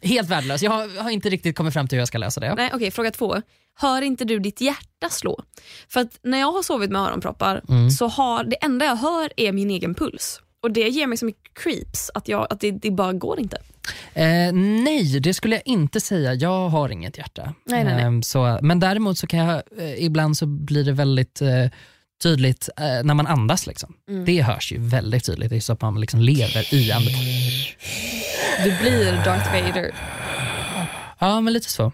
Helt 0.01 0.29
värdelös. 0.29 0.63
Jag 0.63 0.71
har, 0.71 0.89
jag 0.95 1.03
har 1.03 1.09
inte 1.09 1.29
riktigt 1.29 1.57
kommit 1.57 1.73
fram 1.73 1.87
till 1.87 1.95
hur 1.95 2.01
jag 2.01 2.07
ska 2.07 2.17
lösa 2.17 2.39
det. 2.39 2.55
Nej, 2.55 2.71
okej, 2.73 2.91
fråga 2.91 3.11
två. 3.11 3.41
Hör 3.79 4.01
inte 4.01 4.25
du 4.25 4.39
ditt 4.39 4.61
hjärta 4.61 5.09
slå? 5.09 5.43
För 5.89 5.99
att 6.01 6.19
när 6.23 6.39
jag 6.39 6.51
har 6.51 6.63
sovit 6.63 6.89
med 6.91 7.01
öronproppar 7.01 7.61
Mm. 7.69 7.89
så 7.89 8.07
har 8.07 8.43
det 8.43 8.55
enda 8.55 8.85
jag 8.85 8.95
hör 8.95 9.29
är 9.37 9.51
min 9.51 9.69
egen 9.69 9.93
puls. 9.95 10.41
Och 10.63 10.71
Det 10.71 10.89
ger 10.89 11.07
mig 11.07 11.17
så 11.17 11.25
mycket 11.25 11.53
creeps 11.53 12.11
att, 12.13 12.27
jag, 12.27 12.47
att 12.49 12.59
det, 12.59 12.71
det 12.71 12.91
bara 12.91 13.13
går 13.13 13.39
inte. 13.39 13.57
Eh, 14.13 14.53
nej, 14.53 15.19
det 15.19 15.33
skulle 15.33 15.55
jag 15.55 15.61
inte 15.67 15.99
säga. 16.01 16.33
Jag 16.33 16.69
har 16.69 16.89
inget 16.89 17.17
hjärta. 17.17 17.53
Nej, 17.65 17.83
nej, 17.83 17.93
nej. 17.95 18.03
Eh, 18.17 18.21
så, 18.21 18.59
men 18.61 18.79
däremot 18.79 19.17
så 19.17 19.27
kan 19.27 19.39
jag, 19.39 19.61
eh, 19.77 20.03
ibland 20.05 20.37
så 20.37 20.45
blir 20.45 20.83
det 20.83 20.91
väldigt 20.91 21.41
eh, 21.41 21.49
tydligt 22.21 22.69
eh, 22.77 23.03
när 23.03 23.13
man 23.13 23.27
andas. 23.27 23.67
Liksom. 23.67 23.93
Mm. 24.09 24.25
Det 24.25 24.41
hörs 24.41 24.71
ju 24.71 24.77
väldigt 24.79 25.25
tydligt. 25.25 25.49
Det 25.49 25.55
är 25.55 25.59
så 25.59 25.73
att 25.73 25.81
man 25.81 26.01
liksom 26.01 26.19
lever 26.19 26.73
i 26.73 26.91
andetag. 26.91 27.23
Du 28.63 28.77
blir 28.81 29.25
Darth 29.25 29.51
Vader. 29.51 29.95
Ja, 31.19 31.41
men 31.41 31.53
lite 31.53 31.69
så. 31.69 31.91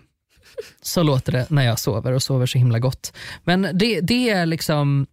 Så 0.82 1.04
låter 1.04 1.32
det 1.32 1.50
när 1.50 1.64
jag 1.64 1.80
sover 1.80 2.12
och 2.12 2.24
sover 2.24 2.46
så 2.46 2.58
himla 2.58 2.80
gott. 2.80 3.14
Men 3.44 3.70
det, 3.74 4.02
det 4.02 4.30
är 4.30 4.46
liksom 4.46 5.08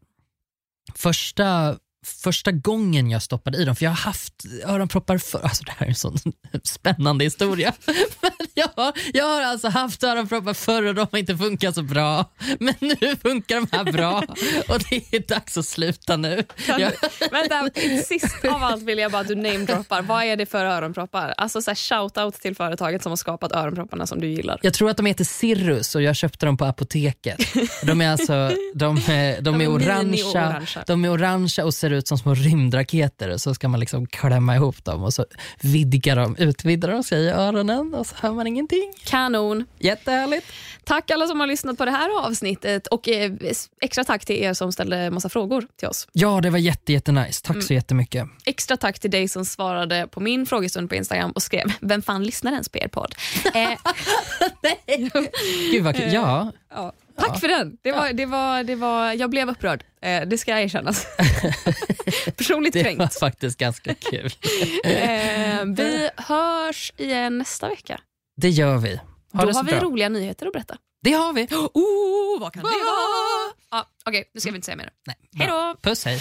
första, 0.94 1.76
första 2.04 2.52
gången 2.52 3.10
jag 3.10 3.22
stoppade 3.22 3.58
i 3.58 3.64
dem, 3.64 3.76
för 3.76 3.84
jag 3.84 3.90
har 3.90 3.96
haft 3.96 4.32
öronproppar 4.66 5.18
för 5.18 5.42
alltså 5.42 5.64
Det 5.64 5.72
här 5.78 5.86
är 5.86 5.90
en 5.90 5.94
sån 5.94 6.18
spännande 6.64 7.24
historia. 7.24 7.72
Men 8.20 8.30
jag, 8.54 8.68
har, 8.76 8.92
jag 9.12 9.24
har 9.24 9.42
alltså 9.42 9.68
haft 9.68 10.02
öronproppar 10.04 10.54
förr 10.54 10.82
och 10.82 10.94
de 10.94 11.06
har 11.12 11.18
inte 11.18 11.36
funkat 11.36 11.74
så 11.74 11.82
bra. 11.82 12.30
Men 12.60 12.74
nu 12.80 13.16
funkar 13.22 13.54
de 13.56 13.66
här 13.76 13.92
bra 13.92 14.18
och 14.68 14.78
det 14.90 15.16
är 15.16 15.28
dags 15.28 15.58
att 15.58 15.66
sluta 15.66 16.16
nu. 16.16 16.44
Jag, 16.66 16.92
Vänta, 17.30 17.70
sist 18.04 18.44
av 18.44 18.62
allt 18.64 18.82
vill 18.82 18.98
jag 18.98 19.12
bara 19.12 19.20
att 19.22 19.28
du 19.28 19.34
namedroppar. 19.34 20.02
Vad 20.02 20.24
är 20.24 20.36
det 20.36 20.46
för 20.46 20.64
öronproppar? 20.64 21.34
Alltså 21.36 21.62
så 21.62 21.70
shout-out 21.70 22.40
till 22.40 22.56
företaget 22.56 23.02
som 23.02 23.12
har 23.12 23.16
skapat 23.16 23.52
öronpropparna 23.52 24.06
som 24.06 24.20
du 24.20 24.26
gillar. 24.28 24.58
Jag 24.62 24.74
tror 24.74 24.90
att 24.90 24.96
de 24.96 25.06
heter 25.06 25.24
Cirrus 25.24 25.94
och 25.94 26.02
jag 26.02 26.16
köpte 26.16 26.46
dem 26.46 26.56
på 26.56 26.64
apoteket. 26.64 27.38
De 27.84 28.00
är 28.00 28.10
alltså 28.10 28.50
de, 28.74 28.96
är- 28.96 29.40
de 29.40 29.60
är 29.60 29.64
är 29.64 29.68
orangea, 29.68 30.62
de 30.86 31.04
är 31.04 31.10
orangea 31.12 31.64
och 31.64 31.74
ser 31.74 31.90
ut 31.94 32.08
som 32.08 32.18
små 32.18 32.34
rymdraketer 32.34 33.28
och 33.28 33.40
så 33.40 33.54
ska 33.54 33.68
man 33.68 33.80
liksom 33.80 34.06
klämma 34.06 34.54
ihop 34.56 34.84
dem 34.84 35.02
och 35.02 35.14
så 35.14 35.26
vidgar 35.60 36.16
de, 36.16 36.36
utvidgar 36.36 36.90
de 36.90 37.02
sig 37.02 37.24
i 37.24 37.28
öronen 37.28 37.94
och 37.94 38.06
så 38.06 38.14
hör 38.18 38.32
man 38.32 38.46
ingenting. 38.46 38.92
Kanon. 39.04 39.64
Jättehärligt. 39.78 40.46
Tack 40.84 41.10
alla 41.10 41.26
som 41.26 41.40
har 41.40 41.46
lyssnat 41.46 41.78
på 41.78 41.84
det 41.84 41.90
här 41.90 42.26
avsnittet 42.26 42.86
och 42.86 43.08
eh, 43.08 43.32
extra 43.80 44.04
tack 44.04 44.24
till 44.24 44.36
er 44.36 44.54
som 44.54 44.72
ställde 44.72 45.10
massa 45.10 45.28
frågor 45.28 45.66
till 45.76 45.88
oss. 45.88 46.08
Ja, 46.12 46.40
det 46.40 46.50
var 46.50 46.58
jätte, 46.58 46.92
jättenice. 46.92 47.42
Tack 47.44 47.62
så 47.62 47.74
jättemycket. 47.74 48.28
Extra 48.46 48.76
tack 48.76 48.98
till 48.98 49.10
dig 49.10 49.28
som 49.28 49.44
svarade 49.44 50.06
på 50.10 50.20
min 50.20 50.46
frågestund 50.46 50.88
på 50.88 50.94
Instagram 50.94 51.30
och 51.30 51.42
skrev 51.42 51.72
“Vem 51.80 52.02
fan 52.02 52.24
lyssnar 52.24 52.52
ens 52.52 52.68
på 52.68 52.78
er 52.78 52.88
podd?” 52.88 53.14
eh, 53.54 53.70
Gud 55.72 55.84
vad 55.84 55.96
kul. 55.96 56.12
Ja, 56.12 56.52
ja. 56.74 56.92
Tack 57.18 57.40
för 57.40 57.48
den. 57.48 57.76
Det 57.82 57.92
var, 57.92 58.12
det 58.12 58.26
var, 58.26 58.62
det 58.62 58.74
var, 58.74 59.12
jag 59.12 59.30
blev 59.30 59.48
upprörd, 59.48 59.84
eh, 60.02 60.22
det 60.26 60.38
ska 60.38 60.60
erkännas. 60.60 61.06
Personligt 62.36 62.72
det 62.72 62.82
kränkt. 62.82 62.98
var 62.98 63.06
faktiskt 63.20 63.58
ganska 63.58 63.94
kul. 63.94 64.30
Eh, 64.84 65.64
vi 65.64 66.10
hörs 66.16 66.92
igen 66.96 67.38
nästa 67.38 67.68
vecka. 67.68 68.00
Det 68.36 68.48
gör 68.50 68.76
vi. 68.78 68.96
Ha 69.32 69.40
Då 69.40 69.46
det 69.46 69.56
har 69.56 69.64
vi 69.64 69.72
bra. 69.72 69.80
roliga 69.80 70.08
nyheter 70.08 70.46
att 70.46 70.52
berätta. 70.52 70.76
Det 71.02 71.12
har 71.12 71.32
vi. 71.32 71.42
Oh, 71.72 72.40
vad 72.40 72.52
kan 72.52 72.62
det 72.62 72.68
vara? 72.68 73.52
Ja, 73.70 73.86
Okej, 74.04 74.30
nu 74.34 74.40
ska 74.40 74.50
vi 74.50 74.56
inte 74.56 74.64
säga 74.66 74.76
mer. 74.76 74.90
Nej, 75.06 75.16
Hej 75.36 75.46
då! 75.48 75.74
Puss, 75.82 76.04
hej. 76.04 76.20